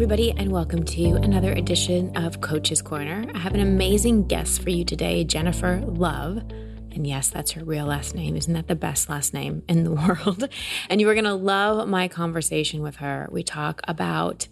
everybody, 0.00 0.32
and 0.38 0.50
welcome 0.50 0.82
to 0.82 1.12
another 1.16 1.52
edition 1.52 2.16
of 2.16 2.40
Coach's 2.40 2.80
Corner. 2.80 3.26
I 3.34 3.38
have 3.38 3.52
an 3.52 3.60
amazing 3.60 4.28
guest 4.28 4.62
for 4.62 4.70
you 4.70 4.82
today, 4.82 5.24
Jennifer 5.24 5.82
Love. 5.84 6.38
And 6.38 7.06
yes, 7.06 7.28
that's 7.28 7.50
her 7.50 7.62
real 7.62 7.84
last 7.84 8.14
name. 8.14 8.34
Isn't 8.34 8.54
that 8.54 8.66
the 8.66 8.74
best 8.74 9.10
last 9.10 9.34
name 9.34 9.62
in 9.68 9.84
the 9.84 9.90
world? 10.24 10.48
And 10.88 11.02
you 11.02 11.08
are 11.10 11.12
going 11.12 11.26
to 11.26 11.34
love 11.34 11.86
my 11.86 12.08
conversation 12.08 12.80
with 12.80 12.96
her. 12.96 13.28
We 13.30 13.42
talk 13.42 13.82
about 13.86 14.48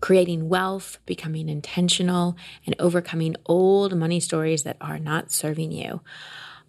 creating 0.00 0.48
wealth, 0.48 0.98
becoming 1.04 1.48
intentional, 1.48 2.36
and 2.64 2.76
overcoming 2.78 3.34
old 3.46 3.96
money 3.96 4.20
stories 4.20 4.62
that 4.62 4.76
are 4.80 5.00
not 5.00 5.32
serving 5.32 5.72
you. 5.72 6.00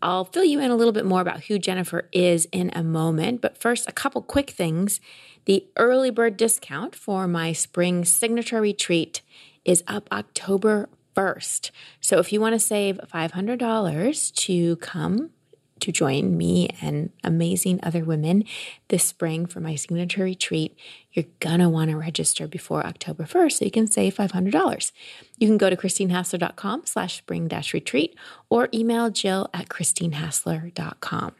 I'll 0.01 0.25
fill 0.25 0.43
you 0.43 0.59
in 0.59 0.71
a 0.71 0.75
little 0.75 0.91
bit 0.91 1.05
more 1.05 1.21
about 1.21 1.43
who 1.43 1.59
Jennifer 1.59 2.09
is 2.11 2.45
in 2.51 2.71
a 2.73 2.83
moment, 2.83 3.41
but 3.41 3.59
first, 3.59 3.87
a 3.87 3.93
couple 3.93 4.23
quick 4.23 4.49
things. 4.49 4.99
The 5.45 5.65
early 5.77 6.09
bird 6.09 6.37
discount 6.37 6.95
for 6.95 7.27
my 7.27 7.51
spring 7.53 8.05
signature 8.05 8.61
retreat 8.61 9.21
is 9.65 9.83
up 9.87 10.07
October 10.11 10.89
1st. 11.15 11.71
So 12.01 12.19
if 12.19 12.31
you 12.31 12.39
want 12.41 12.53
to 12.53 12.59
save 12.59 12.99
$500 13.13 14.35
to 14.35 14.75
come 14.77 15.31
to 15.79 15.91
join 15.91 16.37
me 16.37 16.69
and 16.81 17.11
amazing 17.25 17.77
other 17.83 18.05
women 18.05 18.45
this 18.87 19.03
spring 19.03 19.45
for 19.45 19.59
my 19.59 19.75
signature 19.75 20.23
retreat, 20.23 20.77
you're 21.11 21.25
gonna 21.41 21.69
want 21.69 21.91
to 21.91 21.97
register 21.97 22.47
before 22.47 22.85
October 22.85 23.25
1st 23.25 23.51
so 23.51 23.65
you 23.65 23.71
can 23.71 23.87
save 23.87 24.15
$500. 24.15 24.91
You 25.37 25.47
can 25.47 25.57
go 25.57 25.69
to 25.69 25.75
christinehassler.com 25.75 26.83
slash 26.85 27.17
spring 27.17 27.49
dash 27.49 27.73
retreat 27.73 28.15
or 28.49 28.69
email 28.73 29.09
jill 29.09 29.49
at 29.53 29.67
christinehassler.com. 29.67 31.35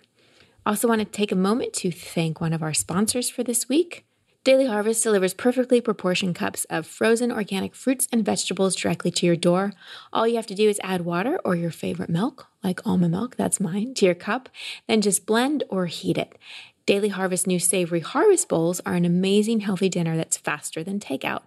Also, 0.66 0.88
want 0.88 1.00
to 1.00 1.06
take 1.06 1.32
a 1.32 1.36
moment 1.36 1.74
to 1.74 1.92
thank 1.92 2.40
one 2.40 2.54
of 2.54 2.64
our 2.64 2.74
sponsors 2.74 3.30
for 3.30 3.44
this 3.44 3.68
week. 3.68 4.06
Daily 4.44 4.66
Harvest 4.66 5.02
delivers 5.02 5.34
perfectly 5.34 5.80
proportioned 5.80 6.36
cups 6.36 6.66
of 6.66 6.86
frozen 6.86 7.32
organic 7.32 7.74
fruits 7.74 8.10
and 8.12 8.26
vegetables 8.26 8.76
directly 8.76 9.10
to 9.12 9.26
your 9.26 9.38
door. 9.38 9.72
All 10.12 10.28
you 10.28 10.36
have 10.36 10.48
to 10.48 10.56
do 10.56 10.68
is 10.68 10.82
add 10.84 11.06
water 11.06 11.40
or 11.46 11.56
your 11.56 11.72
favorite 11.72 12.10
milk, 12.10 12.48
like 12.62 12.86
almond 12.86 13.12
milk, 13.12 13.38
that's 13.38 13.62
mine, 13.62 13.94
to 13.96 14.06
your 14.06 14.16
cup, 14.16 14.50
then 14.86 15.00
just 15.00 15.26
blend 15.26 15.64
or 15.70 15.86
heat 15.86 16.18
it. 16.18 16.38
Daily 16.86 17.08
Harvest 17.08 17.48
new 17.48 17.60
savory 17.60 18.02
harvest 18.02 18.50
bowls 18.50 18.82
are 18.86 18.96
an 18.96 19.06
amazing 19.06 19.62
healthy 19.62 19.88
dinner 19.88 20.18
that's 20.18 20.36
faster 20.36 20.84
than 20.84 21.00
takeout. 21.00 21.44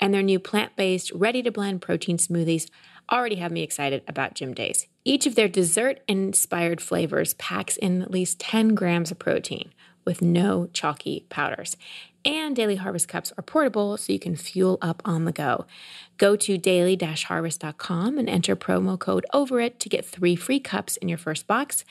And 0.00 0.12
their 0.12 0.22
new 0.22 0.40
plant 0.40 0.74
based, 0.74 1.12
ready 1.12 1.42
to 1.42 1.52
blend 1.52 1.82
protein 1.82 2.18
smoothies 2.18 2.68
already 3.08 3.36
have 3.36 3.52
me 3.52 3.62
excited 3.62 4.02
about 4.08 4.34
gym 4.34 4.54
days. 4.54 4.88
Each 5.04 5.26
of 5.26 5.34
their 5.34 5.48
dessert 5.48 6.00
inspired 6.06 6.80
flavors 6.80 7.34
packs 7.34 7.76
in 7.76 8.02
at 8.02 8.10
least 8.10 8.38
10 8.40 8.74
grams 8.74 9.10
of 9.10 9.18
protein 9.18 9.72
with 10.04 10.22
no 10.22 10.68
chalky 10.72 11.26
powders. 11.28 11.76
And 12.22 12.54
Daily 12.54 12.76
Harvest 12.76 13.08
cups 13.08 13.32
are 13.38 13.42
portable 13.42 13.96
so 13.96 14.12
you 14.12 14.18
can 14.18 14.36
fuel 14.36 14.76
up 14.82 15.00
on 15.06 15.24
the 15.24 15.32
go. 15.32 15.64
Go 16.18 16.36
to 16.36 16.58
daily 16.58 16.98
harvest.com 17.00 18.18
and 18.18 18.28
enter 18.28 18.54
promo 18.54 18.98
code 18.98 19.24
OVERIT 19.32 19.78
to 19.78 19.88
get 19.88 20.04
three 20.04 20.36
free 20.36 20.60
cups 20.60 20.98
in 20.98 21.08
your 21.08 21.16
first 21.16 21.46
box. 21.46 21.82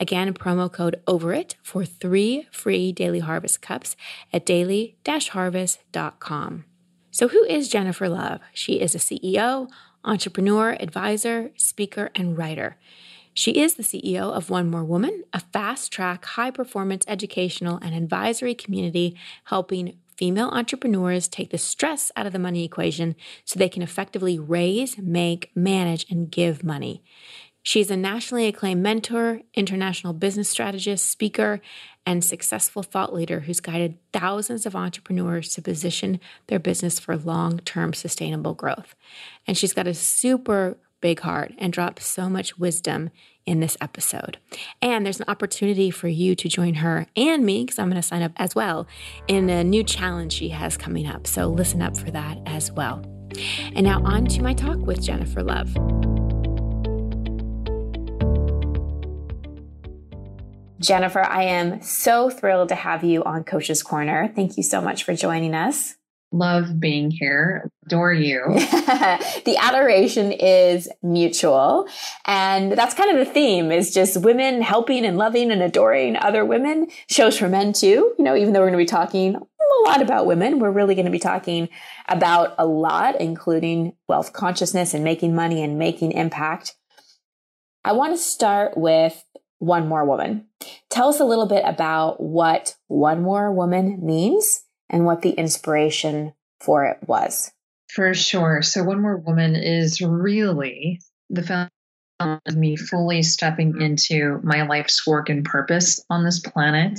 Again, 0.00 0.32
promo 0.32 0.72
code 0.72 1.02
OVERIT 1.06 1.56
for 1.62 1.84
three 1.84 2.46
free 2.50 2.92
Daily 2.92 3.20
Harvest 3.20 3.60
cups 3.60 3.94
at 4.32 4.46
daily 4.46 4.96
harvest.com. 5.06 6.64
So, 7.10 7.28
who 7.28 7.44
is 7.44 7.68
Jennifer 7.68 8.08
Love? 8.08 8.40
She 8.54 8.80
is 8.80 8.94
a 8.94 8.98
CEO, 8.98 9.68
entrepreneur, 10.04 10.76
advisor, 10.80 11.50
speaker, 11.56 12.10
and 12.14 12.36
writer. 12.36 12.76
She 13.32 13.52
is 13.52 13.74
the 13.74 13.82
CEO 13.82 14.32
of 14.32 14.48
One 14.48 14.70
More 14.70 14.84
Woman, 14.84 15.24
a 15.32 15.40
fast 15.40 15.90
track, 15.90 16.24
high 16.24 16.52
performance 16.52 17.04
educational 17.08 17.78
and 17.82 17.94
advisory 17.94 18.54
community 18.54 19.16
helping 19.44 19.98
female 20.16 20.48
entrepreneurs 20.50 21.26
take 21.26 21.50
the 21.50 21.58
stress 21.58 22.12
out 22.16 22.26
of 22.26 22.32
the 22.32 22.38
money 22.38 22.64
equation 22.64 23.16
so 23.44 23.58
they 23.58 23.68
can 23.68 23.82
effectively 23.82 24.38
raise, 24.38 24.96
make, 24.98 25.50
manage, 25.56 26.06
and 26.08 26.30
give 26.30 26.62
money. 26.62 27.02
She's 27.66 27.90
a 27.90 27.96
nationally 27.96 28.46
acclaimed 28.46 28.82
mentor, 28.82 29.40
international 29.54 30.12
business 30.12 30.50
strategist, 30.50 31.10
speaker, 31.10 31.62
and 32.04 32.22
successful 32.22 32.82
thought 32.82 33.14
leader 33.14 33.40
who's 33.40 33.60
guided 33.60 33.96
thousands 34.12 34.66
of 34.66 34.76
entrepreneurs 34.76 35.54
to 35.54 35.62
position 35.62 36.20
their 36.48 36.58
business 36.58 36.98
for 36.98 37.16
long 37.16 37.60
term 37.60 37.94
sustainable 37.94 38.52
growth. 38.52 38.94
And 39.46 39.56
she's 39.56 39.72
got 39.72 39.86
a 39.86 39.94
super 39.94 40.76
big 41.00 41.20
heart 41.20 41.54
and 41.56 41.72
drops 41.72 42.06
so 42.06 42.28
much 42.28 42.58
wisdom 42.58 43.08
in 43.46 43.60
this 43.60 43.78
episode. 43.80 44.36
And 44.82 45.04
there's 45.04 45.20
an 45.20 45.26
opportunity 45.28 45.90
for 45.90 46.08
you 46.08 46.34
to 46.34 46.48
join 46.48 46.74
her 46.74 47.06
and 47.16 47.46
me, 47.46 47.64
because 47.64 47.78
I'm 47.78 47.88
going 47.88 48.00
to 48.00 48.06
sign 48.06 48.22
up 48.22 48.32
as 48.36 48.54
well, 48.54 48.86
in 49.26 49.48
a 49.48 49.64
new 49.64 49.84
challenge 49.84 50.34
she 50.34 50.50
has 50.50 50.76
coming 50.76 51.06
up. 51.06 51.26
So 51.26 51.48
listen 51.48 51.80
up 51.80 51.96
for 51.96 52.10
that 52.10 52.38
as 52.44 52.70
well. 52.70 53.02
And 53.74 53.84
now 53.84 54.02
on 54.04 54.26
to 54.26 54.42
my 54.42 54.52
talk 54.52 54.78
with 54.78 55.02
Jennifer 55.02 55.42
Love. 55.42 55.74
Jennifer, 60.80 61.22
I 61.22 61.44
am 61.44 61.82
so 61.82 62.30
thrilled 62.30 62.68
to 62.70 62.74
have 62.74 63.04
you 63.04 63.22
on 63.24 63.44
Coach's 63.44 63.82
Corner. 63.82 64.32
Thank 64.34 64.56
you 64.56 64.62
so 64.62 64.80
much 64.80 65.04
for 65.04 65.14
joining 65.14 65.54
us 65.54 65.94
love 66.34 66.80
being 66.80 67.10
here. 67.10 67.70
Adore 67.86 68.12
you. 68.12 68.42
the 68.54 69.56
adoration 69.58 70.32
is 70.32 70.88
mutual. 71.02 71.88
And 72.26 72.72
that's 72.72 72.94
kind 72.94 73.16
of 73.16 73.24
the 73.24 73.32
theme 73.32 73.70
is 73.70 73.94
just 73.94 74.20
women 74.20 74.60
helping 74.60 75.04
and 75.06 75.16
loving 75.16 75.50
and 75.50 75.62
adoring 75.62 76.16
other 76.16 76.44
women. 76.44 76.88
Shows 77.08 77.38
for 77.38 77.48
men 77.48 77.72
too. 77.72 78.14
You 78.18 78.24
know, 78.24 78.36
even 78.36 78.52
though 78.52 78.60
we're 78.60 78.70
going 78.70 78.78
to 78.78 78.84
be 78.84 78.96
talking 78.96 79.36
a 79.36 79.88
lot 79.88 80.02
about 80.02 80.26
women, 80.26 80.58
we're 80.58 80.70
really 80.70 80.94
going 80.94 81.06
to 81.06 81.10
be 81.10 81.18
talking 81.18 81.68
about 82.08 82.54
a 82.58 82.66
lot, 82.66 83.20
including 83.20 83.94
wealth 84.08 84.32
consciousness 84.32 84.92
and 84.92 85.04
making 85.04 85.34
money 85.34 85.62
and 85.62 85.78
making 85.78 86.12
impact. 86.12 86.74
I 87.84 87.92
want 87.92 88.14
to 88.14 88.18
start 88.18 88.76
with 88.76 89.22
one 89.64 89.88
more 89.88 90.04
woman. 90.04 90.46
Tell 90.90 91.08
us 91.08 91.20
a 91.20 91.24
little 91.24 91.46
bit 91.46 91.62
about 91.66 92.20
what 92.20 92.76
one 92.88 93.22
more 93.22 93.52
woman 93.52 94.04
means 94.04 94.62
and 94.90 95.04
what 95.04 95.22
the 95.22 95.30
inspiration 95.30 96.34
for 96.60 96.84
it 96.84 96.98
was. 97.06 97.52
For 97.88 98.14
sure. 98.14 98.62
So, 98.62 98.82
One 98.82 99.00
More 99.00 99.16
Woman 99.16 99.54
is 99.54 100.00
really 100.00 101.00
the 101.30 101.42
foundation 101.42 101.70
of 102.46 102.56
me 102.56 102.76
fully 102.76 103.22
stepping 103.22 103.80
into 103.80 104.40
my 104.42 104.62
life's 104.62 105.06
work 105.06 105.28
and 105.28 105.44
purpose 105.44 106.04
on 106.10 106.24
this 106.24 106.40
planet. 106.40 106.98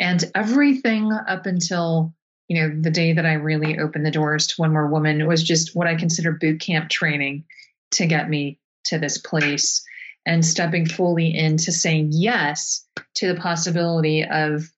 And 0.00 0.24
everything 0.34 1.12
up 1.28 1.46
until 1.46 2.14
you 2.48 2.60
know 2.60 2.80
the 2.80 2.90
day 2.90 3.12
that 3.12 3.26
I 3.26 3.34
really 3.34 3.78
opened 3.78 4.04
the 4.04 4.10
doors 4.10 4.46
to 4.48 4.54
One 4.56 4.72
More 4.72 4.88
Woman 4.88 5.26
was 5.26 5.42
just 5.42 5.76
what 5.76 5.86
I 5.86 5.94
consider 5.94 6.32
boot 6.32 6.60
camp 6.60 6.90
training 6.90 7.44
to 7.92 8.06
get 8.06 8.28
me 8.28 8.58
to 8.86 8.98
this 8.98 9.18
place 9.18 9.84
and 10.26 10.44
stepping 10.44 10.86
fully 10.86 11.36
into 11.36 11.72
saying 11.72 12.10
yes 12.12 12.86
to 13.14 13.32
the 13.32 13.40
possibility 13.40 14.24
of 14.24 14.70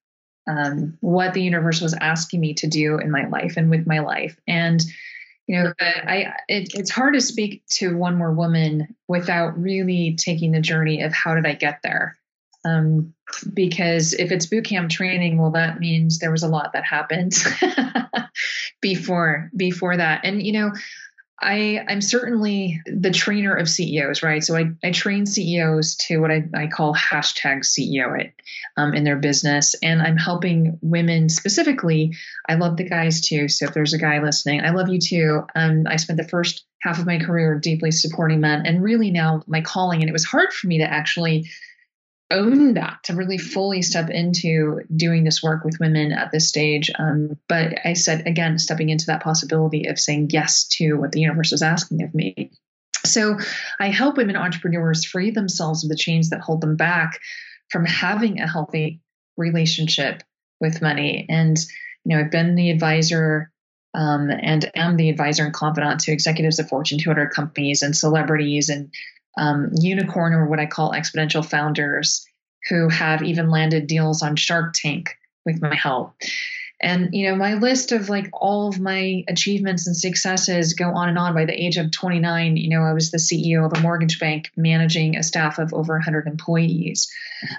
um, 0.49 0.97
what 1.01 1.35
the 1.35 1.43
universe 1.43 1.81
was 1.81 1.95
asking 1.95 2.41
me 2.41 2.55
to 2.55 2.67
do 2.67 2.99
in 2.99 3.11
my 3.11 3.27
life 3.27 3.57
and 3.57 3.71
with 3.71 3.87
my 3.87 4.01
life. 4.01 4.39
And 4.47 4.83
you 5.47 5.63
know, 5.63 5.73
I 5.81 6.33
it, 6.49 6.75
it's 6.75 6.91
hard 6.91 7.15
to 7.15 7.21
speak 7.21 7.63
to 7.75 7.97
one 7.97 8.17
more 8.17 8.33
woman 8.33 8.97
without 9.07 9.61
really 9.61 10.17
taking 10.19 10.51
the 10.51 10.61
journey 10.61 11.03
of 11.03 11.13
how 11.13 11.37
did 11.37 11.47
I 11.47 11.55
get 11.55 11.81
there. 11.83 12.19
Um, 12.65 13.15
because 13.55 14.13
if 14.13 14.33
it's 14.33 14.47
boot 14.47 14.65
camp 14.65 14.91
training, 14.91 15.39
well, 15.39 15.53
that 15.53 15.79
means 15.79 16.19
there 16.19 16.33
was 16.33 16.43
a 16.43 16.49
lot 16.49 16.73
that 16.73 16.85
happened 16.85 17.35
before 18.81 19.51
before 19.57 19.97
that. 19.97 20.23
And 20.25 20.43
you 20.43 20.53
know, 20.53 20.73
I, 21.41 21.85
I'm 21.87 22.01
certainly 22.01 22.81
the 22.87 23.11
trainer 23.11 23.55
of 23.55 23.69
CEOs, 23.69 24.23
right? 24.23 24.43
So 24.43 24.57
I, 24.57 24.71
I 24.83 24.91
train 24.91 25.27
CEOs 25.27 25.97
to 26.07 26.19
what 26.19 26.31
I, 26.31 26.45
I 26.55 26.67
call 26.67 26.95
hashtag 26.95 27.61
CEO 27.61 28.19
it 28.19 28.33
um, 28.79 28.95
in 28.95 29.05
their 29.05 29.17
business. 29.17 29.75
And 29.83 30.01
I'm 30.01 30.17
helping 30.17 30.79
women 30.81 31.29
specifically. 31.29 32.15
I 32.49 32.55
love 32.55 32.79
the 32.79 32.89
guys 32.89 33.21
too. 33.21 33.49
So 33.49 33.67
if 33.67 33.75
there's 33.75 33.93
a 33.93 33.99
guy 33.99 34.23
listening, 34.23 34.63
I 34.63 34.71
love 34.71 34.89
you 34.89 34.99
too. 34.99 35.43
Um, 35.55 35.85
I 35.87 35.97
spent 35.97 36.17
the 36.17 36.29
first 36.29 36.65
half 36.81 36.99
of 36.99 37.07
my 37.07 37.19
career 37.19 37.59
deeply 37.59 37.91
supporting 37.91 38.41
men 38.41 38.65
and 38.65 38.83
really 38.83 39.11
now 39.11 39.43
my 39.47 39.61
calling. 39.61 40.01
And 40.01 40.09
it 40.09 40.15
was 40.15 40.25
hard 40.25 40.53
for 40.55 40.69
me 40.69 40.79
to 40.79 40.91
actually 40.91 41.51
own 42.31 42.75
that 42.75 42.99
to 43.05 43.15
really 43.15 43.39
fully 43.39 43.83
step 43.83 44.11
into 44.11 44.81
doing 44.95 45.25
this 45.25 45.43
work 45.43 45.65
with 45.65 45.79
women 45.79 46.13
at 46.13 46.33
this 46.33 46.49
stage. 46.49 46.91
Um, 46.99 47.39
but 47.49 47.79
I 47.85 47.93
said, 47.93 48.27
again, 48.27 48.59
stepping 48.59 48.89
into 48.89 49.07
that 49.07 49.23
possibility 49.23 49.87
of 49.87 49.99
saying 49.99 50.31
yes 50.33 50.67
to 50.79 50.95
what 50.95 51.13
the 51.13 51.21
universe 51.21 51.53
is 51.53 51.63
asking 51.63 52.03
of 52.03 52.15
me. 52.15 52.51
So 53.05 53.39
I 53.79 53.89
help 53.89 54.17
women 54.17 54.37
entrepreneurs 54.37 55.05
free 55.05 55.31
themselves 55.31 55.85
of 55.85 55.91
the 55.91 55.97
chains 55.97 56.31
that 56.31 56.41
hold 56.41 56.61
them 56.61 56.77
back 56.77 57.21
from 57.71 57.85
having 57.85 58.41
a 58.41 58.51
healthy 58.51 59.01
relationship 59.37 60.23
with 60.61 60.83
money. 60.83 61.27
And, 61.29 61.57
you 62.05 62.17
know, 62.17 62.23
I've 62.23 62.31
been 62.31 62.55
the 62.55 62.71
advisor 62.71 63.53
um, 63.95 64.31
and 64.31 64.71
am 64.75 64.97
the 64.97 65.09
advisor 65.09 65.45
and 65.45 65.55
confidant 65.55 66.01
to 66.01 66.13
executives 66.13 66.59
of 66.59 66.69
Fortune 66.69 66.99
200 66.99 67.31
companies 67.31 67.83
and 67.83 67.97
celebrities 67.97 68.69
and 68.69 68.93
um, 69.37 69.71
unicorn 69.73 70.33
or 70.33 70.47
what 70.47 70.61
I 70.61 70.67
call 70.67 70.93
exponential 70.93 71.45
founders 71.45 72.27
who 72.69 72.89
have 72.89 73.23
even 73.23 73.51
landed 73.51 73.87
deals 73.87 74.23
on 74.23 74.37
Shark 74.37 74.75
Tank 74.75 75.17
with 75.45 75.63
my 75.63 75.75
help. 75.75 76.15
And, 76.81 77.15
you 77.15 77.29
know, 77.29 77.37
my 77.37 77.55
list 77.55 77.93
of 77.93 78.11
like 78.11 78.29
all 78.35 78.69
of 78.69 78.79
my 78.79 79.25
achievements 79.29 79.87
and 79.87 79.97
successes 79.97 80.75
go 80.75 80.91
on 80.91 81.09
and 81.09 81.19
on. 81.19 81.35
By 81.35 81.47
the 81.47 81.55
age 81.55 81.79
of 81.79 81.91
29, 81.91 82.57
you 82.57 82.69
know, 82.69 82.83
I 82.83 82.93
was 82.93 83.11
the 83.11 83.19
CEO 83.19 83.65
of 83.65 83.77
a 83.77 83.81
mortgage 83.81 84.21
bank 84.21 84.51
managing 84.57 85.17
a 85.17 85.23
staff 85.23 85.59
of 85.59 85.73
over 85.73 85.95
100 85.95 86.27
employees. 86.27 87.11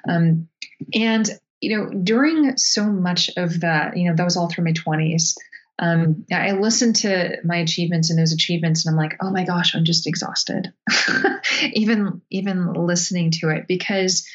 Um, 0.08 0.48
and, 0.94 1.28
you 1.62 1.76
know, 1.76 1.90
during 1.90 2.58
so 2.58 2.86
much 2.86 3.32
of 3.38 3.62
that, 3.62 3.98
you 3.98 4.08
know, 4.08 4.16
that 4.16 4.24
was 4.24 4.38
all 4.38 4.50
through 4.50 4.66
my 4.66 4.74
20s. 4.74 5.36
Um, 5.80 6.26
I 6.34 6.54
listened 6.54 6.98
to 6.98 7.38
my 7.44 7.58
achievements 7.58 8.10
and 8.10 8.18
those 8.18 8.34
achievements, 8.34 8.86
and 8.86 8.94
I'm 8.94 8.98
like, 8.98 9.18
oh 9.22 9.32
my 9.32 9.44
gosh, 9.44 9.76
I'm 9.76 9.86
just 9.86 10.08
exhausted. 10.08 10.74
even 11.74 12.22
even 12.32 12.74
listening 12.74 13.32
to 13.32 13.50
it 13.50 13.68
because 13.68 14.28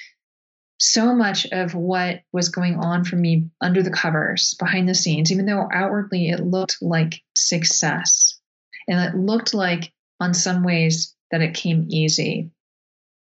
so 0.83 1.15
much 1.15 1.47
of 1.53 1.77
what 1.77 2.23
was 2.33 2.49
going 2.49 2.75
on 2.75 3.05
for 3.05 3.15
me 3.15 3.49
under 3.61 3.85
the 3.85 3.91
covers, 3.93 4.55
behind 4.55 4.89
the 4.89 4.97
scenes, 4.97 5.31
even 5.31 5.47
though 5.47 5.69
outwardly 5.73 6.29
it 6.29 6.41
looked 6.41 6.79
like 6.83 7.23
success. 7.37 8.41
And 8.89 8.99
it 8.99 9.17
looked 9.17 9.55
like, 9.55 9.93
on 10.19 10.35
some 10.35 10.65
ways, 10.65 11.15
that 11.31 11.41
it 11.41 11.55
came 11.55 11.87
easy. 11.89 12.51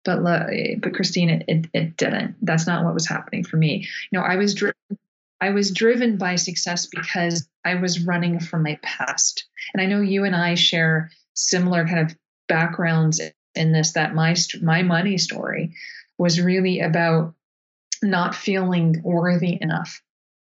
But, 0.05 0.23
but 0.23 0.93
Christine, 0.93 1.29
it, 1.29 1.43
it, 1.49 1.65
it 1.73 1.97
didn't. 1.97 2.35
That's 2.41 2.65
not 2.65 2.85
what 2.85 2.93
was 2.93 3.07
happening 3.07 3.43
for 3.43 3.57
me. 3.57 3.89
You 4.09 4.19
know, 4.19 4.25
I 4.25 4.37
was 4.37 4.53
driven, 4.53 4.75
I 5.43 5.49
was 5.49 5.71
driven 5.71 6.15
by 6.15 6.35
success 6.35 6.85
because 6.85 7.49
I 7.65 7.75
was 7.75 8.05
running 8.05 8.39
from 8.39 8.63
my 8.63 8.79
past. 8.81 9.43
And 9.73 9.81
I 9.81 9.87
know 9.87 9.99
you 9.99 10.23
and 10.23 10.33
I 10.33 10.55
share 10.55 11.11
similar 11.33 11.85
kind 11.85 11.99
of 11.99 12.17
backgrounds 12.47 13.19
in 13.53 13.73
this. 13.73 13.91
That 13.91 14.15
my 14.15 14.35
my 14.61 14.83
money 14.83 15.17
story 15.17 15.73
was 16.17 16.39
really 16.39 16.79
about 16.79 17.33
not 18.01 18.35
feeling 18.35 19.01
worthy 19.03 19.57
enough. 19.59 20.01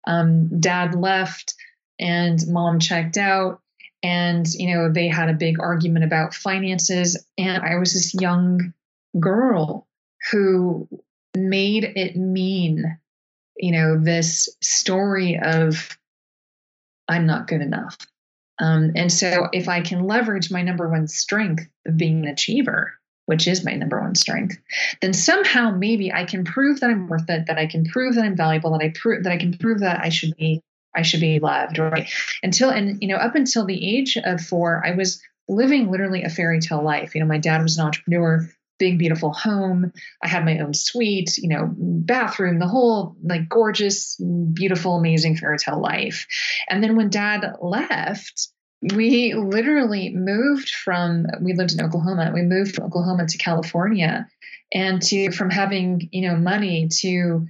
Um, 0.07 0.61
dad 0.61 0.95
left 0.95 1.55
and 1.99 2.39
mom 2.47 2.79
checked 2.79 3.17
out 3.17 3.59
and 4.01 4.47
you 4.53 4.73
know 4.73 4.89
they 4.89 5.09
had 5.09 5.29
a 5.29 5.33
big 5.33 5.59
argument 5.59 6.03
about 6.03 6.33
finances 6.33 7.25
and 7.37 7.63
i 7.63 7.75
was 7.77 7.93
this 7.93 8.13
young 8.13 8.73
girl 9.17 9.87
who 10.29 10.87
made 11.35 11.85
it 11.85 12.17
mean 12.17 12.97
you 13.57 13.71
know 13.71 13.97
this 13.97 14.49
story 14.61 15.39
of 15.41 15.97
i'm 17.07 17.25
not 17.25 17.47
good 17.47 17.61
enough 17.61 17.97
um, 18.59 18.91
and 18.95 19.11
so 19.11 19.47
if 19.51 19.67
i 19.67 19.81
can 19.81 20.05
leverage 20.05 20.51
my 20.51 20.61
number 20.61 20.89
one 20.89 21.07
strength 21.07 21.67
of 21.85 21.97
being 21.97 22.25
an 22.25 22.31
achiever 22.31 22.93
which 23.25 23.47
is 23.47 23.65
my 23.65 23.73
number 23.73 23.99
one 23.99 24.15
strength, 24.15 24.57
then 25.01 25.13
somehow 25.13 25.71
maybe 25.71 26.13
I 26.13 26.25
can 26.25 26.43
prove 26.43 26.79
that 26.79 26.89
I'm 26.89 27.07
worth 27.07 27.29
it, 27.29 27.47
that 27.47 27.57
I 27.57 27.65
can 27.65 27.85
prove 27.85 28.15
that 28.15 28.23
I'm 28.23 28.37
valuable, 28.37 28.71
that 28.71 28.83
I 28.83 28.93
prove 28.93 29.23
that 29.23 29.31
I 29.31 29.37
can 29.37 29.57
prove 29.57 29.79
that 29.79 30.01
I 30.01 30.09
should 30.09 30.35
be 30.37 30.61
I 30.95 31.01
should 31.01 31.19
be 31.19 31.39
loved, 31.39 31.77
right? 31.77 32.09
Until 32.41 32.69
and 32.69 33.01
you 33.01 33.07
know, 33.09 33.17
up 33.17 33.35
until 33.35 33.65
the 33.65 33.97
age 33.97 34.17
of 34.17 34.41
four, 34.41 34.81
I 34.85 34.91
was 34.91 35.21
living 35.47 35.91
literally 35.91 36.23
a 36.23 36.29
fairy 36.29 36.59
tale 36.59 36.83
life. 36.83 37.15
You 37.15 37.21
know, 37.21 37.27
my 37.27 37.37
dad 37.37 37.61
was 37.61 37.77
an 37.77 37.85
entrepreneur, 37.85 38.49
big 38.77 38.97
beautiful 38.97 39.33
home. 39.33 39.91
I 40.23 40.27
had 40.27 40.45
my 40.45 40.59
own 40.59 40.73
suite, 40.73 41.37
you 41.37 41.49
know, 41.49 41.73
bathroom, 41.77 42.59
the 42.59 42.67
whole 42.67 43.15
like 43.23 43.49
gorgeous, 43.49 44.19
beautiful, 44.53 44.95
amazing 44.95 45.37
fairy 45.37 45.57
tale 45.57 45.79
life. 45.79 46.27
And 46.69 46.83
then 46.83 46.95
when 46.95 47.09
dad 47.09 47.55
left, 47.61 48.49
we 48.93 49.33
literally 49.33 50.13
moved 50.13 50.69
from 50.69 51.25
we 51.41 51.53
lived 51.53 51.73
in 51.73 51.83
Oklahoma. 51.83 52.31
We 52.33 52.43
moved 52.43 52.75
from 52.75 52.85
Oklahoma 52.85 53.27
to 53.27 53.37
California, 53.37 54.27
and 54.73 55.01
to 55.03 55.31
from 55.31 55.49
having 55.49 56.09
you 56.11 56.27
know 56.27 56.35
money 56.35 56.89
to 56.99 57.47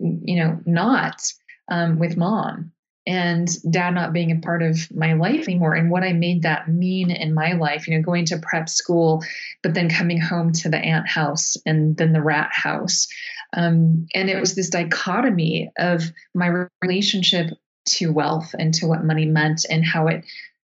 you 0.00 0.36
know 0.36 0.60
not 0.64 1.22
um, 1.70 1.98
with 1.98 2.16
mom 2.16 2.72
and 3.06 3.48
dad 3.70 3.90
not 3.90 4.12
being 4.12 4.32
a 4.32 4.40
part 4.40 4.62
of 4.62 4.78
my 4.94 5.12
life 5.12 5.48
anymore. 5.48 5.74
And 5.74 5.90
what 5.90 6.02
i 6.02 6.12
made 6.12 6.42
that 6.42 6.68
mean 6.68 7.10
in 7.10 7.34
my 7.34 7.52
life 7.52 7.86
you 7.86 7.96
know 7.96 8.02
going 8.02 8.24
to 8.26 8.38
prep 8.38 8.68
school 8.68 9.22
but 9.62 9.74
then 9.74 9.88
coming 9.88 10.20
home 10.20 10.52
to 10.52 10.68
the 10.68 10.78
aunt 10.78 11.08
house 11.08 11.56
and 11.66 11.96
then 11.96 12.12
the 12.12 12.22
rat 12.22 12.50
house. 12.52 13.08
Um, 13.52 14.06
and 14.14 14.28
it 14.28 14.40
was 14.40 14.54
this 14.54 14.70
dichotomy 14.70 15.70
of 15.78 16.02
my 16.34 16.66
relationship 16.82 17.56
to 17.86 18.12
wealth 18.12 18.54
and 18.58 18.74
to 18.74 18.86
what 18.86 19.04
money 19.04 19.26
meant 19.26 19.64
and 19.70 19.84
how 19.84 20.08
it 20.08 20.24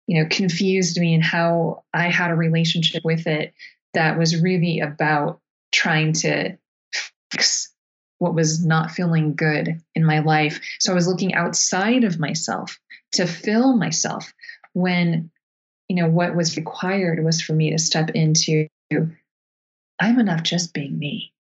you 0.06 0.23
know 0.23 0.29
confused 0.31 0.99
me 0.99 1.14
and 1.14 1.23
how 1.23 1.82
i 1.93 2.08
had 2.08 2.31
a 2.31 2.35
relationship 2.35 3.05
with 3.05 3.26
it 3.26 3.52
that 3.94 4.19
was 4.19 4.40
really 4.40 4.81
about 4.81 5.40
trying 5.73 6.12
to 6.12 6.56
fix 7.31 7.73
what 8.19 8.35
was 8.35 8.65
not 8.65 8.91
feeling 8.91 9.35
good 9.35 9.81
in 9.94 10.05
my 10.05 10.20
life. 10.20 10.61
So 10.81 10.93
i 10.93 10.94
was 10.94 11.09
looking 11.09 11.35
outside 11.35 12.05
of 12.05 12.19
myself 12.19 12.79
to 13.12 13.26
fill 13.26 13.76
myself 13.76 14.32
when 14.73 15.31
you 15.88 15.97
know 15.97 16.09
what 16.09 16.37
was 16.37 16.56
required 16.56 17.25
was 17.25 17.41
for 17.41 17.55
me 17.55 17.70
to 17.70 17.79
step 17.79 18.11
into 18.11 18.69
i'm 20.00 20.19
enough 20.19 20.43
just 20.43 20.73
being 20.73 20.99
me. 20.99 21.32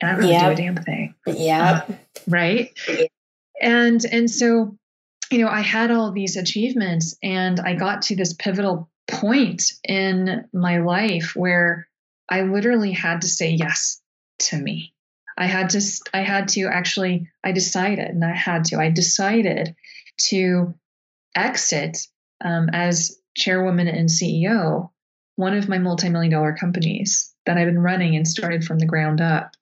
And 0.00 0.10
i 0.10 0.20
don't 0.20 0.28
yep. 0.28 0.56
do 0.56 0.62
a 0.62 0.66
damn 0.66 0.76
thing. 0.76 1.14
Yeah 1.26 1.82
uh, 1.88 1.94
right? 2.26 2.78
And 3.60 4.04
and 4.04 4.30
so 4.30 4.76
you 5.34 5.38
know, 5.38 5.48
I 5.48 5.62
had 5.62 5.90
all 5.90 6.12
these 6.12 6.36
achievements 6.36 7.16
and 7.20 7.58
I 7.58 7.74
got 7.74 8.02
to 8.02 8.16
this 8.16 8.34
pivotal 8.34 8.88
point 9.08 9.72
in 9.82 10.44
my 10.52 10.78
life 10.78 11.34
where 11.34 11.88
I 12.28 12.42
literally 12.42 12.92
had 12.92 13.22
to 13.22 13.26
say 13.26 13.50
yes 13.50 14.00
to 14.40 14.56
me. 14.56 14.93
I 15.36 15.46
had 15.46 15.70
to, 15.70 15.82
I 16.12 16.20
had 16.20 16.48
to 16.48 16.66
actually, 16.66 17.28
I 17.42 17.52
decided, 17.52 18.08
and 18.08 18.24
I 18.24 18.34
had 18.34 18.66
to, 18.66 18.78
I 18.78 18.90
decided 18.90 19.74
to 20.28 20.74
exit 21.34 21.98
um, 22.44 22.68
as 22.72 23.18
chairwoman 23.36 23.88
and 23.88 24.08
CEO 24.08 24.90
one 25.36 25.54
of 25.54 25.68
my 25.68 25.78
multi-million 25.78 26.30
dollar 26.30 26.52
companies 26.52 27.34
that 27.46 27.58
I've 27.58 27.66
been 27.66 27.78
running 27.78 28.16
and 28.16 28.26
started 28.26 28.64
from 28.64 28.78
the 28.78 28.86
ground 28.86 29.20
up. 29.20 29.52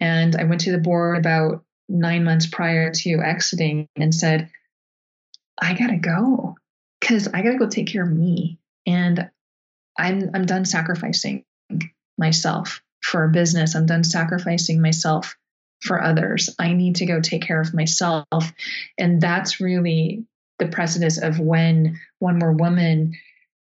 And 0.00 0.36
I 0.36 0.44
went 0.44 0.60
to 0.62 0.72
the 0.72 0.78
board 0.78 1.18
about 1.18 1.64
nine 1.88 2.24
months 2.24 2.46
prior 2.46 2.92
to 2.92 3.20
exiting 3.20 3.88
and 3.96 4.14
said, 4.14 4.50
I 5.60 5.74
gotta 5.74 5.96
go 5.96 6.56
because 7.00 7.28
I 7.28 7.42
gotta 7.42 7.58
go 7.58 7.68
take 7.68 7.88
care 7.88 8.04
of 8.04 8.12
me. 8.12 8.58
And 8.86 9.30
I'm 9.98 10.30
I'm 10.34 10.46
done 10.46 10.64
sacrificing 10.64 11.44
myself 12.18 12.82
for 13.06 13.24
a 13.24 13.30
business. 13.30 13.74
I'm 13.74 13.86
done 13.86 14.04
sacrificing 14.04 14.82
myself 14.82 15.36
for 15.80 16.02
others. 16.02 16.54
I 16.58 16.72
need 16.72 16.96
to 16.96 17.06
go 17.06 17.20
take 17.20 17.42
care 17.42 17.60
of 17.60 17.74
myself. 17.74 18.26
And 18.98 19.20
that's 19.20 19.60
really 19.60 20.24
the 20.58 20.68
precipice 20.68 21.22
of 21.22 21.38
when 21.38 22.00
One 22.18 22.38
More 22.38 22.52
Woman 22.52 23.12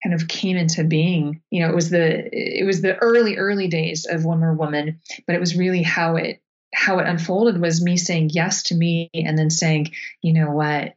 kind 0.04 0.14
of 0.14 0.28
came 0.28 0.58
into 0.58 0.84
being. 0.84 1.42
You 1.50 1.64
know, 1.64 1.70
it 1.70 1.76
was 1.76 1.90
the 1.90 2.30
it 2.32 2.66
was 2.66 2.82
the 2.82 2.96
early, 2.98 3.38
early 3.38 3.68
days 3.68 4.06
of 4.06 4.26
One 4.26 4.40
More 4.40 4.54
Woman, 4.54 5.02
but 5.28 5.36
it 5.36 5.40
was 5.40 5.56
really 5.56 5.84
how 5.84 6.16
it 6.16 6.42
how 6.74 7.00
it 7.00 7.08
unfolded 7.08 7.60
was 7.60 7.84
me 7.84 7.98
saying 7.98 8.32
yes 8.34 8.64
to 8.64 8.76
me 8.76 9.10
and 9.14 9.38
then 9.38 9.50
saying, 9.50 9.94
you 10.22 10.34
know 10.34 10.52
what, 10.52 10.96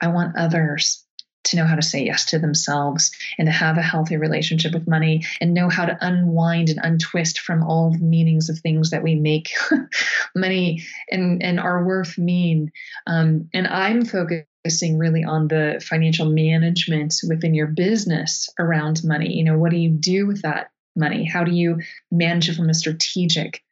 I 0.00 0.08
want 0.08 0.36
others 0.36 1.04
to 1.44 1.56
know 1.56 1.66
how 1.66 1.74
to 1.74 1.82
say 1.82 2.04
yes 2.04 2.26
to 2.26 2.38
themselves 2.38 3.10
and 3.38 3.46
to 3.46 3.52
have 3.52 3.78
a 3.78 3.82
healthy 3.82 4.16
relationship 4.16 4.72
with 4.72 4.88
money 4.88 5.24
and 5.40 5.54
know 5.54 5.68
how 5.68 5.84
to 5.84 5.98
unwind 6.00 6.68
and 6.68 6.78
untwist 6.82 7.40
from 7.40 7.62
all 7.62 7.90
the 7.90 7.98
meanings 7.98 8.48
of 8.48 8.58
things 8.58 8.90
that 8.90 9.02
we 9.02 9.14
make 9.14 9.50
money 10.36 10.82
and, 11.10 11.42
and 11.42 11.58
our 11.58 11.84
worth 11.84 12.18
mean. 12.18 12.70
Um, 13.06 13.48
and 13.52 13.66
I'm 13.66 14.04
focusing 14.04 14.98
really 14.98 15.24
on 15.24 15.48
the 15.48 15.82
financial 15.84 16.26
management 16.26 17.14
within 17.28 17.54
your 17.54 17.66
business 17.66 18.48
around 18.58 19.02
money. 19.04 19.34
You 19.34 19.44
know, 19.44 19.58
what 19.58 19.70
do 19.70 19.76
you 19.76 19.90
do 19.90 20.26
with 20.26 20.42
that 20.42 20.70
money? 20.94 21.24
How 21.24 21.44
do 21.44 21.52
you 21.52 21.80
manage 22.10 22.48
it 22.48 22.56
from 22.56 22.68
a 22.68 22.74
strategic 22.74 23.62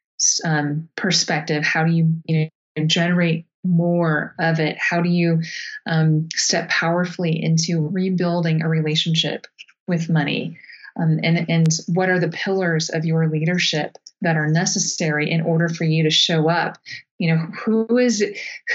um, 0.43 0.89
perspective? 0.95 1.63
How 1.63 1.85
do 1.85 1.91
you, 1.91 2.15
you 2.25 2.49
know, 2.77 2.85
generate 2.85 3.45
more 3.63 4.35
of 4.39 4.59
it? 4.59 4.77
How 4.77 5.01
do 5.01 5.09
you 5.09 5.41
um, 5.85 6.29
step 6.35 6.69
powerfully 6.69 7.43
into 7.43 7.87
rebuilding 7.87 8.61
a 8.61 8.69
relationship 8.69 9.47
with 9.87 10.09
money? 10.09 10.57
Um, 10.99 11.19
and 11.23 11.49
and 11.49 11.67
what 11.87 12.09
are 12.09 12.19
the 12.19 12.29
pillars 12.29 12.89
of 12.89 13.05
your 13.05 13.27
leadership 13.29 13.97
that 14.21 14.37
are 14.37 14.47
necessary 14.47 15.31
in 15.31 15.41
order 15.41 15.69
for 15.69 15.83
you 15.83 16.03
to 16.03 16.09
show 16.09 16.49
up? 16.49 16.77
You 17.17 17.35
know, 17.35 17.37
who 17.37 17.97
is 17.97 18.23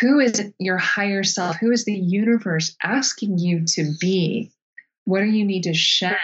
who 0.00 0.21
is 0.21 0.52
your 0.59 0.78
higher 0.78 1.25
self? 1.25 1.57
Who 1.57 1.73
is 1.73 1.85
the 1.85 1.95
universe 1.95 2.76
asking 2.83 3.38
you 3.38 3.64
to 3.75 3.93
be? 4.00 4.50
What 5.05 5.21
do 5.21 5.26
you 5.26 5.45
need 5.45 5.64
to 5.64 5.75
shed? 5.75 6.16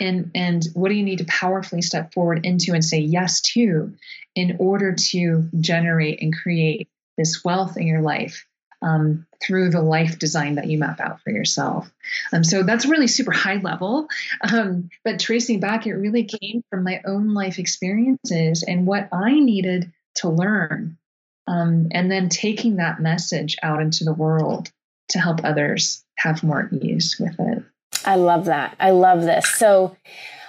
And 0.00 0.30
and 0.34 0.64
what 0.74 0.88
do 0.88 0.94
you 0.94 1.04
need 1.04 1.18
to 1.18 1.24
powerfully 1.24 1.82
step 1.82 2.12
forward 2.12 2.44
into 2.44 2.72
and 2.72 2.84
say 2.84 2.98
yes 2.98 3.40
to 3.52 3.94
in 4.34 4.56
order 4.58 4.92
to 4.92 5.48
generate 5.60 6.20
and 6.20 6.34
create 6.34 6.88
this 7.16 7.44
wealth 7.44 7.76
in 7.76 7.86
your 7.86 8.02
life 8.02 8.46
um, 8.84 9.26
through 9.42 9.70
the 9.70 9.80
life 9.80 10.18
design 10.18 10.56
that 10.56 10.68
you 10.68 10.78
map 10.78 11.00
out 11.00 11.20
for 11.22 11.30
yourself. 11.30 11.90
Um, 12.32 12.44
so 12.44 12.62
that's 12.62 12.86
really 12.86 13.06
super 13.06 13.32
high 13.32 13.56
level. 13.56 14.08
Um, 14.52 14.90
but 15.04 15.18
tracing 15.18 15.60
back, 15.60 15.86
it 15.86 15.94
really 15.94 16.24
came 16.24 16.62
from 16.70 16.84
my 16.84 17.00
own 17.06 17.34
life 17.34 17.58
experiences 17.58 18.62
and 18.62 18.86
what 18.86 19.08
I 19.12 19.40
needed 19.40 19.90
to 20.16 20.28
learn. 20.28 20.98
Um, 21.46 21.88
and 21.92 22.10
then 22.10 22.28
taking 22.28 22.76
that 22.76 23.00
message 23.00 23.56
out 23.62 23.80
into 23.80 24.04
the 24.04 24.14
world 24.14 24.70
to 25.10 25.18
help 25.18 25.44
others 25.44 26.04
have 26.16 26.42
more 26.42 26.68
ease 26.72 27.16
with 27.18 27.38
it. 27.38 27.62
I 28.04 28.16
love 28.16 28.46
that. 28.46 28.76
I 28.78 28.90
love 28.90 29.22
this. 29.22 29.48
So, 29.48 29.96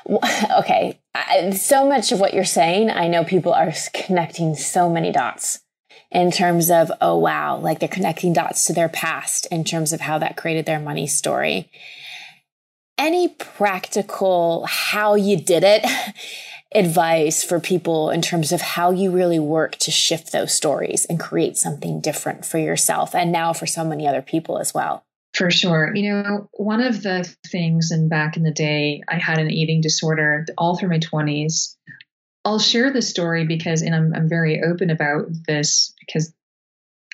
okay, 0.60 1.00
I, 1.14 1.52
so 1.52 1.88
much 1.88 2.12
of 2.12 2.20
what 2.20 2.34
you're 2.34 2.46
saying, 2.46 2.90
I 2.90 3.08
know 3.08 3.24
people 3.24 3.54
are 3.54 3.74
connecting 3.94 4.56
so 4.56 4.90
many 4.90 5.12
dots 5.12 5.62
in 6.16 6.32
terms 6.32 6.72
of, 6.72 6.90
oh, 7.02 7.18
wow, 7.18 7.58
like 7.58 7.80
they're 7.80 7.90
connecting 7.90 8.32
dots 8.32 8.64
to 8.64 8.74
their 8.74 8.88
past 8.88 9.48
in 9.52 9.66
terms 9.66 9.92
of 9.92 10.00
how 10.00 10.18
that 10.18 10.38
created 10.38 10.66
their 10.66 10.80
money 10.80 11.06
story. 11.06 11.70
Any 12.98 13.28
practical 13.28 14.66
how 14.66 15.16
you 15.16 15.36
did 15.36 15.66
it 15.66 15.86
advice 16.74 17.44
for 17.44 17.60
people 17.60 18.12
in 18.12 18.22
terms 18.22 18.54
of 18.54 18.62
how 18.62 18.92
you 18.92 19.12
really 19.12 19.40
work 19.40 19.76
to 19.76 19.92
shift 19.92 20.32
those 20.32 20.54
stories 20.54 21.04
and 21.04 21.20
create 21.20 21.58
something 21.58 22.00
different 22.00 22.46
for 22.46 22.60
yourself 22.60 23.14
and 23.14 23.30
now 23.30 23.52
for 23.52 23.66
so 23.66 23.84
many 23.84 24.08
other 24.08 24.22
people 24.22 24.58
as 24.58 24.74
well? 24.74 25.04
For 25.34 25.52
sure. 25.52 25.94
You 25.94 26.14
know, 26.14 26.50
one 26.54 26.82
of 26.82 27.04
the 27.04 27.30
things, 27.52 27.92
and 27.92 28.10
back 28.10 28.38
in 28.38 28.44
the 28.44 28.54
day, 28.54 29.02
I 29.10 29.16
had 29.16 29.38
an 29.38 29.52
eating 29.52 29.82
disorder 29.82 30.46
all 30.58 30.78
through 30.78 30.90
my 30.90 31.00
20s. 31.00 31.76
I'll 32.46 32.60
share 32.60 32.94
the 32.94 33.02
story 33.02 33.46
because, 33.46 33.82
and 33.82 33.94
I'm, 33.94 34.14
I'm 34.14 34.30
very 34.30 34.62
open 34.64 34.92
about 34.92 35.26
this 35.46 35.95
because 36.06 36.34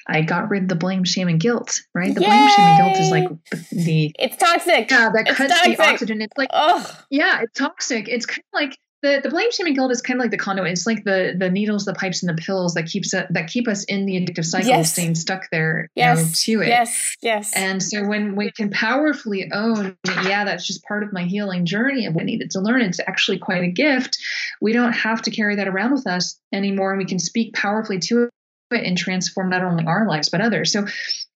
I 0.07 0.21
got 0.21 0.49
rid 0.49 0.63
of 0.63 0.69
the 0.69 0.75
blame, 0.75 1.03
shame, 1.03 1.27
and 1.27 1.39
guilt, 1.39 1.79
right? 1.93 2.13
The 2.13 2.21
Yay! 2.21 2.27
blame, 2.27 2.49
shame, 2.49 2.65
and 2.65 2.77
guilt 2.77 2.99
is 2.99 3.11
like 3.11 3.29
the. 3.71 4.15
It's 4.17 4.37
toxic. 4.37 4.89
Yeah, 4.89 5.09
that 5.13 5.27
it's 5.27 5.37
cuts 5.37 5.53
toxic. 5.53 5.77
the 5.77 5.83
oxygen. 5.83 6.21
It's 6.21 6.37
like, 6.37 6.49
oh, 6.53 6.99
yeah, 7.09 7.41
it's 7.41 7.57
toxic. 7.57 8.07
It's 8.07 8.25
kind 8.25 8.39
of 8.39 8.59
like 8.59 8.77
the 9.01 9.19
the 9.23 9.29
blame 9.29 9.51
shame 9.51 9.67
and 9.67 9.75
guilt 9.75 9.91
is 9.91 10.01
kind 10.01 10.19
of 10.19 10.23
like 10.23 10.31
the 10.31 10.37
conduit. 10.37 10.71
It's 10.71 10.85
like 10.85 11.03
the 11.03 11.35
the 11.37 11.49
needles, 11.49 11.85
the 11.85 11.93
pipes, 11.93 12.23
and 12.23 12.35
the 12.35 12.41
pills 12.41 12.73
that 12.75 12.87
keeps 12.87 13.13
it, 13.13 13.27
that 13.31 13.47
keep 13.47 13.67
us 13.67 13.83
in 13.85 14.05
the 14.05 14.13
addictive 14.13 14.45
cycle, 14.45 14.69
yes. 14.69 14.93
staying 14.93 15.15
stuck 15.15 15.49
there 15.51 15.89
yes. 15.95 16.47
you 16.47 16.57
know, 16.57 16.63
to 16.63 16.67
it. 16.67 16.69
Yes, 16.69 17.15
yes. 17.21 17.53
And 17.55 17.81
so 17.81 18.05
when 18.05 18.35
we 18.35 18.51
can 18.51 18.69
powerfully 18.69 19.51
own, 19.51 19.97
yeah, 20.23 20.45
that's 20.45 20.65
just 20.65 20.83
part 20.83 21.03
of 21.03 21.13
my 21.13 21.23
healing 21.23 21.65
journey, 21.65 22.05
and 22.05 22.15
we 22.15 22.23
needed 22.23 22.51
to 22.51 22.59
learn. 22.59 22.81
It's 22.81 22.99
actually 22.99 23.39
quite 23.39 23.63
a 23.63 23.71
gift. 23.71 24.17
We 24.61 24.73
don't 24.73 24.93
have 24.93 25.21
to 25.23 25.31
carry 25.31 25.55
that 25.55 25.67
around 25.67 25.93
with 25.93 26.07
us 26.07 26.39
anymore, 26.53 26.91
and 26.91 26.99
we 26.99 27.05
can 27.05 27.19
speak 27.19 27.53
powerfully 27.53 27.99
to 27.99 28.29
it 28.73 28.85
and 28.85 28.97
transform 28.97 29.49
not 29.49 29.63
only 29.63 29.85
our 29.85 30.07
lives 30.07 30.29
but 30.29 30.41
others. 30.41 30.71
So, 30.71 30.85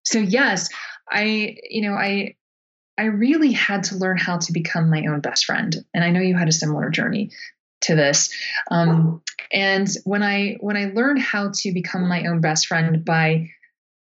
so 0.04 0.18
yes, 0.18 0.68
I 1.10 1.56
you 1.68 1.88
know 1.88 1.94
I 1.94 2.36
I 2.98 3.04
really 3.04 3.52
had 3.52 3.84
to 3.84 3.96
learn 3.96 4.16
how 4.16 4.38
to 4.38 4.52
become 4.52 4.88
my 4.88 5.04
own 5.06 5.20
best 5.20 5.44
friend. 5.44 5.76
And 5.92 6.02
I 6.02 6.10
know 6.10 6.20
you 6.20 6.36
had 6.36 6.48
a 6.48 6.52
similar 6.52 6.88
journey 6.88 7.30
to 7.82 7.94
this. 7.94 8.30
Um, 8.70 9.22
and 9.52 9.88
when 10.04 10.22
I 10.22 10.56
when 10.60 10.76
I 10.76 10.86
learned 10.86 11.20
how 11.20 11.52
to 11.54 11.72
become 11.72 12.08
my 12.08 12.26
own 12.26 12.40
best 12.40 12.66
friend 12.66 13.04
by 13.04 13.50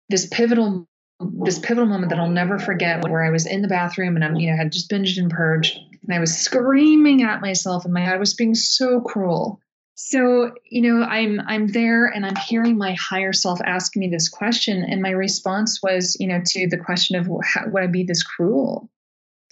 this 0.09 0.25
pivotal 0.25 0.87
this 1.19 1.59
pivotal 1.59 1.85
moment 1.85 2.09
that 2.11 2.19
I'll 2.19 2.29
never 2.29 2.57
forget, 2.57 3.07
where 3.07 3.23
I 3.23 3.29
was 3.29 3.45
in 3.45 3.61
the 3.61 3.67
bathroom 3.67 4.15
and 4.15 4.23
I'm 4.23 4.35
you 4.35 4.49
know 4.49 4.57
had 4.57 4.71
just 4.71 4.89
binged 4.89 5.17
and 5.17 5.29
purged, 5.29 5.77
and 6.03 6.13
I 6.13 6.19
was 6.19 6.35
screaming 6.37 7.23
at 7.23 7.41
myself, 7.41 7.85
and 7.85 7.93
my 7.93 8.11
I 8.11 8.17
was 8.17 8.33
being 8.33 8.55
so 8.55 9.01
cruel. 9.01 9.59
So 10.01 10.53
you 10.63 10.81
know 10.81 11.03
I'm 11.03 11.41
I'm 11.45 11.67
there 11.67 12.05
and 12.05 12.25
I'm 12.25 12.37
hearing 12.37 12.77
my 12.77 12.93
higher 12.93 13.33
self 13.33 13.59
ask 13.61 13.97
me 13.97 14.07
this 14.07 14.29
question, 14.29 14.85
and 14.89 15.01
my 15.01 15.09
response 15.09 15.83
was 15.83 16.15
you 16.21 16.27
know 16.27 16.41
to 16.43 16.67
the 16.69 16.77
question 16.77 17.17
of 17.17 17.27
how, 17.43 17.67
would 17.67 17.83
I 17.83 17.87
be 17.87 18.05
this 18.05 18.23
cruel? 18.23 18.89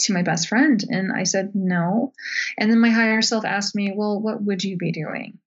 to 0.01 0.13
my 0.13 0.21
best 0.21 0.47
friend? 0.47 0.83
And 0.87 1.11
I 1.11 1.23
said, 1.23 1.55
no. 1.55 2.13
And 2.55 2.69
then 2.69 2.79
my 2.79 2.91
higher 2.91 3.23
self 3.23 3.43
asked 3.45 3.73
me, 3.73 3.91
well, 3.95 4.21
what 4.21 4.43
would 4.43 4.63
you 4.63 4.77
be 4.77 4.91
doing? 4.91 5.39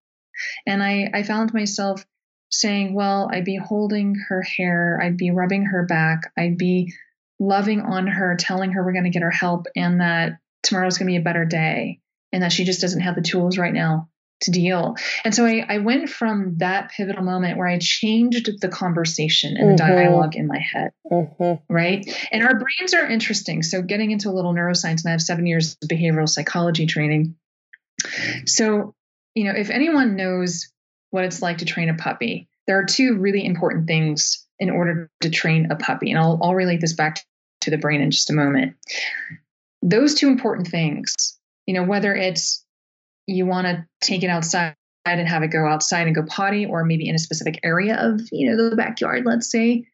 And 0.67 0.83
I, 0.83 1.09
I 1.15 1.23
found 1.23 1.55
myself 1.55 2.05
saying, 2.51 2.93
well, 2.93 3.31
I'd 3.33 3.45
be 3.45 3.57
holding 3.57 4.17
her 4.29 4.43
hair, 4.43 4.99
I'd 5.01 5.17
be 5.17 5.31
rubbing 5.31 5.67
her 5.67 5.87
back, 5.87 6.33
I'd 6.37 6.59
be 6.59 6.93
loving 7.39 7.81
on 7.81 8.09
her, 8.09 8.35
telling 8.37 8.73
her 8.73 8.85
we're 8.85 8.93
going 8.93 9.05
to 9.05 9.11
get 9.11 9.23
her 9.23 9.31
help 9.31 9.69
and 9.77 10.01
that 10.01 10.41
tomorrow's 10.65 10.99
going 10.99 11.07
to 11.07 11.13
be 11.13 11.23
a 11.23 11.25
better 11.25 11.45
day 11.45 12.01
and 12.33 12.43
that 12.43 12.51
she 12.51 12.65
just 12.65 12.81
doesn't 12.81 13.03
have 13.03 13.15
the 13.15 13.23
tools 13.23 13.57
right 13.57 13.73
now 13.73 14.10
to 14.43 14.51
deal. 14.51 14.97
And 15.25 15.35
so 15.35 15.45
I, 15.45 15.65
I 15.69 15.79
went 15.79 16.09
from 16.09 16.57
that 16.59 16.91
pivotal 16.91 17.23
moment 17.23 17.59
where 17.59 17.69
I 17.69 17.79
changed 17.79 18.61
the 18.61 18.69
conversation 18.69 19.57
and 19.57 19.67
mm-hmm. 19.67 19.89
the 19.89 19.95
dialogue 19.95 20.37
in 20.37 20.47
my 20.47 20.59
head. 20.59 20.93
Mm-hmm. 21.11 21.73
Right. 21.73 22.29
And 22.33 22.43
our 22.43 22.55
brains 22.55 22.95
are 22.95 23.07
interesting. 23.07 23.63
So 23.63 23.83
getting 23.83 24.11
into 24.11 24.29
a 24.29 24.33
little 24.33 24.55
neuroscience, 24.55 25.05
and 25.05 25.09
I 25.09 25.11
have 25.11 25.23
seven 25.23 25.47
years 25.47 25.77
of 25.83 25.89
behavioral 25.89 26.29
psychology 26.29 26.87
training. 26.87 27.37
So, 28.47 28.95
you 29.35 29.45
know, 29.45 29.53
if 29.59 29.71
anyone 29.71 30.17
knows 30.17 30.73
what 31.11 31.25
it's 31.25 31.43
like 31.43 31.59
to 31.59 31.65
train 31.65 31.89
a 31.91 31.95
puppy, 31.95 32.49
there 32.67 32.79
are 32.79 32.85
two 32.85 33.19
really 33.19 33.45
important 33.45 33.87
things 33.87 34.47
in 34.59 34.71
order 34.71 35.11
to 35.21 35.31
train 35.31 35.71
a 35.71 35.77
puppy. 35.77 36.11
And 36.11 36.19
I'll, 36.19 36.39
I'll 36.43 36.55
relate 36.55 36.81
this 36.81 36.95
back 36.95 37.19
to 37.63 37.71
the 37.71 37.79
brain 37.79 38.01
in 38.01 38.11
just 38.11 38.31
a 38.31 38.35
moment. 38.35 38.77
Those 39.83 40.15
two 40.15 40.29
important 40.29 40.69
things, 40.69 41.39
you 41.67 41.75
know, 41.75 41.85
whether 41.85 42.15
it's 42.15 42.65
you 43.31 43.47
want 43.47 43.67
to 43.67 43.87
take 44.01 44.23
it 44.23 44.29
outside 44.29 44.75
and 45.07 45.29
have 45.29 45.43
it 45.43 45.49
go 45.49 45.67
outside 45.67 46.07
and 46.07 46.15
go 46.15 46.23
potty 46.23 46.67
or 46.67 46.85
maybe 46.85 47.09
in 47.09 47.15
a 47.15 47.19
specific 47.19 47.59
area 47.63 47.97
of 47.99 48.21
you 48.33 48.51
know 48.51 48.71
the 48.71 48.77
backyard 48.77 49.25
let's 49.25 49.51
say. 49.51 49.85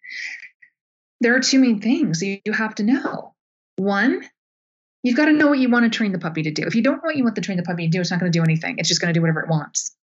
There 1.22 1.34
are 1.34 1.40
two 1.40 1.60
main 1.60 1.80
things 1.80 2.22
you 2.22 2.40
have 2.52 2.74
to 2.74 2.82
know. 2.82 3.34
One 3.76 4.22
you've 5.02 5.16
got 5.16 5.26
to 5.26 5.32
know 5.32 5.48
what 5.48 5.58
you 5.58 5.70
want 5.70 5.90
to 5.90 5.96
train 5.96 6.12
the 6.12 6.18
puppy 6.18 6.42
to 6.42 6.50
do. 6.50 6.64
If 6.66 6.74
you 6.74 6.82
don't 6.82 6.96
know 6.96 7.04
what 7.04 7.16
you 7.16 7.22
want 7.22 7.36
to 7.36 7.40
train 7.40 7.56
the 7.56 7.62
puppy 7.62 7.84
to 7.84 7.90
do 7.90 8.00
it's 8.00 8.10
not 8.10 8.20
going 8.20 8.30
to 8.30 8.38
do 8.38 8.42
anything. 8.42 8.76
It's 8.78 8.88
just 8.88 9.00
going 9.00 9.12
to 9.12 9.18
do 9.18 9.22
whatever 9.22 9.40
it 9.40 9.48
wants 9.48 9.96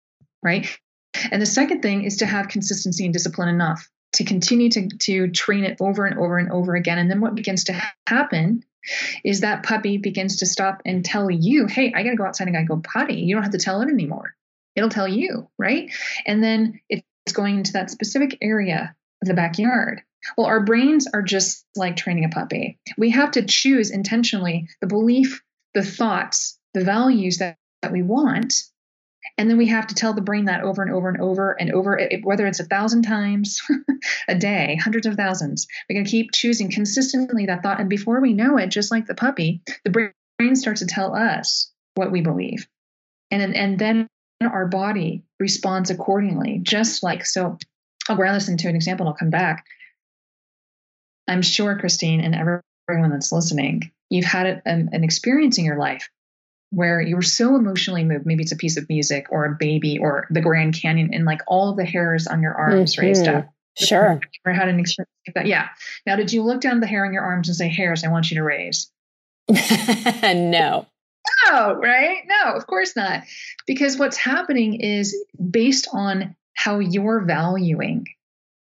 right? 0.43 0.67
And 1.31 1.41
the 1.41 1.47
second 1.47 1.81
thing 1.81 2.03
is 2.03 2.17
to 2.17 2.25
have 2.25 2.49
consistency 2.49 3.05
and 3.05 3.13
discipline 3.13 3.49
enough 3.49 3.89
to 4.13 4.23
continue 4.23 4.69
to, 4.69 4.89
to 4.89 5.31
train 5.31 5.63
it 5.63 5.77
over 5.79 6.05
and 6.05 6.19
over 6.19 6.37
and 6.37 6.51
over 6.51 6.75
again. 6.75 6.99
And 6.99 7.09
then 7.09 7.21
what 7.21 7.33
begins 7.33 7.63
to 7.65 7.81
happen 8.05 8.63
is 9.23 9.41
that 9.41 9.63
puppy 9.63 9.97
begins 9.97 10.37
to 10.37 10.45
stop 10.45 10.81
and 10.85 11.03
tell 11.03 11.29
you, 11.29 11.67
hey, 11.67 11.93
I 11.95 12.03
got 12.03 12.11
to 12.11 12.15
go 12.15 12.25
outside 12.25 12.47
and 12.47 12.55
I 12.55 12.61
got 12.61 12.67
to 12.67 12.75
go 12.75 12.81
potty. 12.81 13.21
You 13.21 13.35
don't 13.35 13.43
have 13.43 13.53
to 13.53 13.57
tell 13.57 13.81
it 13.81 13.89
anymore. 13.89 14.35
It'll 14.75 14.89
tell 14.89 15.07
you, 15.07 15.49
right? 15.57 15.91
And 16.25 16.43
then 16.43 16.79
it's 16.89 17.33
going 17.33 17.57
into 17.57 17.73
that 17.73 17.91
specific 17.91 18.37
area 18.41 18.95
of 19.21 19.27
the 19.27 19.33
backyard. 19.33 20.01
Well, 20.37 20.47
our 20.47 20.61
brains 20.61 21.07
are 21.13 21.21
just 21.21 21.65
like 21.75 21.95
training 21.95 22.25
a 22.25 22.29
puppy. 22.29 22.79
We 22.97 23.11
have 23.11 23.31
to 23.31 23.45
choose 23.45 23.91
intentionally 23.91 24.67
the 24.81 24.87
belief, 24.87 25.43
the 25.73 25.83
thoughts, 25.83 26.57
the 26.73 26.83
values 26.83 27.37
that, 27.37 27.57
that 27.81 27.91
we 27.91 28.01
want 28.01 28.63
and 29.37 29.49
then 29.49 29.57
we 29.57 29.67
have 29.67 29.87
to 29.87 29.95
tell 29.95 30.13
the 30.13 30.21
brain 30.21 30.45
that 30.45 30.63
over 30.63 30.81
and 30.81 30.91
over 30.91 31.09
and 31.09 31.21
over 31.21 31.51
and 31.51 31.71
over, 31.71 31.99
whether 32.23 32.45
it's 32.45 32.59
a 32.59 32.65
thousand 32.65 33.03
times 33.03 33.61
a 34.27 34.35
day, 34.35 34.77
hundreds 34.81 35.07
of 35.07 35.15
thousands. 35.15 35.67
We're 35.89 35.95
going 35.95 36.05
to 36.05 36.11
keep 36.11 36.31
choosing 36.31 36.69
consistently 36.69 37.45
that 37.47 37.63
thought. 37.63 37.79
And 37.79 37.89
before 37.89 38.21
we 38.21 38.33
know 38.33 38.57
it, 38.57 38.67
just 38.67 38.91
like 38.91 39.05
the 39.05 39.15
puppy, 39.15 39.61
the 39.83 40.11
brain 40.39 40.55
starts 40.55 40.81
to 40.81 40.87
tell 40.87 41.15
us 41.15 41.71
what 41.95 42.11
we 42.11 42.21
believe. 42.21 42.67
And, 43.31 43.55
and 43.55 43.79
then 43.79 44.07
our 44.41 44.67
body 44.67 45.23
responds 45.39 45.89
accordingly, 45.89 46.59
just 46.61 47.01
like 47.01 47.25
so. 47.25 47.57
I'll 48.09 48.17
ground 48.17 48.35
this 48.35 48.49
into 48.49 48.67
an 48.67 48.75
example 48.75 49.05
and 49.05 49.13
I'll 49.13 49.17
come 49.17 49.29
back. 49.29 49.65
I'm 51.27 51.41
sure, 51.41 51.79
Christine, 51.79 52.19
and 52.19 52.35
everyone 52.35 53.11
that's 53.11 53.31
listening, 53.31 53.91
you've 54.09 54.25
had 54.25 54.61
an, 54.65 54.89
an 54.91 55.03
experience 55.05 55.57
in 55.57 55.63
your 55.63 55.77
life 55.77 56.09
where 56.73 56.99
you 56.99 57.15
were 57.15 57.21
so 57.21 57.55
emotionally 57.55 58.03
moved. 58.03 58.25
Maybe 58.25 58.43
it's 58.43 58.51
a 58.51 58.57
piece 58.57 58.77
of 58.77 58.89
music 58.89 59.27
or 59.29 59.45
a 59.45 59.55
baby 59.59 59.99
or 59.99 60.27
the 60.31 60.41
Grand 60.41 60.73
Canyon 60.73 61.11
and 61.13 61.23
like 61.23 61.41
all 61.47 61.75
the 61.75 61.85
hairs 61.85 62.25
on 62.25 62.41
your 62.41 62.55
arms 62.55 62.95
mm-hmm. 62.95 63.05
raised 63.05 63.27
up. 63.27 63.49
Sure. 63.77 64.19
Or 64.45 64.53
had 64.53 64.69
an 64.69 64.79
experience 64.79 65.11
like 65.27 65.35
that. 65.35 65.45
Yeah. 65.47 65.69
Now, 66.05 66.15
did 66.15 66.31
you 66.31 66.43
look 66.43 66.61
down 66.61 66.79
the 66.79 66.87
hair 66.87 67.05
on 67.05 67.13
your 67.13 67.23
arms 67.23 67.47
and 67.47 67.55
say, 67.55 67.69
hairs, 67.69 68.03
I 68.03 68.09
want 68.09 68.29
you 68.29 68.37
to 68.37 68.43
raise? 68.43 68.91
no. 69.49 70.87
No, 71.47 71.73
right? 71.75 72.23
No, 72.25 72.53
of 72.53 72.67
course 72.67 72.95
not. 72.95 73.23
Because 73.65 73.97
what's 73.97 74.17
happening 74.17 74.79
is 74.79 75.15
based 75.51 75.87
on 75.91 76.35
how 76.55 76.79
you're 76.79 77.21
valuing 77.21 78.05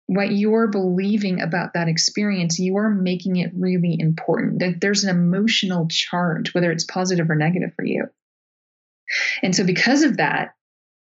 what 0.09 0.31
you're 0.31 0.67
believing 0.67 1.39
about 1.39 1.73
that 1.75 1.87
experience, 1.87 2.57
you 2.57 2.77
are 2.77 2.89
making 2.89 3.35
it 3.35 3.51
really 3.55 3.95
important. 3.99 4.57
That 4.57 4.81
there's 4.81 5.03
an 5.03 5.15
emotional 5.15 5.87
charge, 5.87 6.51
whether 6.55 6.71
it's 6.71 6.83
positive 6.83 7.29
or 7.29 7.35
negative 7.35 7.75
for 7.75 7.85
you. 7.85 8.07
And 9.43 9.55
so, 9.55 9.63
because 9.63 10.01
of 10.01 10.17
that 10.17 10.55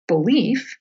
belief 0.10 0.78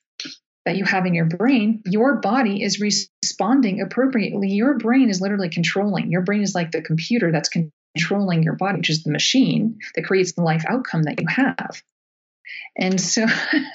that 0.65 0.75
you 0.75 0.83
have 0.83 1.05
in 1.05 1.13
your 1.13 1.27
brain, 1.27 1.81
your 1.85 2.17
body 2.17 2.61
is 2.61 2.81
responding 2.81 3.79
appropriately. 3.79 4.49
Your 4.49 4.77
brain 4.77 5.09
is 5.09 5.21
literally 5.21 5.47
controlling. 5.47 6.11
Your 6.11 6.23
brain 6.23 6.41
is 6.41 6.53
like 6.53 6.71
the 6.71 6.81
computer 6.81 7.31
that's 7.31 7.49
controlling 7.95 8.43
your 8.43 8.57
body, 8.57 8.79
which 8.79 8.89
is 8.89 9.03
the 9.03 9.11
machine 9.11 9.79
that 9.95 10.03
creates 10.03 10.33
the 10.33 10.41
life 10.41 10.65
outcome 10.67 11.03
that 11.03 11.21
you 11.21 11.27
have. 11.29 11.81
And 12.77 12.99
so, 12.99 13.25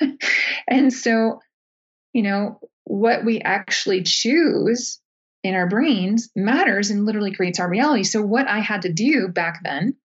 and 0.69 0.93
so, 0.93 1.41
you 2.13 2.23
know, 2.23 2.61
what 2.85 3.25
we 3.25 3.41
actually 3.41 4.03
choose 4.03 5.01
in 5.43 5.55
our 5.55 5.69
brains 5.69 6.31
matters 6.37 6.91
and 6.91 7.05
literally 7.05 7.33
creates 7.33 7.59
our 7.61 7.69
reality. 7.69 8.05
So, 8.05 8.23
what 8.23 8.49
I 8.49 8.61
had 8.61 8.83
to 8.83 8.93
do 8.93 9.29
back 9.29 9.61
then 9.65 9.97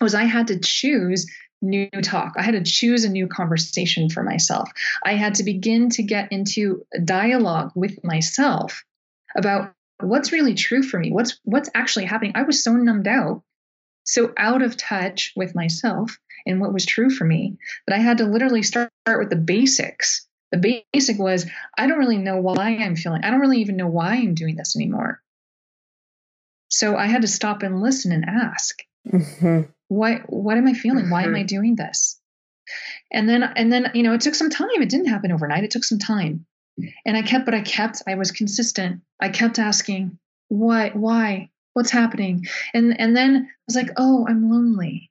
was 0.00 0.14
I 0.14 0.24
had 0.24 0.48
to 0.48 0.58
choose 0.58 1.26
new 1.62 1.90
talk. 2.02 2.34
I 2.38 2.42
had 2.42 2.54
to 2.54 2.62
choose 2.62 3.04
a 3.04 3.10
new 3.10 3.28
conversation 3.28 4.08
for 4.08 4.22
myself. 4.22 4.70
I 5.04 5.14
had 5.14 5.34
to 5.36 5.44
begin 5.44 5.90
to 5.90 6.02
get 6.02 6.32
into 6.32 6.84
dialogue 7.04 7.72
with 7.74 8.02
myself 8.02 8.82
about 9.36 9.72
what's 10.00 10.32
really 10.32 10.54
true 10.54 10.82
for 10.82 10.98
me? 10.98 11.12
What's 11.12 11.38
what's 11.44 11.70
actually 11.74 12.06
happening? 12.06 12.32
I 12.34 12.42
was 12.42 12.64
so 12.64 12.72
numbed 12.72 13.08
out, 13.08 13.42
so 14.04 14.32
out 14.36 14.62
of 14.62 14.76
touch 14.76 15.32
with 15.36 15.54
myself 15.54 16.18
and 16.46 16.60
what 16.60 16.72
was 16.72 16.86
true 16.86 17.10
for 17.10 17.24
me 17.24 17.58
that 17.86 17.94
I 17.94 17.98
had 17.98 18.18
to 18.18 18.24
literally 18.24 18.62
start 18.62 18.90
with 19.06 19.30
the 19.30 19.36
basics. 19.36 20.26
The 20.52 20.84
basic 20.92 21.18
was 21.18 21.46
I 21.76 21.86
don't 21.86 21.98
really 21.98 22.18
know 22.18 22.38
why 22.38 22.76
I'm 22.76 22.96
feeling. 22.96 23.22
I 23.24 23.30
don't 23.30 23.40
really 23.40 23.60
even 23.60 23.76
know 23.76 23.86
why 23.86 24.14
I'm 24.14 24.34
doing 24.34 24.56
this 24.56 24.76
anymore. 24.76 25.22
So 26.68 26.96
I 26.96 27.06
had 27.06 27.22
to 27.22 27.28
stop 27.28 27.62
and 27.62 27.80
listen 27.80 28.12
and 28.12 28.24
ask, 28.24 28.78
mm-hmm. 29.08 29.70
what 29.88 30.22
what 30.26 30.56
am 30.56 30.66
I 30.66 30.72
feeling? 30.72 31.04
Mm-hmm. 31.04 31.12
Why 31.12 31.22
am 31.24 31.34
I 31.34 31.40
mm-hmm. 31.40 31.46
doing 31.46 31.76
this? 31.76 32.20
And 33.12 33.28
then 33.28 33.42
and 33.42 33.72
then 33.72 33.90
you 33.94 34.02
know 34.02 34.14
it 34.14 34.20
took 34.20 34.34
some 34.34 34.50
time. 34.50 34.68
It 34.80 34.88
didn't 34.88 35.08
happen 35.08 35.32
overnight. 35.32 35.64
It 35.64 35.70
took 35.70 35.84
some 35.84 35.98
time. 35.98 36.46
And 37.04 37.16
I 37.16 37.22
kept, 37.22 37.44
but 37.44 37.54
I 37.54 37.60
kept, 37.60 38.02
I 38.06 38.14
was 38.14 38.30
consistent. 38.30 39.02
I 39.20 39.28
kept 39.28 39.58
asking, 39.58 40.18
why, 40.48 40.90
why, 40.90 41.50
what's 41.74 41.90
happening? 41.90 42.46
And 42.74 42.98
and 42.98 43.16
then 43.16 43.48
I 43.48 43.50
was 43.66 43.76
like, 43.76 43.90
oh, 43.96 44.26
I'm 44.28 44.50
lonely. 44.50 45.10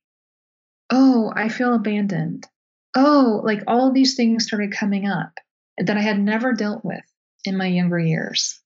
Oh, 0.89 1.31
I 1.35 1.49
feel 1.49 1.73
abandoned. 1.73 2.47
Oh, 2.95 3.41
like 3.43 3.63
all 3.67 3.91
these 3.91 4.15
things 4.15 4.45
started 4.45 4.71
coming 4.71 5.07
up 5.07 5.39
that 5.77 5.97
I 5.97 6.01
had 6.01 6.19
never 6.19 6.53
dealt 6.53 6.83
with 6.83 7.03
in 7.45 7.57
my 7.57 7.67
younger 7.67 7.99
years. 7.99 8.59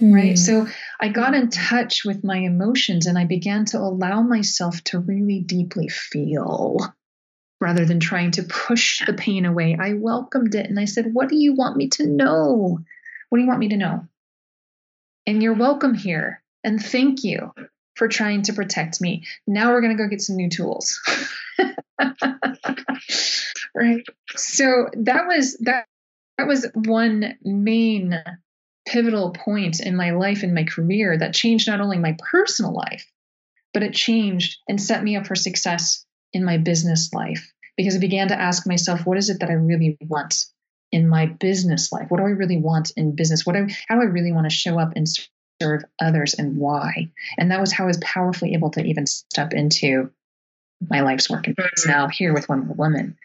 Mm. 0.00 0.14
Right. 0.14 0.38
So 0.38 0.66
I 1.00 1.08
got 1.08 1.34
in 1.34 1.50
touch 1.50 2.04
with 2.04 2.24
my 2.24 2.38
emotions 2.38 3.06
and 3.06 3.18
I 3.18 3.24
began 3.24 3.64
to 3.66 3.78
allow 3.78 4.22
myself 4.22 4.82
to 4.84 4.98
really 4.98 5.40
deeply 5.40 5.88
feel 5.88 6.78
rather 7.60 7.84
than 7.84 8.00
trying 8.00 8.32
to 8.32 8.42
push 8.42 9.04
the 9.06 9.12
pain 9.12 9.44
away. 9.44 9.76
I 9.80 9.92
welcomed 9.94 10.54
it 10.54 10.66
and 10.66 10.78
I 10.78 10.86
said, 10.86 11.12
What 11.12 11.28
do 11.28 11.36
you 11.36 11.54
want 11.54 11.76
me 11.76 11.88
to 11.90 12.06
know? 12.06 12.78
What 13.28 13.38
do 13.38 13.42
you 13.42 13.48
want 13.48 13.60
me 13.60 13.68
to 13.68 13.76
know? 13.76 14.06
And 15.26 15.42
you're 15.42 15.54
welcome 15.54 15.94
here. 15.94 16.42
And 16.64 16.82
thank 16.82 17.22
you 17.22 17.52
for 17.94 18.08
trying 18.08 18.42
to 18.42 18.52
protect 18.52 19.00
me. 19.00 19.24
Now 19.46 19.70
we're 19.70 19.80
going 19.80 19.96
to 19.96 20.02
go 20.02 20.08
get 20.08 20.20
some 20.20 20.36
new 20.36 20.50
tools. 20.50 21.00
right. 23.74 24.04
So 24.36 24.88
that 24.94 25.26
was 25.26 25.56
that 25.58 25.86
that 26.38 26.46
was 26.46 26.66
one 26.74 27.34
main 27.42 28.22
pivotal 28.86 29.30
point 29.30 29.80
in 29.80 29.96
my 29.96 30.10
life 30.10 30.42
and 30.42 30.54
my 30.54 30.64
career 30.64 31.16
that 31.16 31.34
changed 31.34 31.68
not 31.68 31.80
only 31.80 31.98
my 31.98 32.16
personal 32.18 32.74
life, 32.74 33.06
but 33.72 33.82
it 33.82 33.94
changed 33.94 34.58
and 34.68 34.80
set 34.80 35.02
me 35.02 35.16
up 35.16 35.26
for 35.26 35.34
success 35.34 36.04
in 36.32 36.44
my 36.44 36.58
business 36.58 37.12
life 37.12 37.52
because 37.76 37.96
I 37.96 38.00
began 38.00 38.28
to 38.28 38.40
ask 38.40 38.66
myself, 38.66 39.06
what 39.06 39.18
is 39.18 39.30
it 39.30 39.40
that 39.40 39.50
I 39.50 39.54
really 39.54 39.96
want 40.00 40.46
in 40.90 41.08
my 41.08 41.26
business 41.26 41.92
life? 41.92 42.10
What 42.10 42.18
do 42.18 42.24
I 42.24 42.30
really 42.30 42.58
want 42.58 42.92
in 42.96 43.14
business? 43.14 43.46
What 43.46 43.54
do, 43.54 43.66
how 43.88 43.96
do 43.96 44.02
I 44.02 44.06
really 44.06 44.32
want 44.32 44.48
to 44.48 44.54
show 44.54 44.78
up 44.78 44.92
and 44.96 45.06
serve 45.60 45.82
others 46.00 46.34
and 46.34 46.56
why? 46.56 47.10
And 47.38 47.50
that 47.50 47.60
was 47.60 47.72
how 47.72 47.84
I 47.84 47.88
was 47.88 47.98
powerfully 48.02 48.54
able 48.54 48.70
to 48.70 48.84
even 48.84 49.06
step 49.06 49.52
into 49.52 50.10
my 50.88 51.00
life's 51.00 51.30
work 51.30 51.46
and 51.46 51.56
now 51.86 52.08
here 52.08 52.32
with 52.32 52.48
One 52.48 52.76
Woman. 52.76 53.16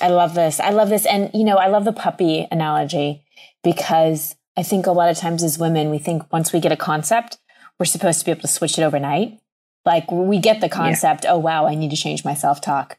I 0.00 0.08
love 0.08 0.34
this. 0.34 0.60
I 0.60 0.70
love 0.70 0.88
this. 0.88 1.06
And, 1.06 1.30
you 1.32 1.44
know, 1.44 1.56
I 1.56 1.68
love 1.68 1.84
the 1.84 1.92
puppy 1.92 2.46
analogy 2.50 3.24
because 3.62 4.34
I 4.56 4.62
think 4.62 4.86
a 4.86 4.92
lot 4.92 5.08
of 5.08 5.16
times 5.16 5.42
as 5.42 5.58
women, 5.58 5.90
we 5.90 5.98
think 5.98 6.32
once 6.32 6.52
we 6.52 6.60
get 6.60 6.72
a 6.72 6.76
concept, 6.76 7.38
we're 7.78 7.86
supposed 7.86 8.18
to 8.20 8.24
be 8.24 8.30
able 8.30 8.42
to 8.42 8.48
switch 8.48 8.78
it 8.78 8.82
overnight. 8.82 9.40
Like 9.84 10.10
we 10.10 10.38
get 10.38 10.60
the 10.60 10.68
concept, 10.68 11.24
yeah. 11.24 11.32
oh, 11.32 11.38
wow, 11.38 11.66
I 11.66 11.74
need 11.74 11.90
to 11.90 11.96
change 11.96 12.24
my 12.24 12.34
self 12.34 12.60
talk. 12.60 12.98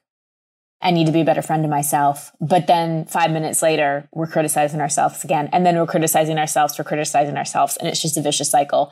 I 0.81 0.91
need 0.91 1.07
to 1.07 1.11
be 1.11 1.21
a 1.21 1.25
better 1.25 1.41
friend 1.41 1.63
to 1.63 1.69
myself. 1.69 2.31
But 2.39 2.67
then 2.67 3.05
five 3.05 3.31
minutes 3.31 3.61
later, 3.61 4.07
we're 4.13 4.27
criticizing 4.27 4.81
ourselves 4.81 5.23
again. 5.23 5.49
And 5.51 5.65
then 5.65 5.77
we're 5.77 5.87
criticizing 5.87 6.37
ourselves 6.37 6.75
for 6.75 6.83
criticizing 6.83 7.37
ourselves. 7.37 7.77
And 7.77 7.87
it's 7.87 8.01
just 8.01 8.17
a 8.17 8.21
vicious 8.21 8.51
cycle. 8.51 8.91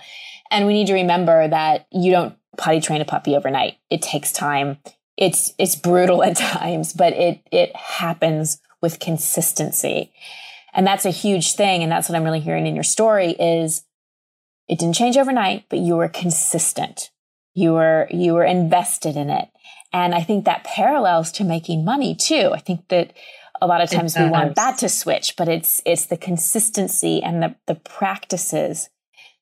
And 0.50 0.66
we 0.66 0.74
need 0.74 0.88
to 0.88 0.94
remember 0.94 1.48
that 1.48 1.88
you 1.92 2.12
don't 2.12 2.36
potty 2.58 2.82
train 2.82 3.02
a 3.02 3.06
puppy 3.06 3.36
overnight. 3.36 3.78
It 3.90 4.02
takes 4.02 4.32
time. 4.32 4.78
It's, 5.18 5.54
it's 5.58 5.76
brutal 5.76 6.24
at 6.24 6.38
times, 6.38 6.94
but 6.94 7.14
it, 7.14 7.42
it 7.52 7.76
happens 7.76 8.60
with 8.82 9.00
consistency. 9.00 10.12
And 10.74 10.88
that's 10.88 11.06
a 11.06 11.12
huge 11.12 11.54
thing. 11.54 11.84
And 11.84 11.92
that's 11.92 12.10
what 12.10 12.16
I'm 12.16 12.24
really 12.24 12.40
hearing 12.40 12.68
in 12.68 12.76
your 12.76 12.84
story 12.84 13.32
is 13.32 13.84
it 14.68 14.80
didn't 14.80 14.96
change 14.96 15.18
overnight, 15.18 15.66
but 15.70 15.80
you 15.80 15.96
were 15.96 16.08
consistent. 16.08 17.12
You 17.54 17.74
were, 17.74 18.08
you 18.10 18.34
were 18.34 18.44
invested 18.44 19.16
in 19.16 19.30
it. 19.30 19.50
And 19.92 20.16
I 20.16 20.22
think 20.22 20.46
that 20.46 20.64
parallels 20.64 21.32
to 21.34 21.44
making 21.44 21.86
money 21.86 22.16
too. 22.16 22.52
I 22.54 22.60
think 22.60 22.88
that 22.88 23.14
a 23.64 23.68
lot 23.68 23.82
of 23.82 23.90
times 23.90 24.18
we 24.18 24.28
want 24.28 24.56
that 24.56 24.78
to 24.80 24.90
switch, 24.90 25.36
but 25.38 25.48
it's 25.48 25.82
it's 25.86 26.08
the 26.08 26.18
consistency 26.18 27.24
and 27.24 27.42
the 27.42 27.56
the 27.66 27.76
practices. 27.76 28.90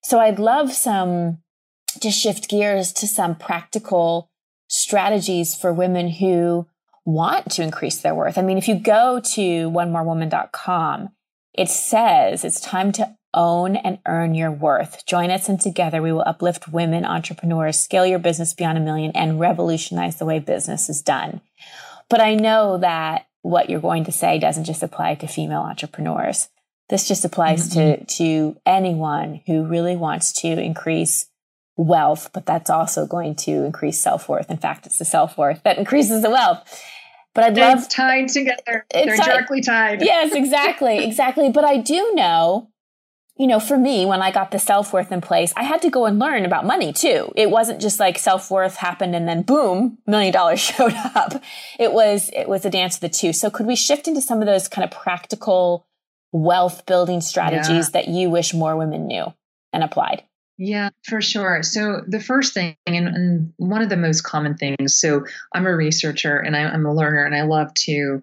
So 0.03 0.19
I'd 0.19 0.37
love 0.37 0.71
some 0.71 1.39
to 1.99 2.11
shift 2.11 2.49
gears 2.49 2.91
to 2.93 3.07
some 3.07 3.35
practical 3.35 4.29
strategies 4.67 5.55
for 5.55 5.73
women 5.73 6.09
who 6.09 6.67
want 7.05 7.51
to 7.51 7.63
increase 7.63 7.99
their 7.99 8.15
worth. 8.15 8.37
I 8.37 8.41
mean, 8.41 8.57
if 8.57 8.67
you 8.67 8.75
go 8.75 9.19
to 9.33 9.69
onemorewoman.com, 9.69 11.09
it 11.53 11.69
says 11.69 12.45
it's 12.45 12.61
time 12.61 12.91
to 12.93 13.15
own 13.33 13.75
and 13.75 13.99
earn 14.07 14.35
your 14.35 14.51
worth. 14.51 15.05
Join 15.05 15.31
us 15.31 15.49
and 15.49 15.59
together 15.59 16.01
we 16.01 16.11
will 16.11 16.23
uplift 16.25 16.67
women 16.67 17.05
entrepreneurs, 17.05 17.79
scale 17.79 18.05
your 18.05 18.19
business 18.19 18.53
beyond 18.53 18.77
a 18.77 18.81
million 18.81 19.11
and 19.13 19.39
revolutionize 19.39 20.17
the 20.17 20.25
way 20.25 20.39
business 20.39 20.89
is 20.89 21.01
done. 21.01 21.41
But 22.09 22.21
I 22.21 22.35
know 22.35 22.77
that 22.77 23.27
what 23.41 23.69
you're 23.69 23.79
going 23.79 24.05
to 24.05 24.11
say 24.11 24.37
doesn't 24.37 24.65
just 24.65 24.83
apply 24.83 25.15
to 25.15 25.27
female 25.27 25.61
entrepreneurs. 25.61 26.49
This 26.89 27.07
just 27.07 27.23
applies 27.23 27.69
mm-hmm. 27.69 28.03
to, 28.03 28.15
to 28.17 28.57
anyone 28.65 29.41
who 29.47 29.65
really 29.65 29.95
wants 29.95 30.33
to 30.41 30.47
increase 30.47 31.27
wealth, 31.81 32.29
but 32.33 32.45
that's 32.45 32.69
also 32.69 33.05
going 33.05 33.35
to 33.35 33.63
increase 33.63 33.99
self 33.99 34.29
worth. 34.29 34.49
In 34.49 34.57
fact, 34.57 34.85
it's 34.85 34.97
the 34.97 35.05
self 35.05 35.37
worth 35.37 35.61
that 35.63 35.77
increases 35.77 36.21
the 36.21 36.29
wealth. 36.29 36.81
But 37.33 37.45
I'd 37.45 37.57
love 37.57 37.77
it's 37.79 37.87
tied 37.87 38.27
together. 38.27 38.85
They're 38.91 39.15
directly 39.15 39.61
tied. 39.61 40.01
Yes, 40.01 40.31
exactly, 40.35 41.03
exactly. 41.03 41.49
But 41.49 41.63
I 41.63 41.77
do 41.77 42.13
know 42.13 42.71
you 43.41 43.47
know, 43.47 43.59
for 43.59 43.75
me, 43.75 44.05
when 44.05 44.21
I 44.21 44.29
got 44.29 44.51
the 44.51 44.59
self 44.59 44.93
worth 44.93 45.11
in 45.11 45.19
place, 45.19 45.51
I 45.57 45.63
had 45.63 45.81
to 45.81 45.89
go 45.89 46.05
and 46.05 46.19
learn 46.19 46.45
about 46.45 46.63
money 46.63 46.93
too. 46.93 47.33
It 47.35 47.49
wasn't 47.49 47.81
just 47.81 47.99
like 47.99 48.19
self 48.19 48.51
worth 48.51 48.75
happened 48.75 49.15
and 49.15 49.27
then 49.27 49.41
boom, 49.41 49.97
million 50.05 50.31
dollars 50.31 50.59
showed 50.59 50.93
up. 50.93 51.41
It 51.79 51.91
was, 51.91 52.29
it 52.33 52.47
was 52.47 52.65
a 52.65 52.69
dance 52.69 52.95
of 52.95 53.01
the 53.01 53.09
two. 53.09 53.33
So 53.33 53.49
could 53.49 53.65
we 53.65 53.75
shift 53.75 54.07
into 54.07 54.21
some 54.21 54.41
of 54.41 54.45
those 54.45 54.67
kind 54.67 54.85
of 54.85 54.91
practical 54.91 55.87
wealth 56.31 56.85
building 56.85 57.19
strategies 57.19 57.87
yeah. 57.87 58.01
that 58.01 58.07
you 58.07 58.29
wish 58.29 58.53
more 58.53 58.75
women 58.75 59.07
knew 59.07 59.33
and 59.73 59.83
applied? 59.83 60.23
Yeah, 60.63 60.91
for 61.01 61.21
sure. 61.21 61.63
So 61.63 62.03
the 62.07 62.19
first 62.19 62.53
thing, 62.53 62.75
and, 62.85 63.07
and 63.07 63.53
one 63.57 63.81
of 63.81 63.89
the 63.89 63.97
most 63.97 64.21
common 64.21 64.55
things. 64.57 64.95
So 64.95 65.25
I'm 65.55 65.65
a 65.65 65.75
researcher 65.75 66.37
and 66.37 66.55
I, 66.55 66.65
I'm 66.65 66.85
a 66.85 66.93
learner, 66.93 67.25
and 67.25 67.33
I 67.33 67.41
love 67.41 67.73
to 67.85 68.21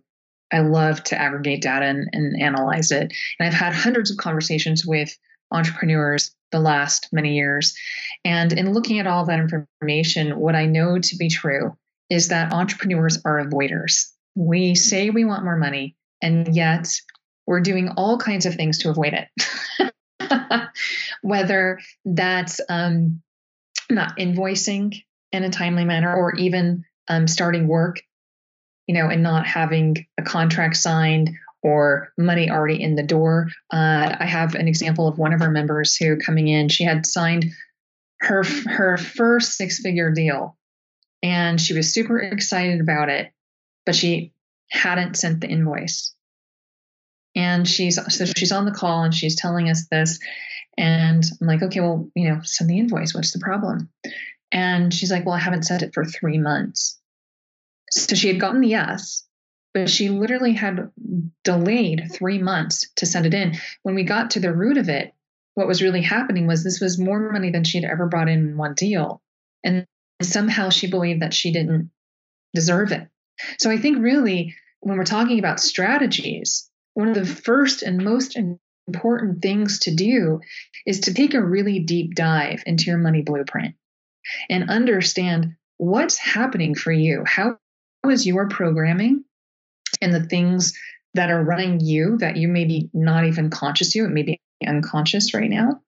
I 0.52 0.60
love 0.60 1.02
to 1.04 1.20
aggregate 1.20 1.62
data 1.62 1.86
and, 1.86 2.08
and 2.12 2.40
analyze 2.40 2.92
it. 2.92 3.12
And 3.40 3.48
I've 3.48 3.58
had 3.58 3.74
hundreds 3.74 4.12
of 4.12 4.18
conversations 4.18 4.86
with 4.86 5.18
entrepreneurs 5.50 6.30
the 6.52 6.60
last 6.60 7.08
many 7.10 7.34
years. 7.34 7.76
And 8.24 8.52
in 8.52 8.72
looking 8.72 9.00
at 9.00 9.08
all 9.08 9.26
that 9.26 9.40
information, 9.40 10.38
what 10.38 10.54
I 10.54 10.66
know 10.66 11.00
to 11.00 11.16
be 11.16 11.28
true 11.28 11.76
is 12.08 12.28
that 12.28 12.52
entrepreneurs 12.52 13.20
are 13.24 13.44
avoiders. 13.44 14.12
We 14.36 14.76
say 14.76 15.10
we 15.10 15.24
want 15.24 15.42
more 15.42 15.56
money, 15.56 15.96
and 16.22 16.54
yet 16.54 16.86
we're 17.48 17.62
doing 17.62 17.88
all 17.96 18.16
kinds 18.16 18.46
of 18.46 18.54
things 18.54 18.78
to 18.78 18.90
avoid 18.90 19.14
it. 19.14 19.92
Whether 21.22 21.80
that's 22.04 22.60
um, 22.68 23.22
not 23.90 24.16
invoicing 24.18 25.02
in 25.32 25.44
a 25.44 25.50
timely 25.50 25.84
manner 25.84 26.14
or 26.14 26.34
even 26.36 26.84
um, 27.08 27.26
starting 27.26 27.68
work 27.68 28.00
you 28.88 28.94
know, 28.94 29.08
and 29.08 29.22
not 29.22 29.46
having 29.46 30.06
a 30.16 30.22
contract 30.22 30.76
signed 30.76 31.30
or 31.62 32.12
money 32.16 32.50
already 32.50 32.82
in 32.82 32.96
the 32.96 33.02
door. 33.02 33.48
Uh, 33.72 34.16
I 34.18 34.24
have 34.24 34.54
an 34.54 34.66
example 34.66 35.06
of 35.06 35.18
one 35.18 35.34
of 35.34 35.42
our 35.42 35.50
members 35.50 35.94
who 35.94 36.16
coming 36.16 36.48
in, 36.48 36.68
she 36.68 36.84
had 36.84 37.06
signed 37.06 37.52
her 38.20 38.42
her 38.66 38.96
first 38.96 39.52
six 39.52 39.78
figure 39.78 40.10
deal, 40.10 40.56
and 41.22 41.60
she 41.60 41.74
was 41.74 41.92
super 41.92 42.18
excited 42.18 42.80
about 42.80 43.10
it, 43.10 43.30
but 43.84 43.94
she 43.94 44.32
hadn't 44.70 45.16
sent 45.16 45.40
the 45.40 45.48
invoice. 45.48 46.14
And 47.38 47.68
she's 47.68 47.94
so 47.94 48.24
she's 48.24 48.50
on 48.50 48.64
the 48.64 48.72
call 48.72 49.04
and 49.04 49.14
she's 49.14 49.36
telling 49.36 49.70
us 49.70 49.86
this, 49.88 50.18
and 50.76 51.22
I'm 51.40 51.46
like, 51.46 51.62
okay, 51.62 51.78
well, 51.78 52.10
you 52.16 52.28
know, 52.28 52.40
send 52.42 52.68
the 52.68 52.80
invoice. 52.80 53.14
What's 53.14 53.30
the 53.32 53.38
problem? 53.38 53.90
And 54.50 54.92
she's 54.92 55.12
like, 55.12 55.24
well, 55.24 55.36
I 55.36 55.38
haven't 55.38 55.62
sent 55.62 55.84
it 55.84 55.94
for 55.94 56.04
three 56.04 56.38
months. 56.38 56.98
So 57.92 58.16
she 58.16 58.26
had 58.26 58.40
gotten 58.40 58.60
the 58.60 58.66
yes, 58.66 59.24
but 59.72 59.88
she 59.88 60.08
literally 60.08 60.52
had 60.52 60.90
delayed 61.44 62.08
three 62.12 62.38
months 62.38 62.90
to 62.96 63.06
send 63.06 63.24
it 63.24 63.34
in. 63.34 63.56
When 63.84 63.94
we 63.94 64.02
got 64.02 64.32
to 64.32 64.40
the 64.40 64.52
root 64.52 64.76
of 64.76 64.88
it, 64.88 65.14
what 65.54 65.68
was 65.68 65.80
really 65.80 66.02
happening 66.02 66.48
was 66.48 66.64
this 66.64 66.80
was 66.80 66.98
more 66.98 67.30
money 67.30 67.52
than 67.52 67.62
she'd 67.62 67.84
ever 67.84 68.06
brought 68.06 68.28
in 68.28 68.40
in 68.40 68.56
one 68.56 68.74
deal. 68.74 69.22
And 69.62 69.86
somehow 70.20 70.70
she 70.70 70.90
believed 70.90 71.22
that 71.22 71.34
she 71.34 71.52
didn't 71.52 71.92
deserve 72.52 72.90
it. 72.90 73.06
So 73.60 73.70
I 73.70 73.76
think 73.78 73.98
really 74.02 74.56
when 74.80 74.98
we're 74.98 75.04
talking 75.04 75.38
about 75.38 75.60
strategies, 75.60 76.68
one 76.98 77.10
of 77.10 77.14
the 77.14 77.24
first 77.24 77.84
and 77.84 78.02
most 78.02 78.36
important 78.88 79.40
things 79.40 79.78
to 79.78 79.94
do 79.94 80.40
is 80.84 80.98
to 80.98 81.14
take 81.14 81.32
a 81.32 81.40
really 81.40 81.78
deep 81.78 82.16
dive 82.16 82.64
into 82.66 82.86
your 82.86 82.98
money 82.98 83.22
blueprint 83.22 83.76
and 84.50 84.68
understand 84.68 85.54
what's 85.76 86.18
happening 86.18 86.74
for 86.74 86.90
you. 86.90 87.22
How 87.24 87.56
is 88.10 88.26
your 88.26 88.48
programming 88.48 89.22
and 90.02 90.12
the 90.12 90.24
things 90.24 90.76
that 91.14 91.30
are 91.30 91.40
running 91.40 91.78
you 91.78 92.18
that 92.18 92.36
you 92.36 92.48
may 92.48 92.64
be 92.64 92.90
not 92.92 93.26
even 93.26 93.48
conscious 93.48 93.92
to, 93.92 94.00
it 94.00 94.08
may 94.08 94.24
be 94.24 94.40
unconscious 94.66 95.34
right 95.34 95.48
now. 95.48 95.80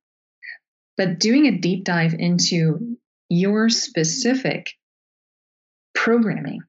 But 0.97 1.19
doing 1.19 1.47
a 1.47 1.59
deep 1.59 1.83
dive 1.83 2.15
into 2.15 2.97
your 3.29 3.69
specific 3.69 4.71
programming 5.93 6.61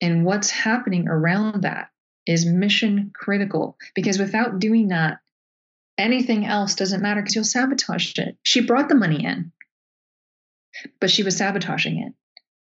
and 0.00 0.24
what's 0.24 0.48
happening 0.48 1.06
around 1.06 1.64
that 1.64 1.90
is 2.26 2.46
mission 2.46 3.12
critical 3.14 3.76
because 3.94 4.18
without 4.18 4.58
doing 4.58 4.88
that, 4.88 5.18
anything 5.98 6.46
else 6.46 6.74
doesn't 6.74 7.02
matter 7.02 7.20
because 7.20 7.34
you'll 7.34 7.44
sabotage 7.44 8.18
it. 8.18 8.36
She 8.42 8.60
brought 8.60 8.88
the 8.88 8.94
money 8.94 9.24
in, 9.24 9.52
but 11.00 11.10
she 11.10 11.22
was 11.22 11.36
sabotaging 11.36 11.98
it. 11.98 12.12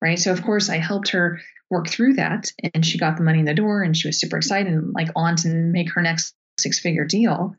Right. 0.03 0.19
So, 0.19 0.33
of 0.33 0.43
course, 0.43 0.71
I 0.71 0.79
helped 0.79 1.11
her 1.11 1.41
work 1.69 1.89
through 1.89 2.15
that 2.15 2.51
and 2.73 2.85
she 2.85 2.99
got 2.99 3.19
the 3.19 3.23
money 3.23 3.41
in 3.41 3.45
the 3.45 3.53
door 3.53 3.83
and 3.83 3.95
she 3.95 4.09
was 4.09 4.19
super 4.19 4.39
excited 4.39 4.73
and 4.73 4.95
like 4.95 5.09
on 5.15 5.37
to 5.37 5.49
make 5.49 5.93
her 5.93 6.01
next 6.01 6.35
six 6.59 6.79
figure 6.79 7.05
deal. 7.05 7.55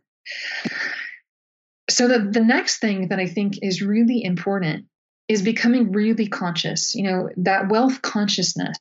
So, 1.87 2.07
the, 2.07 2.17
the 2.17 2.43
next 2.43 2.79
thing 2.79 3.09
that 3.09 3.19
I 3.19 3.27
think 3.27 3.59
is 3.61 3.83
really 3.83 4.23
important 4.23 4.85
is 5.27 5.43
becoming 5.43 5.91
really 5.91 6.27
conscious, 6.27 6.95
you 6.95 7.03
know, 7.03 7.29
that 7.37 7.69
wealth 7.69 8.01
consciousness 8.01 8.77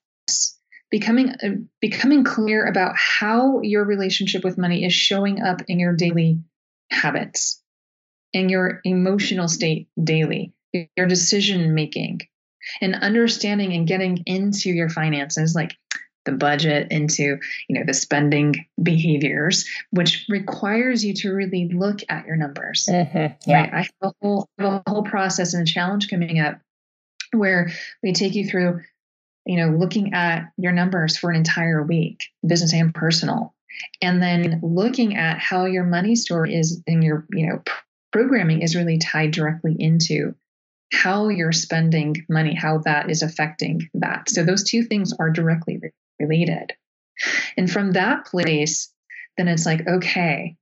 becoming 0.90 1.31
uh, 1.31 1.48
becoming 1.81 2.24
clear 2.24 2.66
about 2.66 2.96
how 2.96 3.61
your 3.62 3.85
relationship 3.85 4.44
with 4.44 4.59
money 4.59 4.85
is 4.85 4.92
showing 4.92 5.42
up 5.42 5.62
in 5.68 5.79
your 5.79 5.94
daily 5.94 6.40
habits 6.90 7.62
in 8.33 8.48
your 8.48 8.81
emotional 8.85 9.48
state 9.48 9.88
daily 10.03 10.53
your 10.96 11.07
decision 11.07 11.74
making 11.74 12.20
and 12.81 12.94
understanding 12.94 13.72
and 13.72 13.87
getting 13.87 14.22
into 14.26 14.70
your 14.70 14.88
finances 14.88 15.55
like 15.55 15.72
the 16.26 16.33
budget 16.33 16.88
into 16.90 17.38
you 17.68 17.79
know 17.79 17.83
the 17.87 17.94
spending 17.94 18.55
behaviors 18.83 19.66
which 19.90 20.26
requires 20.29 21.05
you 21.05 21.14
to 21.14 21.31
really 21.33 21.70
look 21.72 22.00
at 22.09 22.26
your 22.26 22.37
numbers 22.37 22.88
mm-hmm. 22.90 23.33
yeah. 23.50 23.61
right 23.61 23.72
i 23.72 23.79
have 23.79 23.90
a 24.03 24.12
whole 24.20 24.48
have 24.59 24.83
a 24.87 24.90
whole 24.90 25.03
process 25.03 25.55
and 25.55 25.66
a 25.66 25.70
challenge 25.70 26.11
coming 26.11 26.38
up 26.38 26.59
where 27.33 27.70
we 28.03 28.12
take 28.12 28.35
you 28.35 28.46
through 28.46 28.81
you 29.51 29.57
know, 29.57 29.77
looking 29.77 30.15
at 30.15 30.53
your 30.59 30.71
numbers 30.71 31.17
for 31.17 31.29
an 31.29 31.35
entire 31.35 31.83
week, 31.83 32.21
business 32.47 32.73
and 32.73 32.95
personal, 32.95 33.53
and 34.01 34.23
then 34.23 34.61
looking 34.63 35.17
at 35.17 35.41
how 35.41 35.65
your 35.65 35.83
money 35.83 36.15
store 36.15 36.47
is 36.47 36.81
in 36.87 37.03
your, 37.03 37.27
you 37.33 37.49
know, 37.49 37.61
programming 38.13 38.63
is 38.63 38.77
really 38.77 38.99
tied 38.99 39.33
directly 39.33 39.75
into 39.77 40.37
how 40.93 41.31
you're 41.31 41.51
spending 41.51 42.15
money, 42.29 42.55
how 42.55 42.79
that 42.85 43.11
is 43.11 43.23
affecting 43.23 43.91
that. 43.95 44.31
So 44.31 44.45
those 44.45 44.63
two 44.63 44.85
things 44.85 45.13
are 45.19 45.31
directly 45.31 45.81
related. 46.21 46.73
And 47.57 47.69
from 47.69 47.95
that 47.95 48.27
place, 48.27 48.93
then 49.37 49.49
it's 49.49 49.67
like, 49.67 49.85
okay, 49.85 50.55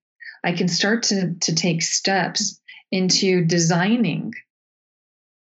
I 0.42 0.52
can 0.52 0.68
start 0.68 1.02
to, 1.04 1.34
to 1.42 1.54
take 1.54 1.82
steps 1.82 2.58
into 2.90 3.44
designing 3.44 4.32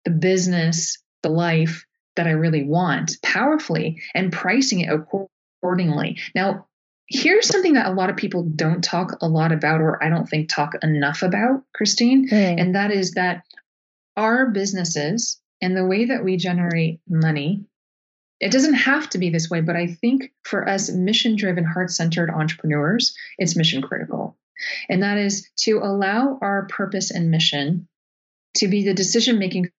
the 0.07 0.13
business, 0.13 0.97
the 1.23 1.29
life 1.29 1.85
that 2.19 2.27
I 2.27 2.33
really 2.33 2.65
want 2.65 3.17
powerfully 3.23 4.03
and 4.15 4.33
pricing 4.33 4.81
it 4.81 4.91
accordingly. 4.91 6.19
Now, 6.35 6.67
here's 7.09 7.49
something 7.49 7.75
that 7.75 7.87
a 7.87 7.95
lot 7.95 8.11
of 8.11 8.17
people 8.17 8.43
don't 8.43 8.85
talk 8.85 9.17
a 9.23 9.29
lot 9.29 9.53
about, 9.53 9.81
or 9.81 10.03
I 10.03 10.11
don't 10.11 10.29
think 10.29 10.49
talk 10.49 10.75
enough 10.83 11.23
about, 11.23 11.63
Christine, 11.75 12.29
mm. 12.29 12.61
and 12.61 12.75
that 12.75 12.91
is 12.91 13.13
that 13.13 13.45
our 14.17 14.51
businesses 14.51 15.41
and 15.63 15.77
the 15.77 15.87
way 15.87 16.07
that 16.07 16.25
we 16.25 16.37
generate 16.37 17.01
money. 17.09 17.65
It 18.41 18.53
doesn't 18.53 18.75
have 18.75 19.09
to 19.11 19.19
be 19.19 19.31
this 19.31 19.49
way, 19.49 19.61
but 19.61 19.75
I 19.75 19.87
think 19.87 20.33
for 20.45 20.69
us 20.69 20.91
mission 20.91 21.37
driven, 21.37 21.65
heart 21.65 21.91
centered 21.91 22.31
entrepreneurs, 22.31 23.17
it's 23.39 23.57
mission 23.57 23.83
critical. 23.83 24.37
And 24.89 25.03
that 25.03 25.19
is 25.19 25.49
to 25.61 25.79
allow 25.79 26.39
our 26.43 26.67
purpose 26.67 27.11
and 27.11 27.31
mission 27.31 27.89
to 28.57 28.69
be 28.69 28.85
the 28.85 28.95
decision 28.95 29.39
making 29.39 29.71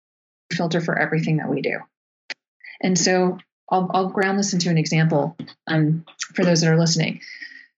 filter 0.51 0.81
for 0.81 0.97
everything 0.97 1.37
that 1.37 1.49
we 1.49 1.61
do. 1.61 1.79
And 2.81 2.97
so 2.97 3.37
I'll, 3.69 3.89
I'll 3.93 4.09
ground 4.09 4.39
this 4.39 4.53
into 4.53 4.69
an 4.69 4.77
example 4.77 5.37
um, 5.67 6.05
for 6.35 6.43
those 6.43 6.61
that 6.61 6.71
are 6.71 6.79
listening. 6.79 7.21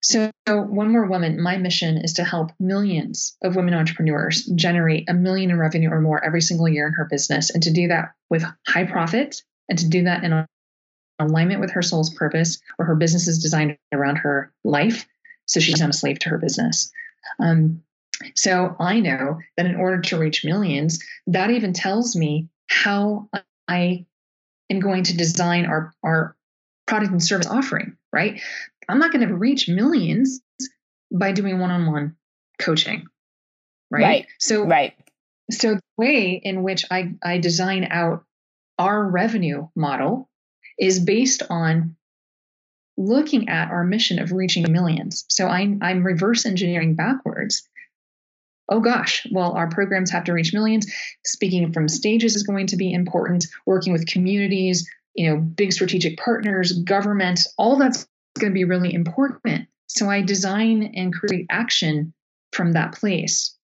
So, 0.04 0.32
One 0.48 0.92
More 0.92 1.06
Woman, 1.06 1.40
my 1.40 1.58
mission 1.58 1.98
is 1.98 2.14
to 2.14 2.24
help 2.24 2.52
millions 2.60 3.38
of 3.44 3.56
women 3.56 3.76
entrepreneurs 3.76 4.46
generate 4.56 5.08
a 5.08 5.14
million 5.14 5.52
in 5.52 5.60
revenue 5.60 5.92
or 5.92 6.02
more 6.02 6.24
every 6.24 6.42
single 6.42 6.68
year 6.68 6.88
in 6.88 6.94
her 6.94 7.06
business, 7.06 7.52
and 7.52 7.62
to 7.64 7.72
do 7.72 7.90
that 7.90 8.14
with 8.28 8.44
high 8.68 8.86
profit 8.86 9.44
and 9.70 9.78
to 9.78 9.88
do 9.88 10.06
that 10.06 10.24
in 10.24 10.48
alignment 11.20 11.62
with 11.62 11.72
her 11.72 11.84
soul's 11.84 12.12
purpose, 12.12 12.60
where 12.78 12.88
her 12.88 12.96
business 12.96 13.28
is 13.28 13.44
designed 13.44 13.78
around 13.94 14.16
her 14.18 14.52
life. 14.64 15.08
So 15.46 15.60
she's 15.60 15.80
not 15.80 15.92
a 15.92 15.94
slave 15.94 16.18
to 16.20 16.30
her 16.30 16.40
business. 16.40 16.92
Um, 17.40 17.84
so 18.36 18.76
I 18.80 19.00
know 19.02 19.40
that 19.56 19.66
in 19.68 19.76
order 19.76 20.02
to 20.02 20.18
reach 20.18 20.44
millions, 20.44 21.04
that 21.28 21.52
even 21.52 21.74
tells 21.74 22.16
me 22.16 22.50
how 22.68 23.30
I 23.68 24.06
in 24.72 24.80
going 24.80 25.04
to 25.04 25.18
design 25.18 25.66
our, 25.66 25.94
our 26.02 26.38
product 26.88 27.12
and 27.12 27.22
service 27.22 27.46
offering, 27.46 27.98
right? 28.14 28.42
I'm 28.88 29.00
not 29.00 29.12
going 29.12 29.28
to 29.28 29.36
reach 29.36 29.68
millions 29.68 30.40
by 31.12 31.34
doing 31.34 31.60
one-on-one 31.60 32.16
coaching, 32.58 33.04
right? 33.92 34.02
Right. 34.02 34.28
So, 34.40 34.64
right. 34.64 34.94
So 35.52 35.76
the 35.76 35.82
way 35.98 36.42
in 36.42 36.64
which 36.64 36.86
I, 36.90 37.16
I 37.22 37.40
design 37.40 37.86
out 37.92 38.24
our 38.80 39.04
revenue 39.06 39.68
model 39.76 40.30
is 40.80 41.02
based 41.02 41.44
on 41.50 41.98
looking 42.96 43.50
at 43.50 43.72
our 43.72 43.84
mission 43.84 44.20
of 44.20 44.32
reaching 44.32 44.72
millions. 44.72 45.26
So 45.28 45.48
I'm, 45.48 45.80
I'm 45.82 46.06
reverse 46.06 46.46
engineering 46.46 46.96
backwards 46.96 47.68
oh 48.72 48.80
gosh, 48.80 49.28
well, 49.32 49.52
our 49.52 49.70
programs 49.70 50.10
have 50.12 50.24
to 50.24 50.34
reach 50.34 50.54
millions. 50.54 50.92
Speaking 51.26 51.74
from 51.74 51.90
stages 51.90 52.36
is 52.36 52.44
going 52.44 52.68
to 52.68 52.78
be 52.78 52.92
important. 52.92 53.46
Working 53.66 53.94
with 53.94 54.08
communities, 54.08 54.90
you 55.14 55.30
know, 55.30 55.38
big 55.38 55.74
strategic 55.74 56.18
partners, 56.18 56.72
government, 56.72 57.42
all 57.58 57.76
that's 57.76 58.08
going 58.40 58.52
to 58.52 58.56
be 58.56 58.64
really 58.64 58.94
important. 58.94 59.68
So 59.88 60.10
I 60.10 60.22
design 60.22 60.94
and 60.96 61.14
create 61.14 61.48
action 61.50 62.14
from 62.54 62.72
that 62.72 62.94
place. 62.94 63.56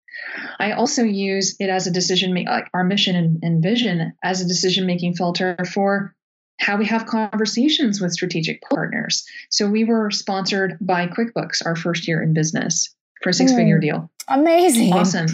I 0.59 0.73
also 0.73 1.03
use 1.03 1.55
it 1.59 1.69
as 1.69 1.87
a 1.87 1.91
decision 1.91 2.33
make 2.33 2.47
like 2.47 2.69
our 2.73 2.83
mission 2.83 3.15
and, 3.15 3.39
and 3.43 3.63
vision 3.63 4.13
as 4.23 4.41
a 4.41 4.47
decision 4.47 4.85
making 4.85 5.13
filter 5.13 5.55
for 5.73 6.13
how 6.59 6.75
we 6.77 6.87
have 6.87 7.05
conversations 7.05 8.01
with 8.01 8.11
strategic 8.11 8.61
partners. 8.61 9.25
So 9.51 9.69
we 9.69 9.83
were 9.83 10.09
sponsored 10.09 10.77
by 10.81 11.07
QuickBooks 11.07 11.63
our 11.65 11.75
first 11.75 12.07
year 12.07 12.21
in 12.21 12.33
business 12.33 12.96
for 13.21 13.29
a 13.29 13.33
six 13.33 13.53
figure 13.53 13.77
mm. 13.77 13.81
deal. 13.81 14.11
Amazing. 14.27 14.93
Awesome. 14.93 15.27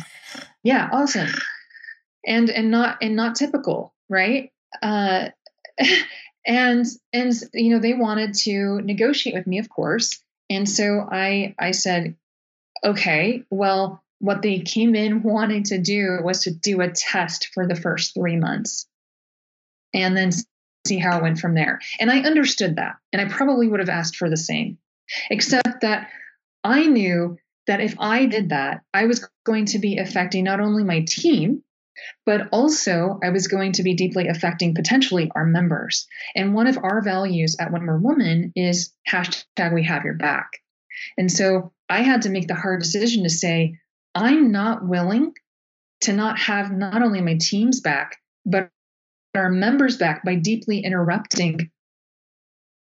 Yeah, 0.63 0.89
awesome. 0.91 1.29
And 2.25 2.49
and 2.49 2.71
not 2.71 2.97
and 3.01 3.15
not 3.15 3.35
typical, 3.35 3.93
right? 4.09 4.51
Uh 4.81 5.29
and 6.45 6.85
and 7.11 7.33
you 7.53 7.71
know, 7.71 7.79
they 7.79 7.93
wanted 7.93 8.35
to 8.43 8.81
negotiate 8.81 9.35
with 9.35 9.47
me, 9.47 9.59
of 9.59 9.69
course. 9.69 10.23
And 10.49 10.69
so 10.69 11.07
I 11.09 11.55
I 11.59 11.71
said, 11.71 12.15
okay, 12.83 13.43
well, 13.49 14.03
what 14.19 14.41
they 14.41 14.59
came 14.59 14.95
in 14.95 15.23
wanting 15.23 15.63
to 15.63 15.79
do 15.79 16.19
was 16.23 16.43
to 16.43 16.51
do 16.51 16.81
a 16.81 16.89
test 16.89 17.49
for 17.53 17.67
the 17.67 17.75
first 17.75 18.13
three 18.13 18.37
months 18.37 18.87
and 19.93 20.15
then 20.15 20.31
see 20.87 20.97
how 20.97 21.17
it 21.17 21.23
went 21.23 21.39
from 21.39 21.55
there. 21.55 21.79
And 21.99 22.11
I 22.11 22.19
understood 22.19 22.77
that. 22.77 22.95
And 23.11 23.21
I 23.21 23.33
probably 23.33 23.67
would 23.67 23.79
have 23.79 23.89
asked 23.89 24.15
for 24.15 24.29
the 24.29 24.37
same, 24.37 24.77
except 25.29 25.81
that 25.81 26.09
I 26.63 26.85
knew 26.85 27.37
that 27.67 27.81
if 27.81 27.95
I 27.99 28.25
did 28.25 28.49
that, 28.49 28.81
I 28.93 29.05
was 29.05 29.27
going 29.45 29.65
to 29.67 29.79
be 29.79 29.97
affecting 29.97 30.43
not 30.43 30.59
only 30.59 30.83
my 30.83 31.05
team, 31.07 31.63
but 32.25 32.49
also 32.51 33.19
I 33.23 33.29
was 33.29 33.47
going 33.47 33.73
to 33.73 33.83
be 33.83 33.95
deeply 33.95 34.27
affecting 34.27 34.75
potentially 34.75 35.31
our 35.35 35.45
members. 35.45 36.07
And 36.35 36.53
one 36.53 36.67
of 36.67 36.77
our 36.77 37.01
values 37.01 37.55
at 37.59 37.71
One 37.71 37.85
More 37.85 37.99
Woman 37.99 38.51
is 38.55 38.93
hashtag 39.09 39.73
we 39.73 39.83
have 39.83 40.03
your 40.03 40.15
back. 40.15 40.49
And 41.17 41.31
so 41.31 41.71
I 41.89 42.01
had 42.01 42.23
to 42.23 42.29
make 42.29 42.47
the 42.47 42.55
hard 42.55 42.81
decision 42.81 43.23
to 43.23 43.29
say, 43.29 43.79
I'm 44.15 44.51
not 44.51 44.87
willing 44.87 45.33
to 46.01 46.13
not 46.13 46.37
have 46.39 46.71
not 46.71 47.01
only 47.01 47.21
my 47.21 47.37
team's 47.39 47.81
back, 47.81 48.17
but 48.45 48.69
our 49.35 49.49
members 49.49 49.97
back 49.97 50.23
by 50.23 50.35
deeply 50.35 50.79
interrupting 50.79 51.71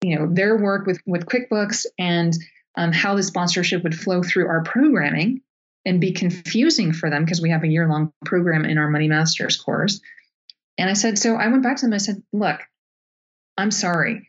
you 0.02 0.18
know 0.18 0.28
their 0.30 0.56
work 0.56 0.86
with 0.86 1.00
with 1.06 1.26
QuickBooks 1.26 1.86
and 1.98 2.32
um, 2.76 2.92
how 2.92 3.14
the 3.14 3.22
sponsorship 3.22 3.82
would 3.82 3.98
flow 3.98 4.22
through 4.22 4.48
our 4.48 4.62
programming 4.62 5.40
and 5.84 6.00
be 6.00 6.12
confusing 6.12 6.92
for 6.92 7.10
them 7.10 7.24
because 7.24 7.40
we 7.40 7.50
have 7.50 7.62
a 7.62 7.68
year 7.68 7.88
long 7.88 8.12
program 8.24 8.64
in 8.64 8.76
our 8.76 8.90
Money 8.90 9.08
Masters 9.08 9.56
course. 9.56 10.00
And 10.78 10.90
I 10.90 10.94
said, 10.94 11.18
so 11.18 11.36
I 11.36 11.48
went 11.48 11.62
back 11.62 11.76
to 11.76 11.86
them. 11.86 11.94
I 11.94 11.98
said, 11.98 12.22
look, 12.32 12.60
I'm 13.56 13.70
sorry. 13.70 14.28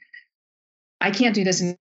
I 1.02 1.12
can't 1.12 1.36
do 1.36 1.44
this. 1.44 1.62
And 1.62 1.78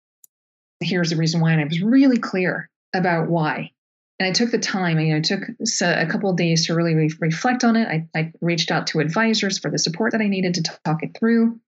here's 0.81 1.11
the 1.11 1.17
reason 1.17 1.41
why. 1.41 1.53
And 1.53 1.61
I 1.61 1.65
was 1.65 1.83
really 1.83 2.19
clear 2.19 2.69
about 2.95 3.29
why. 3.29 3.71
and 4.19 4.29
I 4.29 4.33
took 4.33 4.51
the 4.51 4.59
time, 4.59 4.99
you 4.99 5.15
know, 5.15 5.21
took 5.21 5.43
a 5.83 6.07
couple 6.07 6.31
of 6.31 6.37
days 6.37 6.67
to 6.67 6.75
really 6.75 6.95
re- 6.95 7.13
reflect 7.21 7.65
on 7.65 7.77
it. 7.77 7.87
I, 7.87 8.09
I 8.19 8.33
reached 8.41 8.71
out 8.71 8.89
to 8.89 9.01
advisors 9.01 9.59
for 9.59 9.71
the 9.71 9.79
support 9.79 10.13
that 10.13 10.21
I 10.23 10.29
needed 10.29 10.55
to 10.55 10.63
talk 10.63 11.03
it 11.03 11.17
through. 11.19 11.61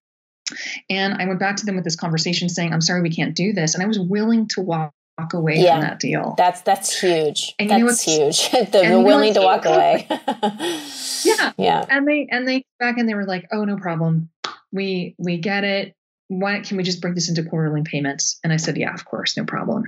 And 0.88 1.14
I 1.14 1.26
went 1.26 1.40
back 1.40 1.56
to 1.56 1.66
them 1.66 1.74
with 1.74 1.84
this 1.84 1.96
conversation 1.96 2.48
saying, 2.48 2.72
I'm 2.72 2.80
sorry, 2.80 3.02
we 3.02 3.10
can't 3.10 3.34
do 3.34 3.52
this. 3.52 3.74
And 3.74 3.82
I 3.82 3.86
was 3.86 3.98
willing 3.98 4.48
to 4.48 4.60
walk 4.60 4.92
walk 5.18 5.34
away 5.34 5.56
yeah, 5.56 5.74
from 5.74 5.80
that 5.82 6.00
deal. 6.00 6.34
That's 6.38 6.60
that's 6.62 6.98
huge. 6.98 7.54
And 7.58 7.70
that's 7.70 8.02
huge. 8.02 8.50
the, 8.50 8.68
the 8.70 9.00
willing 9.00 9.34
to 9.34 9.40
walk 9.40 9.64
away. 9.66 10.06
yeah. 11.24 11.52
Yeah. 11.56 11.84
And 11.88 12.06
they 12.06 12.28
and 12.30 12.46
they 12.46 12.64
back 12.78 12.98
and 12.98 13.08
they 13.08 13.14
were 13.14 13.26
like, 13.26 13.48
oh 13.52 13.64
no 13.64 13.76
problem. 13.76 14.30
We 14.72 15.14
we 15.18 15.38
get 15.38 15.64
it. 15.64 15.94
Why 16.28 16.60
can 16.60 16.76
we 16.76 16.82
just 16.82 17.00
break 17.00 17.14
this 17.14 17.28
into 17.28 17.42
quarterly 17.42 17.82
payments? 17.82 18.38
And 18.44 18.52
I 18.52 18.56
said, 18.56 18.76
yeah, 18.76 18.92
of 18.92 19.04
course, 19.04 19.36
no 19.36 19.44
problem. 19.44 19.84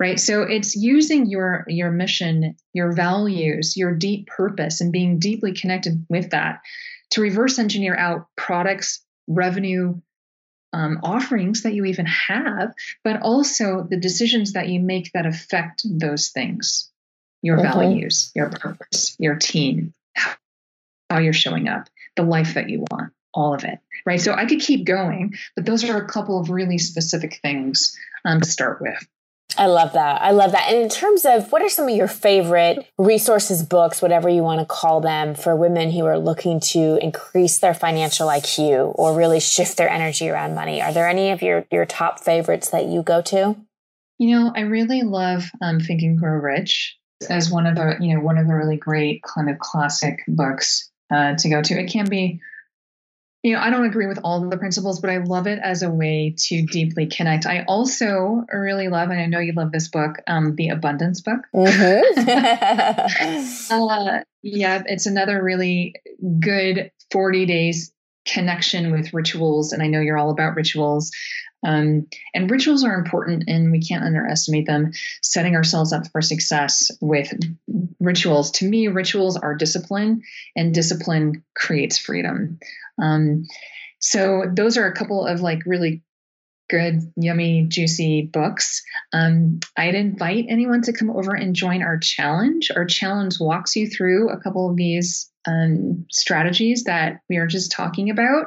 Right. 0.00 0.18
So 0.18 0.42
it's 0.42 0.74
using 0.74 1.26
your 1.26 1.64
your 1.68 1.90
mission, 1.90 2.56
your 2.72 2.92
values, 2.92 3.76
your 3.76 3.94
deep 3.94 4.26
purpose, 4.26 4.80
and 4.80 4.92
being 4.92 5.18
deeply 5.18 5.52
connected 5.52 6.04
with 6.08 6.30
that 6.30 6.60
to 7.10 7.20
reverse 7.20 7.58
engineer 7.58 7.96
out 7.96 8.26
products, 8.36 9.04
revenue, 9.30 10.00
um, 10.72 11.00
offerings 11.02 11.62
that 11.62 11.74
you 11.74 11.86
even 11.86 12.06
have, 12.06 12.74
but 13.02 13.22
also 13.22 13.86
the 13.88 13.96
decisions 13.96 14.52
that 14.52 14.68
you 14.68 14.80
make 14.80 15.10
that 15.12 15.26
affect 15.26 15.82
those 15.84 16.28
things 16.28 16.90
your 17.42 17.56
mm-hmm. 17.56 17.72
values, 17.72 18.32
your 18.34 18.50
purpose, 18.50 19.16
your 19.18 19.34
team, 19.34 19.94
how 21.08 21.18
you're 21.18 21.32
showing 21.32 21.68
up, 21.68 21.88
the 22.14 22.22
life 22.22 22.54
that 22.54 22.68
you 22.68 22.84
want, 22.90 23.14
all 23.32 23.54
of 23.54 23.64
it. 23.64 23.78
Right. 24.04 24.20
So 24.20 24.34
I 24.34 24.44
could 24.44 24.60
keep 24.60 24.84
going, 24.84 25.34
but 25.56 25.64
those 25.64 25.84
are 25.84 25.96
a 25.96 26.08
couple 26.08 26.38
of 26.38 26.50
really 26.50 26.76
specific 26.76 27.40
things 27.40 27.96
um, 28.26 28.42
to 28.42 28.48
start 28.48 28.82
with. 28.82 29.08
I 29.58 29.66
love 29.66 29.92
that. 29.94 30.22
I 30.22 30.30
love 30.30 30.52
that. 30.52 30.70
And 30.72 30.82
in 30.82 30.88
terms 30.88 31.24
of 31.24 31.52
what 31.52 31.62
are 31.62 31.68
some 31.68 31.88
of 31.88 31.94
your 31.94 32.08
favorite 32.08 32.86
resources, 32.98 33.62
books, 33.62 34.00
whatever 34.00 34.28
you 34.28 34.42
want 34.42 34.60
to 34.60 34.66
call 34.66 35.00
them, 35.00 35.34
for 35.34 35.54
women 35.56 35.90
who 35.90 36.06
are 36.06 36.18
looking 36.18 36.60
to 36.60 36.98
increase 37.02 37.58
their 37.58 37.74
financial 37.74 38.28
IQ 38.28 38.92
or 38.94 39.16
really 39.16 39.40
shift 39.40 39.76
their 39.76 39.90
energy 39.90 40.28
around 40.28 40.54
money? 40.54 40.80
Are 40.80 40.92
there 40.92 41.08
any 41.08 41.30
of 41.30 41.42
your, 41.42 41.66
your 41.70 41.84
top 41.84 42.20
favorites 42.20 42.70
that 42.70 42.86
you 42.86 43.02
go 43.02 43.20
to? 43.22 43.56
You 44.18 44.38
know, 44.38 44.52
I 44.54 44.60
really 44.60 45.02
love 45.02 45.50
um, 45.60 45.80
Think 45.80 46.02
and 46.02 46.18
Grow 46.18 46.36
Rich 46.36 46.96
as 47.28 47.50
one 47.50 47.66
of 47.66 47.74
the, 47.74 47.96
you 48.00 48.14
know, 48.14 48.20
one 48.20 48.38
of 48.38 48.46
the 48.46 48.54
really 48.54 48.76
great 48.76 49.22
kind 49.22 49.50
of 49.50 49.58
classic 49.58 50.20
books 50.28 50.90
uh, 51.10 51.34
to 51.36 51.48
go 51.48 51.60
to. 51.62 51.74
It 51.74 51.90
can 51.90 52.08
be 52.08 52.40
you 53.42 53.54
know, 53.54 53.60
I 53.60 53.70
don't 53.70 53.86
agree 53.86 54.06
with 54.06 54.20
all 54.22 54.44
of 54.44 54.50
the 54.50 54.58
principles, 54.58 55.00
but 55.00 55.08
I 55.08 55.18
love 55.18 55.46
it 55.46 55.58
as 55.62 55.82
a 55.82 55.90
way 55.90 56.34
to 56.36 56.66
deeply 56.66 57.06
connect. 57.06 57.46
I 57.46 57.64
also 57.66 58.44
really 58.52 58.88
love, 58.88 59.10
and 59.10 59.18
I 59.18 59.26
know 59.26 59.38
you 59.38 59.54
love 59.54 59.72
this 59.72 59.88
book, 59.88 60.16
um, 60.26 60.56
the 60.56 60.68
Abundance 60.68 61.22
Book. 61.22 61.40
Mm-hmm. 61.54 62.28
uh, 63.88 64.20
yeah, 64.42 64.82
it's 64.84 65.06
another 65.06 65.42
really 65.42 65.94
good 66.40 66.90
40 67.10 67.46
days 67.46 67.92
connection 68.26 68.92
with 68.92 69.14
rituals. 69.14 69.72
And 69.72 69.82
I 69.82 69.86
know 69.86 70.00
you're 70.00 70.18
all 70.18 70.30
about 70.30 70.54
rituals. 70.54 71.10
Um, 71.64 72.06
and 72.34 72.50
rituals 72.50 72.84
are 72.84 72.94
important 72.94 73.44
and 73.48 73.70
we 73.70 73.80
can't 73.80 74.04
underestimate 74.04 74.66
them. 74.66 74.92
Setting 75.22 75.56
ourselves 75.56 75.92
up 75.92 76.10
for 76.10 76.22
success 76.22 76.90
with 77.00 77.32
rituals. 77.98 78.50
To 78.52 78.68
me, 78.68 78.88
rituals 78.88 79.36
are 79.36 79.54
discipline, 79.54 80.22
and 80.56 80.74
discipline 80.74 81.44
creates 81.54 81.98
freedom. 81.98 82.58
Um, 83.00 83.46
so 83.98 84.44
those 84.52 84.76
are 84.76 84.86
a 84.86 84.94
couple 84.94 85.26
of 85.26 85.40
like 85.40 85.60
really 85.66 86.02
good, 86.70 87.12
yummy, 87.16 87.66
juicy 87.68 88.22
books. 88.22 88.82
Um, 89.12 89.60
I'd 89.76 89.94
invite 89.94 90.46
anyone 90.48 90.82
to 90.82 90.92
come 90.92 91.10
over 91.10 91.34
and 91.34 91.54
join 91.54 91.82
our 91.82 91.98
challenge. 91.98 92.70
Our 92.74 92.84
challenge 92.86 93.40
walks 93.40 93.76
you 93.76 93.88
through 93.88 94.30
a 94.30 94.40
couple 94.40 94.70
of 94.70 94.76
these 94.76 95.29
um, 95.46 96.06
strategies 96.10 96.84
that 96.84 97.20
we 97.28 97.36
are 97.36 97.46
just 97.46 97.72
talking 97.72 98.10
about. 98.10 98.46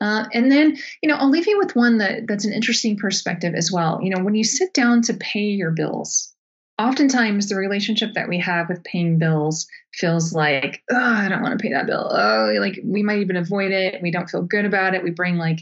Uh, 0.00 0.24
and 0.32 0.50
then, 0.50 0.76
you 1.02 1.08
know, 1.08 1.16
I'll 1.16 1.30
leave 1.30 1.46
you 1.46 1.58
with 1.58 1.76
one 1.76 1.98
that, 1.98 2.26
that's 2.26 2.44
an 2.44 2.52
interesting 2.52 2.96
perspective 2.96 3.54
as 3.54 3.70
well. 3.70 4.00
You 4.02 4.10
know, 4.10 4.22
when 4.22 4.34
you 4.34 4.44
sit 4.44 4.74
down 4.74 5.02
to 5.02 5.14
pay 5.14 5.44
your 5.44 5.70
bills, 5.70 6.34
oftentimes 6.78 7.48
the 7.48 7.56
relationship 7.56 8.14
that 8.14 8.28
we 8.28 8.38
have 8.40 8.68
with 8.68 8.84
paying 8.84 9.18
bills 9.18 9.66
feels 9.92 10.32
like, 10.32 10.82
oh, 10.90 10.96
I 10.96 11.28
don't 11.28 11.42
want 11.42 11.58
to 11.58 11.62
pay 11.62 11.72
that 11.72 11.86
bill. 11.86 12.10
Oh, 12.10 12.52
like 12.58 12.80
we 12.84 13.02
might 13.02 13.20
even 13.20 13.36
avoid 13.36 13.70
it. 13.70 14.02
We 14.02 14.10
don't 14.10 14.28
feel 14.28 14.42
good 14.42 14.64
about 14.64 14.94
it. 14.94 15.04
We 15.04 15.10
bring 15.10 15.36
like, 15.36 15.60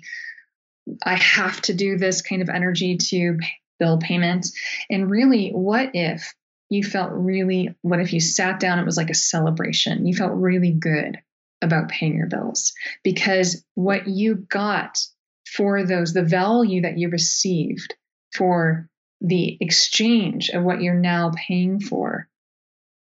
I 1.04 1.14
have 1.14 1.61
to 1.62 1.74
do 1.74 1.96
this 1.96 2.22
kind 2.22 2.42
of 2.42 2.48
energy 2.48 2.96
to 2.96 3.38
bill 3.78 3.98
payments. 3.98 4.52
And 4.90 5.11
really, 5.11 5.50
what 5.50 5.90
if 5.94 6.35
you 6.72 6.82
felt 6.82 7.11
really, 7.12 7.74
what 7.82 8.00
if 8.00 8.14
you 8.14 8.20
sat 8.20 8.58
down? 8.58 8.78
It 8.78 8.87
was 8.87 8.96
like 8.96 9.11
a 9.11 9.14
celebration. 9.14 10.06
You 10.06 10.14
felt 10.14 10.32
really 10.32 10.72
good 10.72 11.18
about 11.61 11.90
paying 11.90 12.16
your 12.16 12.28
bills 12.28 12.72
because 13.04 13.62
what 13.74 14.08
you 14.08 14.37
got 14.37 14.98
for 15.46 15.85
those, 15.85 16.14
the 16.14 16.22
value 16.22 16.82
that 16.82 16.96
you 16.96 17.11
received 17.11 17.94
for 18.35 18.88
the 19.20 19.58
exchange 19.61 20.48
of 20.48 20.64
what 20.64 20.80
you're 20.80 20.94
now 20.94 21.30
paying 21.37 21.78
for 21.78 22.26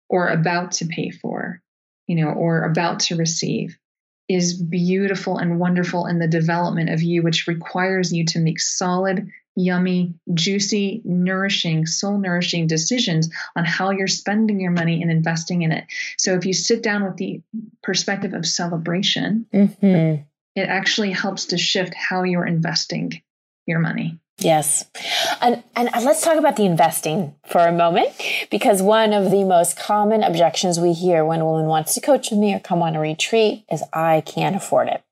or 0.10 0.30
about 0.30 0.72
to 0.74 0.88
pay 0.88 1.12
for, 1.12 1.62
you 2.08 2.16
know, 2.16 2.32
or 2.32 2.64
about 2.64 3.02
to 3.02 3.16
receive 3.16 3.78
is 4.28 4.60
beautiful 4.60 5.38
and 5.38 5.60
wonderful 5.60 6.08
in 6.08 6.18
the 6.18 6.28
development 6.28 6.90
of 6.90 7.04
you, 7.04 7.22
which 7.22 7.46
requires 7.48 8.12
you 8.12 8.26
to 8.26 8.40
make 8.40 8.60
solid, 8.60 9.30
yummy, 9.56 10.14
juicy, 10.34 11.02
nourishing, 11.04 11.86
soul 11.86 12.18
nourishing 12.18 12.68
decisions 12.68 13.30
on 13.56 13.66
how 13.66 13.90
you're 13.92 14.08
spending 14.08 14.60
your 14.60 14.72
money 14.72 15.02
and 15.02 15.12
investing 15.12 15.62
in 15.62 15.72
it. 15.72 15.86
So 16.18 16.36
if 16.36 16.46
you 16.46 16.54
sit 16.54 16.82
down 16.82 17.04
with 17.04 17.18
the 17.18 17.42
perspective 17.84 18.34
of 18.34 18.46
celebration, 18.46 19.46
mm-hmm. 19.54 20.24
it 20.56 20.70
actually 20.70 21.12
helps 21.12 21.46
to 21.48 21.58
shift 21.58 21.94
how 21.94 22.24
you're 22.24 22.46
investing 22.46 23.22
your 23.66 23.80
money. 23.80 24.20
Yes. 24.40 24.86
And, 25.40 25.64
and 25.76 25.90
let's 26.04 26.24
talk 26.24 26.38
about 26.38 26.56
the 26.56 26.66
investing 26.66 27.36
for 27.46 27.60
a 27.60 27.72
moment, 27.72 28.10
because 28.50 28.82
one 28.82 29.14
of 29.14 29.30
the 29.30 29.44
most 29.44 29.78
common 29.78 30.24
objections 30.24 30.80
we 30.80 30.94
hear 30.94 31.24
when 31.24 31.42
a 31.42 31.46
woman 31.46 31.68
wants 31.68 31.94
to 31.94 32.02
coach 32.02 32.32
with 32.32 32.40
me 32.40 32.56
or 32.56 32.60
come 32.60 32.82
on 32.82 32.96
a 32.96 33.00
retreat 33.00 33.66
is, 33.72 33.84
I 33.94 34.22
can't 34.22 34.56
afford 34.56 34.88
it. 34.88 35.04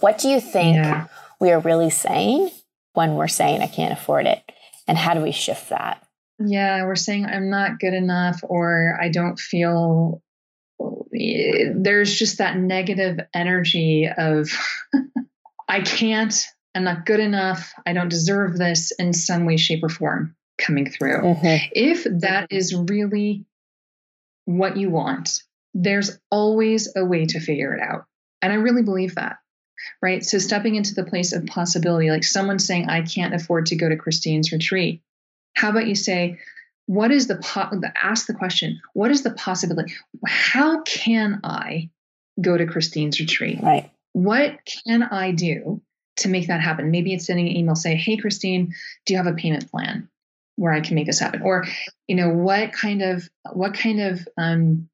What 0.00 0.18
do 0.18 0.28
you 0.28 0.40
think 0.40 0.76
yeah. 0.76 1.06
we 1.38 1.52
are 1.52 1.60
really 1.60 1.90
saying 1.90 2.50
when 2.94 3.14
we're 3.14 3.28
saying, 3.28 3.60
I 3.60 3.66
can't 3.66 3.92
afford 3.92 4.26
it? 4.26 4.42
And 4.86 4.96
how 4.96 5.14
do 5.14 5.20
we 5.20 5.32
shift 5.32 5.70
that? 5.70 6.04
Yeah, 6.38 6.84
we're 6.84 6.96
saying, 6.96 7.26
I'm 7.26 7.50
not 7.50 7.80
good 7.80 7.94
enough, 7.94 8.40
or 8.42 8.96
I 9.00 9.08
don't 9.08 9.38
feel 9.38 10.22
there's 11.10 12.16
just 12.16 12.38
that 12.38 12.56
negative 12.56 13.18
energy 13.34 14.08
of, 14.16 14.50
I 15.68 15.80
can't, 15.80 16.34
I'm 16.74 16.84
not 16.84 17.06
good 17.06 17.20
enough. 17.20 17.72
I 17.84 17.92
don't 17.92 18.08
deserve 18.08 18.56
this 18.56 18.92
in 18.92 19.12
some 19.12 19.44
way, 19.44 19.56
shape, 19.56 19.82
or 19.82 19.88
form 19.88 20.36
coming 20.58 20.88
through. 20.88 21.22
Mm-hmm. 21.22 21.68
If 21.72 22.04
that 22.20 22.48
is 22.50 22.74
really 22.74 23.44
what 24.44 24.76
you 24.76 24.90
want, 24.90 25.42
there's 25.74 26.18
always 26.30 26.92
a 26.96 27.04
way 27.04 27.26
to 27.26 27.40
figure 27.40 27.74
it 27.74 27.82
out. 27.82 28.04
And 28.42 28.52
I 28.52 28.56
really 28.56 28.82
believe 28.82 29.16
that. 29.16 29.38
Right. 30.02 30.24
So 30.24 30.38
stepping 30.38 30.74
into 30.74 30.94
the 30.94 31.04
place 31.04 31.32
of 31.32 31.46
possibility, 31.46 32.10
like 32.10 32.24
someone 32.24 32.58
saying, 32.58 32.88
I 32.88 33.02
can't 33.02 33.34
afford 33.34 33.66
to 33.66 33.76
go 33.76 33.88
to 33.88 33.96
Christine's 33.96 34.52
retreat. 34.52 35.02
How 35.54 35.70
about 35.70 35.86
you 35.86 35.94
say, 35.94 36.38
what 36.86 37.10
is 37.10 37.26
the, 37.26 37.36
po- 37.36 37.70
ask 37.94 38.26
the 38.26 38.34
question, 38.34 38.80
what 38.94 39.10
is 39.10 39.22
the 39.22 39.32
possibility? 39.32 39.94
How 40.26 40.82
can 40.82 41.40
I 41.44 41.90
go 42.40 42.56
to 42.56 42.66
Christine's 42.66 43.20
retreat? 43.20 43.58
Right. 43.62 43.90
What 44.12 44.58
can 44.84 45.02
I 45.02 45.32
do 45.32 45.82
to 46.18 46.28
make 46.28 46.48
that 46.48 46.60
happen. 46.60 46.90
Maybe 46.90 47.14
it's 47.14 47.26
sending 47.26 47.48
an 47.48 47.56
email 47.56 47.74
say, 47.74 47.96
"Hey 47.96 48.16
Christine, 48.16 48.74
do 49.06 49.14
you 49.14 49.16
have 49.16 49.26
a 49.26 49.34
payment 49.34 49.70
plan 49.70 50.08
where 50.56 50.72
I 50.72 50.80
can 50.80 50.94
make 50.94 51.06
this 51.06 51.18
happen?" 51.18 51.42
Or, 51.42 51.64
you 52.06 52.16
know, 52.16 52.30
what 52.30 52.72
kind 52.72 53.02
of 53.02 53.28
what 53.52 53.74
kind 53.74 54.00
of 54.00 54.28
um, 54.36 54.88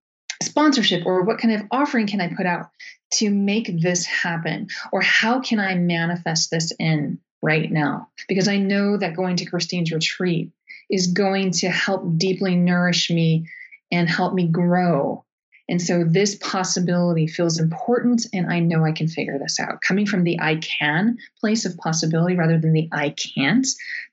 sponsorship 0.44 1.06
or 1.06 1.22
what 1.22 1.38
kind 1.38 1.54
of 1.54 1.66
offering 1.70 2.06
can 2.06 2.20
I 2.20 2.34
put 2.34 2.46
out 2.46 2.70
to 3.14 3.30
make 3.30 3.80
this 3.80 4.06
happen? 4.06 4.68
Or 4.92 5.00
how 5.00 5.40
can 5.40 5.60
I 5.60 5.74
manifest 5.74 6.50
this 6.50 6.72
in 6.78 7.20
right 7.42 7.70
now? 7.70 8.08
Because 8.28 8.48
I 8.48 8.56
know 8.56 8.96
that 8.96 9.16
going 9.16 9.36
to 9.36 9.46
Christine's 9.46 9.92
retreat 9.92 10.50
is 10.90 11.08
going 11.08 11.52
to 11.52 11.68
help 11.68 12.18
deeply 12.18 12.56
nourish 12.56 13.10
me 13.10 13.48
and 13.90 14.08
help 14.08 14.34
me 14.34 14.48
grow 14.48 15.24
and 15.68 15.80
so 15.80 16.04
this 16.04 16.34
possibility 16.34 17.26
feels 17.26 17.58
important, 17.58 18.26
and 18.32 18.52
I 18.52 18.60
know 18.60 18.84
I 18.84 18.92
can 18.92 19.08
figure 19.08 19.38
this 19.38 19.58
out. 19.58 19.80
Coming 19.80 20.06
from 20.06 20.24
the 20.24 20.40
I 20.40 20.56
can 20.56 21.18
place 21.40 21.64
of 21.64 21.76
possibility 21.78 22.36
rather 22.36 22.58
than 22.58 22.72
the 22.72 22.88
I 22.92 23.10
can't, 23.10 23.66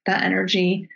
that 0.05 0.23
energy 0.23 0.87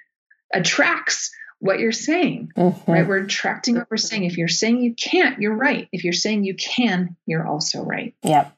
attracts 0.54 1.32
what 1.60 1.80
you're 1.80 1.92
saying, 1.92 2.52
mm-hmm. 2.56 2.92
right? 2.92 3.08
We're 3.08 3.24
attracting 3.24 3.76
what 3.76 3.90
we're 3.90 3.98
saying. 3.98 4.24
If 4.24 4.38
you're 4.38 4.48
saying 4.48 4.82
you 4.82 4.94
can't, 4.94 5.42
you're 5.42 5.56
right. 5.56 5.88
If 5.92 6.04
you're 6.04 6.14
saying 6.14 6.44
you 6.44 6.56
can, 6.56 7.16
you're 7.26 7.48
also 7.48 7.84
right. 7.84 8.14
Yep. 8.24 8.56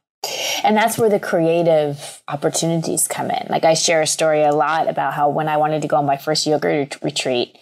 And 0.63 0.75
that's 0.75 0.97
where 0.97 1.09
the 1.09 1.19
creative 1.19 2.21
opportunities 2.27 3.07
come 3.07 3.29
in. 3.29 3.47
Like 3.49 3.63
I 3.63 3.75
share 3.75 4.01
a 4.01 4.07
story 4.07 4.43
a 4.43 4.51
lot 4.51 4.89
about 4.89 5.13
how 5.13 5.29
when 5.29 5.47
I 5.47 5.57
wanted 5.57 5.83
to 5.83 5.87
go 5.87 5.97
on 5.97 6.05
my 6.05 6.17
first 6.17 6.45
yoga 6.45 6.89
retreat, 7.01 7.57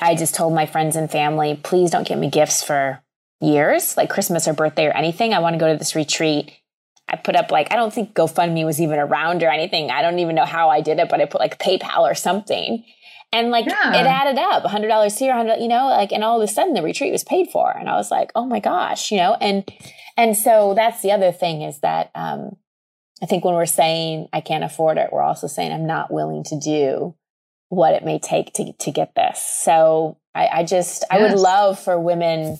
I 0.00 0.14
just 0.14 0.34
told 0.34 0.54
my 0.54 0.66
friends 0.66 0.96
and 0.96 1.10
family, 1.10 1.60
please 1.62 1.90
don't 1.90 2.06
get 2.06 2.18
me 2.18 2.30
gifts 2.30 2.62
for 2.62 3.02
years, 3.40 3.96
like 3.96 4.10
Christmas 4.10 4.48
or 4.48 4.52
birthday 4.52 4.86
or 4.86 4.96
anything. 4.96 5.34
I 5.34 5.40
want 5.40 5.54
to 5.54 5.58
go 5.58 5.70
to 5.70 5.78
this 5.78 5.94
retreat. 5.94 6.52
I 7.08 7.16
put 7.16 7.36
up 7.36 7.50
like, 7.50 7.72
I 7.72 7.76
don't 7.76 7.92
think 7.92 8.14
GoFundMe 8.14 8.64
was 8.64 8.80
even 8.80 8.98
around 8.98 9.42
or 9.42 9.50
anything. 9.50 9.90
I 9.90 10.02
don't 10.02 10.18
even 10.18 10.34
know 10.34 10.44
how 10.44 10.68
I 10.68 10.80
did 10.80 10.98
it, 10.98 11.08
but 11.08 11.20
I 11.20 11.24
put 11.24 11.40
like 11.40 11.58
PayPal 11.58 12.00
or 12.00 12.14
something. 12.14 12.84
And 13.32 13.50
like 13.50 13.66
yeah. 13.66 13.94
it 13.94 14.06
added 14.06 14.38
up, 14.38 14.64
$100 14.64 15.18
here, 15.18 15.36
100 15.36 15.60
you 15.60 15.68
know, 15.68 15.86
like, 15.88 16.12
and 16.12 16.24
all 16.24 16.40
of 16.40 16.48
a 16.48 16.50
sudden 16.52 16.74
the 16.74 16.82
retreat 16.82 17.12
was 17.12 17.24
paid 17.24 17.50
for. 17.50 17.70
And 17.70 17.88
I 17.88 17.96
was 17.96 18.10
like, 18.10 18.32
oh 18.34 18.46
my 18.46 18.58
gosh, 18.58 19.10
you 19.10 19.18
know, 19.18 19.36
and, 19.40 19.70
and 20.16 20.36
so 20.36 20.72
that's 20.74 21.02
the 21.02 21.12
other 21.12 21.30
thing 21.30 21.62
is 21.62 21.80
that, 21.80 22.10
um, 22.14 22.56
I 23.22 23.26
think 23.26 23.44
when 23.44 23.54
we're 23.54 23.66
saying 23.66 24.28
I 24.32 24.40
can't 24.40 24.64
afford 24.64 24.96
it, 24.96 25.10
we're 25.12 25.22
also 25.22 25.46
saying 25.46 25.72
I'm 25.72 25.86
not 25.86 26.12
willing 26.12 26.44
to 26.44 26.58
do 26.58 27.16
what 27.68 27.94
it 27.94 28.04
may 28.04 28.18
take 28.18 28.52
to, 28.54 28.72
to 28.72 28.90
get 28.90 29.14
this. 29.14 29.42
So 29.62 30.18
I, 30.34 30.48
I 30.48 30.64
just, 30.64 31.02
yes. 31.02 31.06
I 31.10 31.20
would 31.20 31.38
love 31.38 31.78
for 31.78 31.98
women 31.98 32.58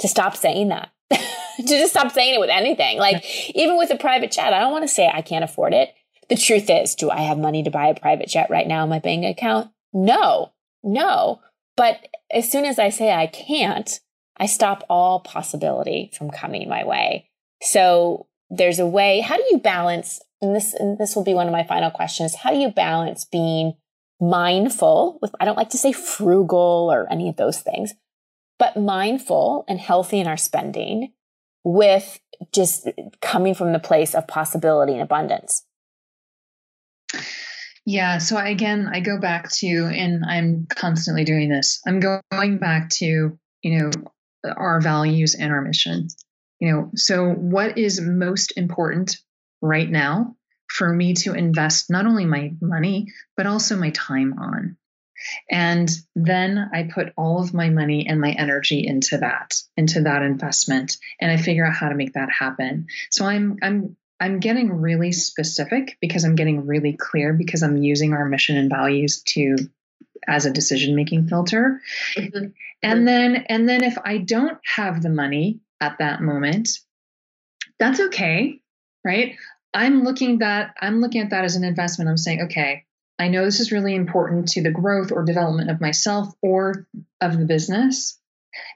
to 0.00 0.08
stop 0.08 0.36
saying 0.36 0.68
that, 0.68 0.90
to 1.10 1.62
just 1.66 1.92
stop 1.92 2.12
saying 2.12 2.34
it 2.34 2.40
with 2.40 2.50
anything. 2.50 2.98
Like 2.98 3.24
even 3.54 3.78
with 3.78 3.90
a 3.90 3.96
private 3.96 4.32
jet, 4.32 4.52
I 4.52 4.60
don't 4.60 4.72
want 4.72 4.84
to 4.84 4.88
say 4.88 5.10
I 5.12 5.22
can't 5.22 5.44
afford 5.44 5.72
it. 5.72 5.94
The 6.28 6.36
truth 6.36 6.68
is, 6.68 6.94
do 6.94 7.10
I 7.10 7.22
have 7.22 7.38
money 7.38 7.62
to 7.62 7.70
buy 7.70 7.88
a 7.88 7.98
private 7.98 8.28
jet 8.28 8.50
right 8.50 8.66
now 8.66 8.82
in 8.84 8.90
my 8.90 8.98
bank 8.98 9.24
account? 9.24 9.70
No, 9.92 10.52
no. 10.82 11.40
But 11.76 12.06
as 12.30 12.50
soon 12.50 12.64
as 12.64 12.78
I 12.78 12.90
say 12.90 13.12
I 13.12 13.26
can't, 13.26 14.00
I 14.36 14.46
stop 14.46 14.84
all 14.88 15.20
possibility 15.20 16.10
from 16.16 16.30
coming 16.30 16.68
my 16.68 16.84
way. 16.84 17.28
So 17.62 18.26
there's 18.48 18.78
a 18.78 18.86
way. 18.86 19.20
How 19.20 19.36
do 19.36 19.44
you 19.50 19.58
balance? 19.58 20.20
And 20.40 20.56
this, 20.56 20.72
and 20.72 20.98
this 20.98 21.14
will 21.14 21.24
be 21.24 21.34
one 21.34 21.46
of 21.46 21.52
my 21.52 21.64
final 21.64 21.90
questions. 21.90 22.34
How 22.36 22.50
do 22.50 22.56
you 22.56 22.70
balance 22.70 23.24
being 23.24 23.74
mindful 24.20 25.18
with, 25.20 25.34
I 25.40 25.44
don't 25.44 25.56
like 25.56 25.70
to 25.70 25.78
say 25.78 25.92
frugal 25.92 26.88
or 26.90 27.10
any 27.10 27.28
of 27.28 27.36
those 27.36 27.60
things, 27.60 27.92
but 28.58 28.76
mindful 28.76 29.64
and 29.68 29.80
healthy 29.80 30.18
in 30.18 30.26
our 30.26 30.36
spending 30.36 31.12
with 31.64 32.20
just 32.52 32.88
coming 33.20 33.54
from 33.54 33.72
the 33.72 33.78
place 33.78 34.14
of 34.14 34.26
possibility 34.26 34.92
and 34.92 35.02
abundance? 35.02 35.64
Yeah. 37.86 38.18
So 38.18 38.36
again, 38.36 38.88
I 38.92 39.00
go 39.00 39.18
back 39.18 39.50
to, 39.58 39.66
and 39.66 40.24
I'm 40.24 40.66
constantly 40.68 41.24
doing 41.24 41.48
this. 41.48 41.80
I'm 41.86 42.00
going 42.00 42.58
back 42.58 42.90
to, 42.90 43.38
you 43.62 43.78
know, 43.78 43.90
our 44.44 44.80
values 44.80 45.34
and 45.34 45.52
our 45.52 45.62
mission. 45.62 46.08
You 46.60 46.72
know, 46.72 46.90
so 46.94 47.30
what 47.30 47.78
is 47.78 48.00
most 48.00 48.56
important 48.56 49.16
right 49.62 49.88
now 49.88 50.36
for 50.68 50.92
me 50.92 51.14
to 51.14 51.32
invest 51.34 51.90
not 51.90 52.06
only 52.06 52.26
my 52.26 52.52
money, 52.60 53.06
but 53.36 53.46
also 53.46 53.76
my 53.76 53.90
time 53.90 54.34
on? 54.38 54.76
And 55.50 55.90
then 56.14 56.70
I 56.72 56.84
put 56.84 57.12
all 57.16 57.42
of 57.42 57.52
my 57.52 57.68
money 57.68 58.06
and 58.08 58.20
my 58.20 58.30
energy 58.32 58.86
into 58.86 59.18
that, 59.18 59.54
into 59.76 60.02
that 60.02 60.22
investment, 60.22 60.96
and 61.20 61.30
I 61.30 61.36
figure 61.36 61.66
out 61.66 61.74
how 61.74 61.88
to 61.88 61.94
make 61.94 62.14
that 62.14 62.30
happen. 62.30 62.86
So 63.10 63.26
I'm 63.26 63.58
I'm 63.62 63.96
I'm 64.20 64.38
getting 64.38 64.80
really 64.80 65.12
specific 65.12 65.96
because 66.00 66.24
I'm 66.24 66.34
getting 66.34 66.66
really 66.66 66.92
clear 66.92 67.32
because 67.32 67.62
I'm 67.62 67.78
using 67.78 68.12
our 68.12 68.26
mission 68.26 68.56
and 68.56 68.68
values 68.68 69.22
to 69.28 69.56
as 70.28 70.44
a 70.44 70.52
decision 70.52 70.94
making 70.94 71.28
filter. 71.28 71.80
Mm-hmm. 72.16 72.48
And 72.82 73.08
then 73.08 73.36
and 73.48 73.68
then 73.68 73.82
if 73.82 73.96
I 74.04 74.18
don't 74.18 74.58
have 74.64 75.02
the 75.02 75.08
money 75.08 75.60
at 75.80 75.98
that 75.98 76.20
moment, 76.20 76.68
that's 77.78 78.00
okay, 78.00 78.60
right? 79.04 79.36
I'm 79.72 80.02
looking 80.02 80.38
that 80.38 80.74
I'm 80.80 81.00
looking 81.00 81.22
at 81.22 81.30
that 81.30 81.44
as 81.44 81.56
an 81.56 81.64
investment. 81.64 82.10
I'm 82.10 82.16
saying, 82.16 82.42
okay, 82.42 82.84
I 83.18 83.28
know 83.28 83.44
this 83.44 83.60
is 83.60 83.72
really 83.72 83.94
important 83.94 84.48
to 84.48 84.62
the 84.62 84.70
growth 84.70 85.12
or 85.12 85.24
development 85.24 85.70
of 85.70 85.80
myself 85.80 86.32
or 86.42 86.86
of 87.20 87.38
the 87.38 87.46
business. 87.46 88.18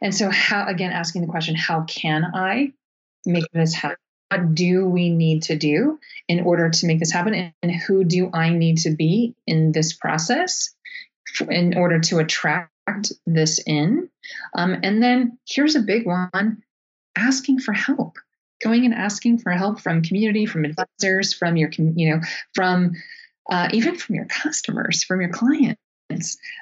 And 0.00 0.14
so 0.14 0.30
how 0.30 0.66
again 0.66 0.92
asking 0.92 1.22
the 1.22 1.28
question, 1.28 1.54
how 1.54 1.82
can 1.82 2.24
I 2.34 2.72
make 3.26 3.50
this 3.52 3.74
happen? 3.74 3.96
What 4.30 4.54
do 4.54 4.86
we 4.86 5.10
need 5.10 5.44
to 5.44 5.56
do 5.56 5.98
in 6.28 6.40
order 6.40 6.70
to 6.70 6.86
make 6.86 6.98
this 6.98 7.12
happen? 7.12 7.52
And 7.62 7.72
who 7.72 8.04
do 8.04 8.30
i 8.32 8.50
need 8.50 8.78
to 8.78 8.90
be 8.90 9.34
in 9.46 9.72
this 9.72 9.92
process 9.92 10.74
in 11.48 11.76
order 11.76 12.00
to 12.00 12.18
attract 12.18 13.12
this 13.26 13.60
in? 13.66 14.08
Um, 14.56 14.78
and 14.82 15.02
then 15.02 15.38
here's 15.48 15.76
a 15.76 15.80
big 15.80 16.06
one 16.06 16.62
asking 17.16 17.60
for 17.60 17.72
help. 17.72 18.16
Going 18.62 18.84
and 18.84 18.94
asking 18.94 19.38
for 19.38 19.50
help 19.50 19.80
from 19.80 20.02
community 20.02 20.46
from 20.46 20.64
advisors 20.64 21.34
from 21.34 21.56
your 21.56 21.70
you 21.72 22.10
know 22.10 22.20
from 22.54 22.92
uh, 23.50 23.68
even 23.72 23.96
from 23.96 24.14
your 24.14 24.24
customers 24.24 25.04
from 25.04 25.20
your 25.20 25.30
clients 25.30 25.80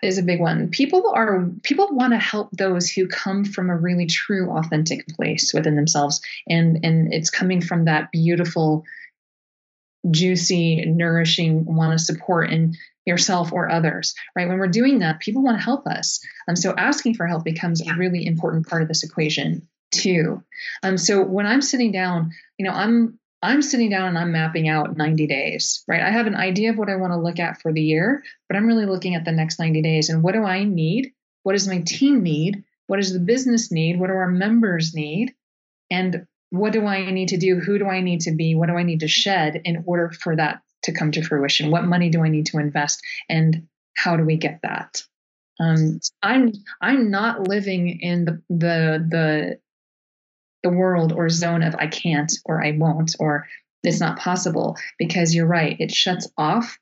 is 0.03 0.19
a 0.19 0.23
big 0.23 0.41
one. 0.41 0.69
People 0.69 1.13
are 1.15 1.49
people 1.63 1.89
want 1.91 2.13
to 2.13 2.19
help 2.19 2.51
those 2.53 2.91
who 2.91 3.07
come 3.07 3.45
from 3.45 3.71
a 3.71 3.77
really 3.77 4.07
true 4.07 4.51
authentic 4.51 5.07
place 5.09 5.53
within 5.55 5.77
themselves. 5.77 6.21
And 6.49 6.85
and 6.85 7.13
it's 7.13 7.31
coming 7.31 7.61
from 7.61 7.87
that 7.87 8.11
beautiful 8.13 8.85
juicy 10.11 10.85
nourishing 10.87 11.65
want 11.65 11.93
to 11.93 12.05
support 12.05 12.51
in 12.51 12.75
yourself 13.07 13.53
or 13.53 13.71
others 13.71 14.15
right? 14.37 14.49
When 14.49 14.59
we're 14.59 14.69
doing 14.69 15.01
that 15.01 15.21
people 15.21 15.43
want 15.43 15.59
to 15.59 15.65
help 15.65 15.87
us. 15.87 16.21
Um, 16.49 16.57
so 16.57 16.75
asking 16.77 17.15
for 17.15 17.27
help 17.27 17.45
becomes 17.45 17.81
a 17.81 17.95
really 17.95 18.27
important 18.27 18.69
part 18.69 18.83
of 18.83 18.89
this 18.89 19.05
equation 19.05 19.69
too. 19.93 20.43
Um, 20.83 20.99
so 20.99 21.23
when 21.23 21.47
i'm 21.47 21.63
sitting 21.63 21.93
down 21.93 22.33
you 22.59 22.67
know 22.67 22.73
i'm 22.73 23.19
I'm 23.43 23.61
sitting 23.61 23.91
down 23.91 24.09
and 24.09 24.19
I'm 24.19 24.33
mapping 24.33 24.69
out 24.69 24.97
90 24.97 25.27
days, 25.27 25.83
right? 25.89 26.01
I 26.01 26.11
have 26.11 26.29
an 26.29 26.37
idea 26.37 26.71
of 26.71 26.79
what 26.79 26.89
I 26.89 26.97
want 26.97 27.13
to 27.13 27.19
look 27.19 27.41
at 27.41 27.61
for 27.61 27.73
the 27.73 27.83
year, 27.83 28.23
but 28.49 28.57
I'm 28.57 28.67
really 28.67 28.87
looking 28.87 29.17
at 29.17 29.25
the 29.25 29.33
next 29.33 29.59
90 29.59 29.83
days 29.83 30.09
and 30.09 30.23
what 30.23 30.35
do 30.35 30.45
I 30.45 30.65
need? 30.65 31.13
What 31.43 31.53
does 31.53 31.67
my 31.67 31.81
team 31.81 32.23
need? 32.23 32.63
What 32.87 32.99
does 32.99 33.13
the 33.13 33.19
business 33.19 33.73
need? 33.73 33.99
What 33.99 34.09
do 34.09 34.13
our 34.13 34.31
members 34.31 34.95
need? 34.95 35.35
And 35.91 36.27
what 36.51 36.73
do 36.73 36.87
I 36.87 37.11
need 37.11 37.29
to 37.29 37.37
do? 37.37 37.59
Who 37.59 37.79
do 37.79 37.87
I 37.87 38.01
need 38.01 38.21
to 38.23 38.33
be? 38.33 38.55
What 38.55 38.69
do 38.69 38.75
I 38.75 38.83
need 38.83 39.01
to 39.01 39.09
shed 39.09 39.61
in 39.65 39.85
order 39.87 40.11
for 40.11 40.37
that 40.37 40.61
to 40.85 40.93
come 40.93 41.11
to 41.13 41.23
fruition? 41.23 41.71
What 41.71 41.85
money 41.85 42.11
do 42.11 42.23
I 42.23 42.29
need 42.29 42.47
to 42.47 42.59
invest? 42.59 43.01
And 43.29 43.67
how 43.97 44.17
do 44.17 44.25
we 44.25 44.37
get 44.37 44.61
that? 44.63 45.03
Um, 45.61 46.01
I'm 46.23 46.53
I'm 46.81 47.11
not 47.11 47.47
living 47.47 48.01
in 48.01 48.25
the 48.25 48.43
the 48.49 49.07
the 49.09 49.59
the 50.63 50.71
world 50.71 51.13
or 51.13 51.29
zone 51.29 51.63
of 51.63 51.75
I 51.75 51.87
can't 51.87 52.33
or 52.45 52.65
I 52.65 52.73
won't 52.73 53.17
or 53.19 53.47
it's 53.83 54.01
not 54.01 54.19
possible 54.19 54.77
because 54.99 55.35
you're 55.35 55.47
right. 55.47 55.77
It 55.79 55.93
shuts 55.93 56.31
off. 56.39 56.79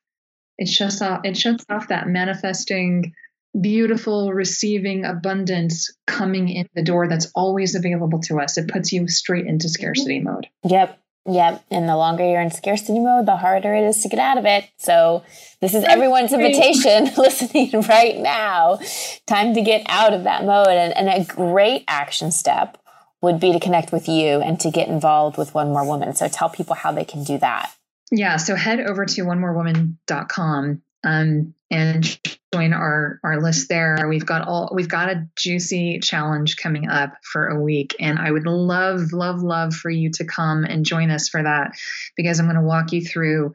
It 0.58 0.68
shuts 0.68 1.00
off. 1.00 1.20
It 1.24 1.36
shuts 1.36 1.64
off 1.70 1.88
that 1.88 2.06
manifesting, 2.06 3.14
beautiful, 3.58 4.32
receiving 4.32 5.04
abundance 5.04 5.90
coming 6.06 6.48
in 6.48 6.68
the 6.74 6.82
door 6.82 7.08
that's 7.08 7.30
always 7.34 7.74
available 7.74 8.20
to 8.20 8.38
us. 8.38 8.58
It 8.58 8.68
puts 8.68 8.92
you 8.92 9.08
straight 9.08 9.46
into 9.46 9.66
mm-hmm. 9.66 9.72
scarcity 9.72 10.20
mode. 10.20 10.48
Yep. 10.64 10.98
Yep. 11.26 11.64
And 11.70 11.88
the 11.88 11.96
longer 11.96 12.28
you're 12.28 12.40
in 12.40 12.50
scarcity 12.50 12.98
mode, 12.98 13.26
the 13.26 13.36
harder 13.36 13.74
it 13.74 13.84
is 13.84 14.02
to 14.02 14.08
get 14.08 14.18
out 14.18 14.38
of 14.38 14.46
it. 14.46 14.68
So 14.78 15.22
this 15.60 15.74
is 15.74 15.84
everyone's 15.84 16.32
invitation 16.32 17.10
listening 17.16 17.70
right 17.88 18.18
now. 18.18 18.80
Time 19.26 19.54
to 19.54 19.60
get 19.60 19.84
out 19.88 20.14
of 20.14 20.24
that 20.24 20.44
mode. 20.44 20.68
And, 20.68 20.96
and 20.96 21.08
a 21.08 21.24
great 21.24 21.84
action 21.88 22.32
step 22.32 22.78
would 23.22 23.40
be 23.40 23.52
to 23.52 23.60
connect 23.60 23.92
with 23.92 24.08
you 24.08 24.40
and 24.40 24.58
to 24.60 24.70
get 24.70 24.88
involved 24.88 25.36
with 25.36 25.54
One 25.54 25.68
More 25.68 25.84
Woman. 25.84 26.14
So 26.14 26.28
tell 26.28 26.48
people 26.48 26.74
how 26.74 26.92
they 26.92 27.04
can 27.04 27.24
do 27.24 27.38
that. 27.38 27.72
Yeah, 28.10 28.38
so 28.38 28.56
head 28.56 28.80
over 28.80 29.06
to 29.06 29.22
onemorewoman.com 29.22 30.82
um, 31.04 31.54
and 31.70 32.20
join 32.52 32.72
our 32.72 33.20
our 33.22 33.40
list 33.40 33.68
there. 33.68 34.06
We've 34.08 34.26
got 34.26 34.48
all 34.48 34.70
we've 34.74 34.88
got 34.88 35.10
a 35.10 35.28
juicy 35.36 36.00
challenge 36.00 36.56
coming 36.56 36.88
up 36.88 37.14
for 37.22 37.46
a 37.46 37.60
week, 37.60 37.94
and 38.00 38.18
I 38.18 38.30
would 38.30 38.46
love, 38.46 39.12
love, 39.12 39.42
love 39.42 39.74
for 39.74 39.90
you 39.90 40.10
to 40.14 40.24
come 40.24 40.64
and 40.64 40.84
join 40.84 41.10
us 41.10 41.28
for 41.28 41.42
that 41.42 41.72
because 42.16 42.40
I'm 42.40 42.46
going 42.46 42.56
to 42.56 42.62
walk 42.62 42.92
you 42.92 43.02
through 43.02 43.52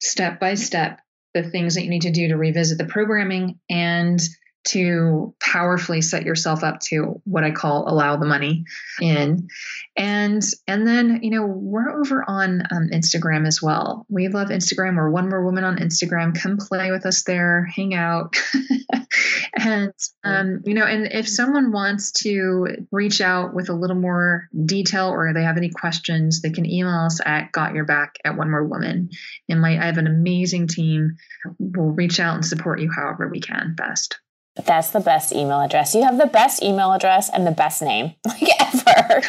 step 0.00 0.40
by 0.40 0.54
step 0.54 1.00
the 1.34 1.42
things 1.42 1.76
that 1.76 1.84
you 1.84 1.90
need 1.90 2.02
to 2.02 2.10
do 2.10 2.28
to 2.28 2.36
revisit 2.36 2.78
the 2.78 2.84
programming 2.84 3.58
and 3.70 4.20
to 4.64 5.34
powerfully 5.40 6.00
set 6.00 6.24
yourself 6.24 6.62
up 6.62 6.80
to 6.80 7.20
what 7.24 7.44
I 7.44 7.50
call 7.50 7.88
allow 7.88 8.16
the 8.16 8.26
money 8.26 8.64
in. 9.00 9.48
And 9.96 10.42
and 10.66 10.86
then, 10.86 11.20
you 11.22 11.30
know, 11.30 11.46
we're 11.46 11.90
over 11.90 12.24
on 12.26 12.62
um, 12.70 12.88
Instagram 12.92 13.46
as 13.46 13.60
well. 13.60 14.06
We 14.08 14.28
love 14.28 14.48
Instagram. 14.48 14.96
We're 14.96 15.10
one 15.10 15.28
more 15.28 15.44
woman 15.44 15.64
on 15.64 15.78
Instagram. 15.78 16.38
Come 16.38 16.58
play 16.58 16.90
with 16.90 17.06
us 17.06 17.24
there, 17.24 17.68
hang 17.74 17.94
out. 17.94 18.36
and 19.58 19.92
um, 20.24 20.60
you 20.64 20.74
know, 20.74 20.86
and 20.86 21.08
if 21.10 21.28
someone 21.28 21.72
wants 21.72 22.12
to 22.22 22.68
reach 22.90 23.20
out 23.20 23.54
with 23.54 23.68
a 23.68 23.74
little 23.74 23.96
more 23.96 24.48
detail 24.64 25.08
or 25.08 25.32
they 25.32 25.42
have 25.42 25.56
any 25.56 25.70
questions, 25.70 26.40
they 26.40 26.50
can 26.50 26.66
email 26.66 27.06
us 27.06 27.20
at 27.24 27.52
got 27.52 27.74
your 27.74 27.84
back 27.84 28.16
at 28.24 28.36
one 28.36 28.50
more 28.50 28.64
woman. 28.64 29.10
And 29.48 29.60
my 29.60 29.72
I 29.72 29.86
have 29.86 29.98
an 29.98 30.06
amazing 30.06 30.68
team. 30.68 31.16
We'll 31.58 31.86
reach 31.86 32.20
out 32.20 32.36
and 32.36 32.46
support 32.46 32.80
you 32.80 32.90
however 32.90 33.28
we 33.28 33.40
can 33.40 33.74
best. 33.76 34.21
That's 34.54 34.90
the 34.90 35.00
best 35.00 35.32
email 35.32 35.60
address. 35.60 35.94
You 35.94 36.02
have 36.02 36.18
the 36.18 36.26
best 36.26 36.62
email 36.62 36.92
address 36.92 37.30
and 37.30 37.46
the 37.46 37.52
best 37.52 37.80
name 37.80 38.14
like 38.26 38.42
ever. 38.60 39.22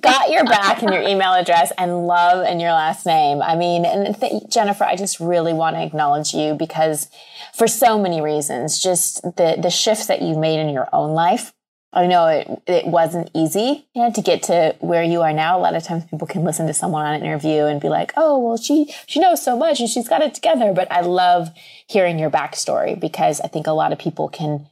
Got 0.00 0.30
your 0.30 0.44
back 0.44 0.82
and 0.82 0.92
your 0.92 1.02
email 1.02 1.32
address 1.32 1.72
and 1.78 2.08
love 2.08 2.44
and 2.44 2.60
your 2.60 2.72
last 2.72 3.06
name. 3.06 3.40
I 3.40 3.54
mean, 3.54 3.84
and 3.84 4.18
th- 4.18 4.42
Jennifer, 4.50 4.82
I 4.82 4.96
just 4.96 5.20
really 5.20 5.52
want 5.52 5.76
to 5.76 5.82
acknowledge 5.82 6.34
you 6.34 6.54
because 6.54 7.08
for 7.54 7.68
so 7.68 8.00
many 8.00 8.20
reasons, 8.20 8.82
just 8.82 9.22
the 9.22 9.56
the 9.60 9.70
shifts 9.70 10.06
that 10.06 10.22
you 10.22 10.36
made 10.36 10.58
in 10.58 10.68
your 10.68 10.88
own 10.92 11.12
life. 11.12 11.52
I 11.94 12.06
know 12.06 12.26
it 12.26 12.62
it 12.66 12.86
wasn't 12.86 13.30
easy 13.34 13.86
you 13.94 14.02
know, 14.02 14.12
to 14.12 14.20
get 14.20 14.42
to 14.44 14.74
where 14.80 15.02
you 15.02 15.22
are 15.22 15.32
now. 15.32 15.58
A 15.58 15.60
lot 15.60 15.74
of 15.74 15.84
times 15.84 16.04
people 16.04 16.26
can 16.26 16.44
listen 16.44 16.66
to 16.66 16.74
someone 16.74 17.06
on 17.06 17.14
an 17.14 17.22
interview 17.22 17.64
and 17.64 17.80
be 17.80 17.88
like, 17.88 18.12
"Oh, 18.16 18.38
well, 18.38 18.56
she 18.56 18.92
she 19.06 19.20
knows 19.20 19.42
so 19.42 19.56
much 19.56 19.80
and 19.80 19.88
she's 19.88 20.08
got 20.08 20.22
it 20.22 20.34
together." 20.34 20.72
But 20.72 20.90
I 20.90 21.00
love 21.00 21.50
hearing 21.86 22.18
your 22.18 22.30
backstory 22.30 22.98
because 22.98 23.40
I 23.40 23.48
think 23.48 23.66
a 23.66 23.72
lot 23.72 23.92
of 23.92 23.98
people 23.98 24.28
can 24.28 24.66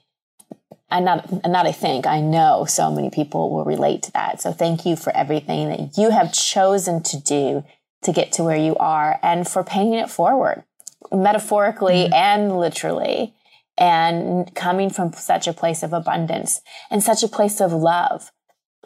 and 0.90 1.04
not 1.04 1.30
and 1.30 1.52
not 1.52 1.66
I 1.66 1.72
think 1.72 2.06
I 2.06 2.20
know 2.20 2.64
so 2.64 2.90
many 2.90 3.08
people 3.08 3.50
will 3.50 3.64
relate 3.64 4.02
to 4.04 4.12
that. 4.12 4.42
So 4.42 4.52
thank 4.52 4.84
you 4.84 4.96
for 4.96 5.16
everything 5.16 5.68
that 5.68 5.96
you 5.96 6.10
have 6.10 6.32
chosen 6.32 7.02
to 7.04 7.20
do 7.20 7.64
to 8.02 8.12
get 8.12 8.32
to 8.32 8.42
where 8.42 8.56
you 8.56 8.74
are 8.76 9.18
and 9.22 9.48
for 9.48 9.62
paying 9.62 9.94
it 9.94 10.10
forward 10.10 10.64
metaphorically 11.12 12.04
mm-hmm. 12.04 12.14
and 12.14 12.58
literally 12.58 13.34
and 13.78 14.54
coming 14.54 14.90
from 14.90 15.12
such 15.12 15.46
a 15.46 15.52
place 15.52 15.82
of 15.82 15.92
abundance 15.92 16.60
and 16.90 17.02
such 17.02 17.22
a 17.22 17.28
place 17.28 17.60
of 17.60 17.72
love. 17.72 18.30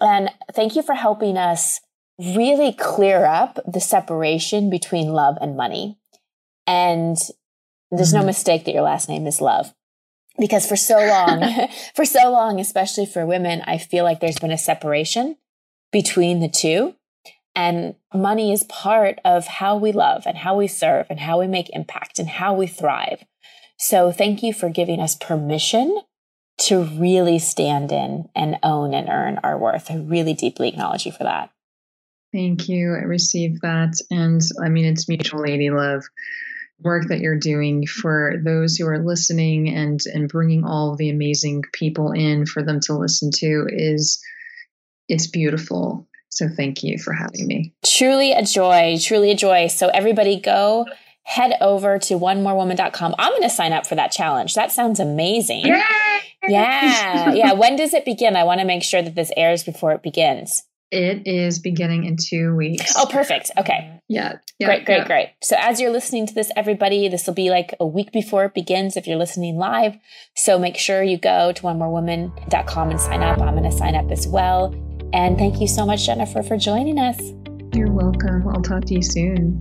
And 0.01 0.31
thank 0.53 0.77
you 0.77 0.83
for 0.83 0.95
helping 0.95 1.37
us 1.37 1.81
really 2.19 2.73
clear 2.73 3.25
up 3.25 3.59
the 3.67 3.81
separation 3.81 4.71
between 4.71 5.13
love 5.13 5.37
and 5.41 5.57
money. 5.57 5.99
And 6.67 7.17
there's 7.91 8.13
mm-hmm. 8.13 8.21
no 8.21 8.27
mistake 8.27 8.65
that 8.65 8.75
your 8.75 8.83
last 8.83 9.09
name 9.09 9.27
is 9.27 9.41
love. 9.41 9.75
Because 10.39 10.67
for 10.67 10.77
so 10.77 10.99
long, 10.99 11.69
for 11.95 12.05
so 12.05 12.31
long, 12.31 12.61
especially 12.61 13.07
for 13.07 13.27
women, 13.27 13.63
I 13.67 13.79
feel 13.79 14.05
like 14.05 14.21
there's 14.21 14.39
been 14.39 14.53
a 14.53 14.59
separation 14.59 15.37
between 15.93 16.41
the 16.41 16.49
two. 16.49 16.95
And 17.55 17.95
money 18.13 18.53
is 18.53 18.65
part 18.65 19.19
of 19.25 19.47
how 19.47 19.79
we 19.79 19.93
love 19.93 20.25
and 20.27 20.37
how 20.37 20.57
we 20.57 20.69
serve 20.69 21.07
and 21.09 21.19
how 21.19 21.41
we 21.41 21.47
make 21.47 21.75
impact 21.75 22.19
and 22.19 22.29
how 22.29 22.53
we 22.53 22.67
thrive. 22.67 23.25
So 23.77 24.13
thank 24.13 24.43
you 24.43 24.53
for 24.53 24.69
giving 24.69 25.01
us 25.01 25.17
permission 25.17 26.01
to 26.59 26.85
really 26.85 27.39
stand 27.39 27.93
in 27.93 28.29
and 28.35 28.59
own 28.63 28.95
and 28.95 29.09
earn 29.09 29.39
our 29.43 29.59
worth. 29.59 29.91
I 29.91 29.97
really 29.97 30.35
deeply 30.35 30.69
acknowledge 30.69 31.05
you 31.05 31.13
for 31.13 31.25
that. 31.25 31.51
Thank 32.33 32.69
you. 32.69 32.95
I 32.95 33.05
received 33.05 33.61
that. 33.63 33.95
And 34.11 34.41
I 34.63 34.69
mean, 34.69 34.87
it's 34.87 35.09
mutual 35.09 35.43
lady 35.43 35.71
love 35.71 36.03
work 36.81 37.09
that 37.09 37.21
you're 37.21 37.39
doing 37.39 37.87
for 37.87 38.35
those 38.45 38.77
who 38.77 38.87
are 38.87 39.03
listening 39.03 39.69
and 39.69 40.01
and 40.13 40.29
bringing 40.29 40.65
all 40.65 40.95
the 40.97 41.11
amazing 41.11 41.63
people 41.73 42.13
in 42.13 42.45
for 42.45 42.63
them 42.63 42.81
to 42.81 42.95
listen 42.95 43.31
to 43.35 43.67
is 43.71 44.23
it's 45.09 45.27
beautiful 45.27 46.07
so 46.29 46.49
thank 46.55 46.83
you 46.83 46.99
for 46.99 47.15
having 47.15 47.47
me 47.47 47.73
truly 47.85 48.33
a 48.33 48.43
joy 48.43 48.97
truly 49.01 49.31
a 49.31 49.35
joy 49.35 49.67
so 49.69 49.89
everybody 49.89 50.39
go 50.39 50.85
head 51.27 51.55
over 51.61 51.99
to 51.99 52.15
onemorewoman.com 52.15 53.15
i'm 53.19 53.33
going 53.33 53.43
to 53.43 53.51
sign 53.51 53.73
up 53.73 53.87
for 53.87 53.95
that 53.95 54.11
challenge 54.11 54.55
that 54.55 54.73
sounds 54.73 55.01
amazing 55.01 55.67
Yay! 55.67 55.83
yeah 56.49 57.33
yeah 57.33 57.53
when 57.53 57.77
does 57.77 57.93
it 57.93 58.05
begin 58.05 58.37
i 58.37 58.45
want 58.45 58.61
to 58.61 58.67
make 58.67 58.83
sure 58.83 59.03
that 59.03 59.15
this 59.15 59.33
airs 59.37 59.65
before 59.65 59.93
it 59.93 60.03
begins 60.03 60.65
it 60.91 61.27
is 61.27 61.59
beginning 61.59 62.05
in 62.05 62.17
two 62.17 62.55
weeks. 62.55 62.95
Oh, 62.97 63.07
perfect. 63.11 63.51
Okay. 63.59 64.01
Yeah. 64.09 64.35
yeah 64.59 64.67
great, 64.67 64.85
great, 64.85 64.99
yeah. 64.99 65.07
great. 65.07 65.29
So, 65.43 65.57
as 65.59 65.81
you're 65.81 65.91
listening 65.91 66.27
to 66.27 66.35
this, 66.35 66.51
everybody, 66.55 67.09
this 67.09 67.27
will 67.27 67.35
be 67.35 67.51
like 67.51 67.75
a 67.81 67.87
week 67.87 68.13
before 68.13 68.45
it 68.45 68.55
begins 68.55 68.97
if 68.97 69.07
you're 69.07 69.19
listening 69.19 69.57
live. 69.57 69.97
So, 70.37 70.59
make 70.59 70.77
sure 70.77 71.03
you 71.03 71.19
go 71.19 71.53
to 71.53 71.63
onemorewoman.com 71.63 72.91
and 72.91 73.01
sign 73.01 73.23
up. 73.23 73.41
I'm 73.41 73.57
going 73.57 73.69
to 73.69 73.77
sign 73.77 73.97
up 73.97 74.11
as 74.13 74.29
well. 74.29 74.75
And 75.13 75.37
thank 75.37 75.61
you 75.61 75.67
so 75.67 75.85
much, 75.85 76.07
Jennifer, 76.07 76.43
for 76.43 76.57
joining 76.57 76.99
us. 76.99 77.19
You're 77.75 77.91
welcome. 77.91 78.47
I'll 78.49 78.63
talk 78.63 78.85
to 78.85 78.95
you 78.95 79.03
soon. 79.03 79.61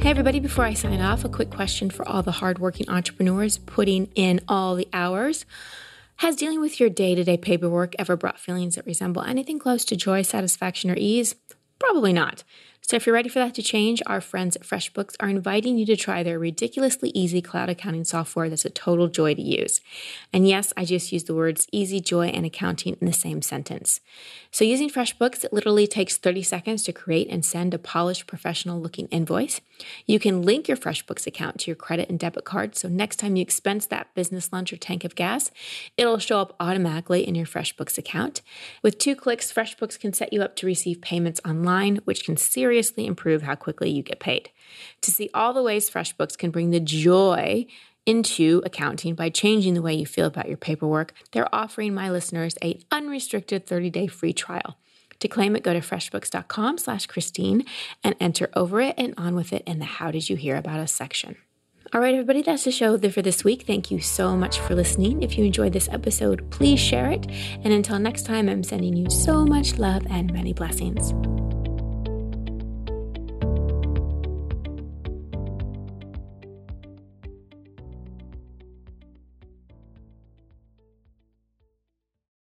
Hey, 0.00 0.08
everybody, 0.08 0.40
before 0.40 0.64
I 0.64 0.72
sign 0.72 0.98
off, 1.02 1.26
a 1.26 1.28
quick 1.28 1.50
question 1.50 1.90
for 1.90 2.08
all 2.08 2.22
the 2.22 2.30
hardworking 2.32 2.88
entrepreneurs 2.88 3.58
putting 3.58 4.06
in 4.14 4.40
all 4.48 4.74
the 4.74 4.88
hours. 4.94 5.44
Has 6.16 6.36
dealing 6.36 6.58
with 6.58 6.80
your 6.80 6.88
day 6.88 7.14
to 7.14 7.22
day 7.22 7.36
paperwork 7.36 7.94
ever 7.98 8.16
brought 8.16 8.40
feelings 8.40 8.76
that 8.76 8.86
resemble 8.86 9.20
anything 9.20 9.58
close 9.58 9.84
to 9.84 9.96
joy, 9.96 10.22
satisfaction, 10.22 10.90
or 10.90 10.96
ease? 10.96 11.34
Probably 11.78 12.14
not. 12.14 12.44
So, 12.90 12.96
if 12.96 13.06
you're 13.06 13.14
ready 13.14 13.28
for 13.28 13.38
that 13.38 13.54
to 13.54 13.62
change, 13.62 14.02
our 14.06 14.20
friends 14.20 14.56
at 14.56 14.62
FreshBooks 14.62 15.14
are 15.20 15.28
inviting 15.28 15.78
you 15.78 15.86
to 15.86 15.94
try 15.94 16.24
their 16.24 16.40
ridiculously 16.40 17.10
easy 17.10 17.40
cloud 17.40 17.68
accounting 17.68 18.02
software 18.02 18.50
that's 18.50 18.64
a 18.64 18.68
total 18.68 19.06
joy 19.06 19.32
to 19.32 19.40
use. 19.40 19.80
And 20.32 20.48
yes, 20.48 20.72
I 20.76 20.84
just 20.84 21.12
used 21.12 21.28
the 21.28 21.34
words 21.36 21.68
easy, 21.70 22.00
joy, 22.00 22.30
and 22.30 22.44
accounting 22.44 22.96
in 23.00 23.06
the 23.06 23.12
same 23.12 23.42
sentence. 23.42 24.00
So, 24.50 24.64
using 24.64 24.90
FreshBooks, 24.90 25.44
it 25.44 25.52
literally 25.52 25.86
takes 25.86 26.16
30 26.16 26.42
seconds 26.42 26.82
to 26.82 26.92
create 26.92 27.28
and 27.30 27.44
send 27.44 27.74
a 27.74 27.78
polished, 27.78 28.26
professional 28.26 28.80
looking 28.80 29.06
invoice. 29.12 29.60
You 30.04 30.18
can 30.18 30.42
link 30.42 30.66
your 30.66 30.76
FreshBooks 30.76 31.28
account 31.28 31.60
to 31.60 31.70
your 31.70 31.76
credit 31.76 32.10
and 32.10 32.18
debit 32.18 32.44
card. 32.44 32.74
So, 32.74 32.88
next 32.88 33.20
time 33.20 33.36
you 33.36 33.42
expense 33.42 33.86
that 33.86 34.12
business 34.16 34.52
lunch 34.52 34.72
or 34.72 34.76
tank 34.76 35.04
of 35.04 35.14
gas, 35.14 35.52
it'll 35.96 36.18
show 36.18 36.40
up 36.40 36.56
automatically 36.58 37.24
in 37.24 37.36
your 37.36 37.46
FreshBooks 37.46 37.98
account. 37.98 38.42
With 38.82 38.98
two 38.98 39.14
clicks, 39.14 39.52
FreshBooks 39.52 40.00
can 40.00 40.12
set 40.12 40.32
you 40.32 40.42
up 40.42 40.56
to 40.56 40.66
receive 40.66 41.00
payments 41.00 41.40
online, 41.44 42.00
which 42.04 42.24
can 42.24 42.36
seriously 42.36 42.79
seriously 42.80 43.06
improve 43.06 43.42
how 43.42 43.54
quickly 43.54 43.90
you 43.90 44.02
get 44.02 44.20
paid. 44.20 44.50
To 45.02 45.10
see 45.10 45.30
all 45.34 45.52
the 45.52 45.62
ways 45.62 45.90
FreshBooks 45.90 46.38
can 46.38 46.50
bring 46.50 46.70
the 46.70 46.80
joy 46.80 47.66
into 48.06 48.62
accounting 48.64 49.14
by 49.14 49.28
changing 49.28 49.74
the 49.74 49.82
way 49.82 49.94
you 49.94 50.06
feel 50.06 50.26
about 50.26 50.48
your 50.48 50.56
paperwork, 50.56 51.12
they're 51.32 51.54
offering 51.54 51.94
my 51.94 52.10
listeners 52.10 52.56
a 52.64 52.80
unrestricted 52.90 53.66
30-day 53.66 54.06
free 54.06 54.32
trial. 54.32 54.78
To 55.18 55.28
claim 55.28 55.54
it, 55.54 55.62
go 55.62 55.74
to 55.74 55.80
freshbooks.com 55.80 56.78
slash 56.78 57.06
Christine 57.06 57.66
and 58.02 58.16
enter 58.18 58.48
over 58.54 58.80
it 58.80 58.94
and 58.96 59.12
on 59.18 59.34
with 59.34 59.52
it 59.52 59.62
in 59.66 59.78
the 59.78 59.84
How 59.84 60.10
Did 60.10 60.30
You 60.30 60.36
Hear 60.36 60.56
About 60.56 60.80
Us 60.80 60.92
section. 60.92 61.36
All 61.92 62.00
right, 62.00 62.14
everybody, 62.14 62.40
that's 62.40 62.64
the 62.64 62.70
show 62.70 62.96
for 62.96 63.20
this 63.20 63.44
week. 63.44 63.64
Thank 63.66 63.90
you 63.90 64.00
so 64.00 64.34
much 64.36 64.60
for 64.60 64.74
listening. 64.74 65.22
If 65.22 65.36
you 65.36 65.44
enjoyed 65.44 65.72
this 65.74 65.88
episode, 65.88 66.50
please 66.50 66.80
share 66.80 67.10
it. 67.10 67.26
And 67.64 67.72
until 67.74 67.98
next 67.98 68.24
time, 68.24 68.48
I'm 68.48 68.62
sending 68.62 68.96
you 68.96 69.10
so 69.10 69.44
much 69.44 69.76
love 69.76 70.06
and 70.08 70.32
many 70.32 70.54
blessings. 70.54 71.12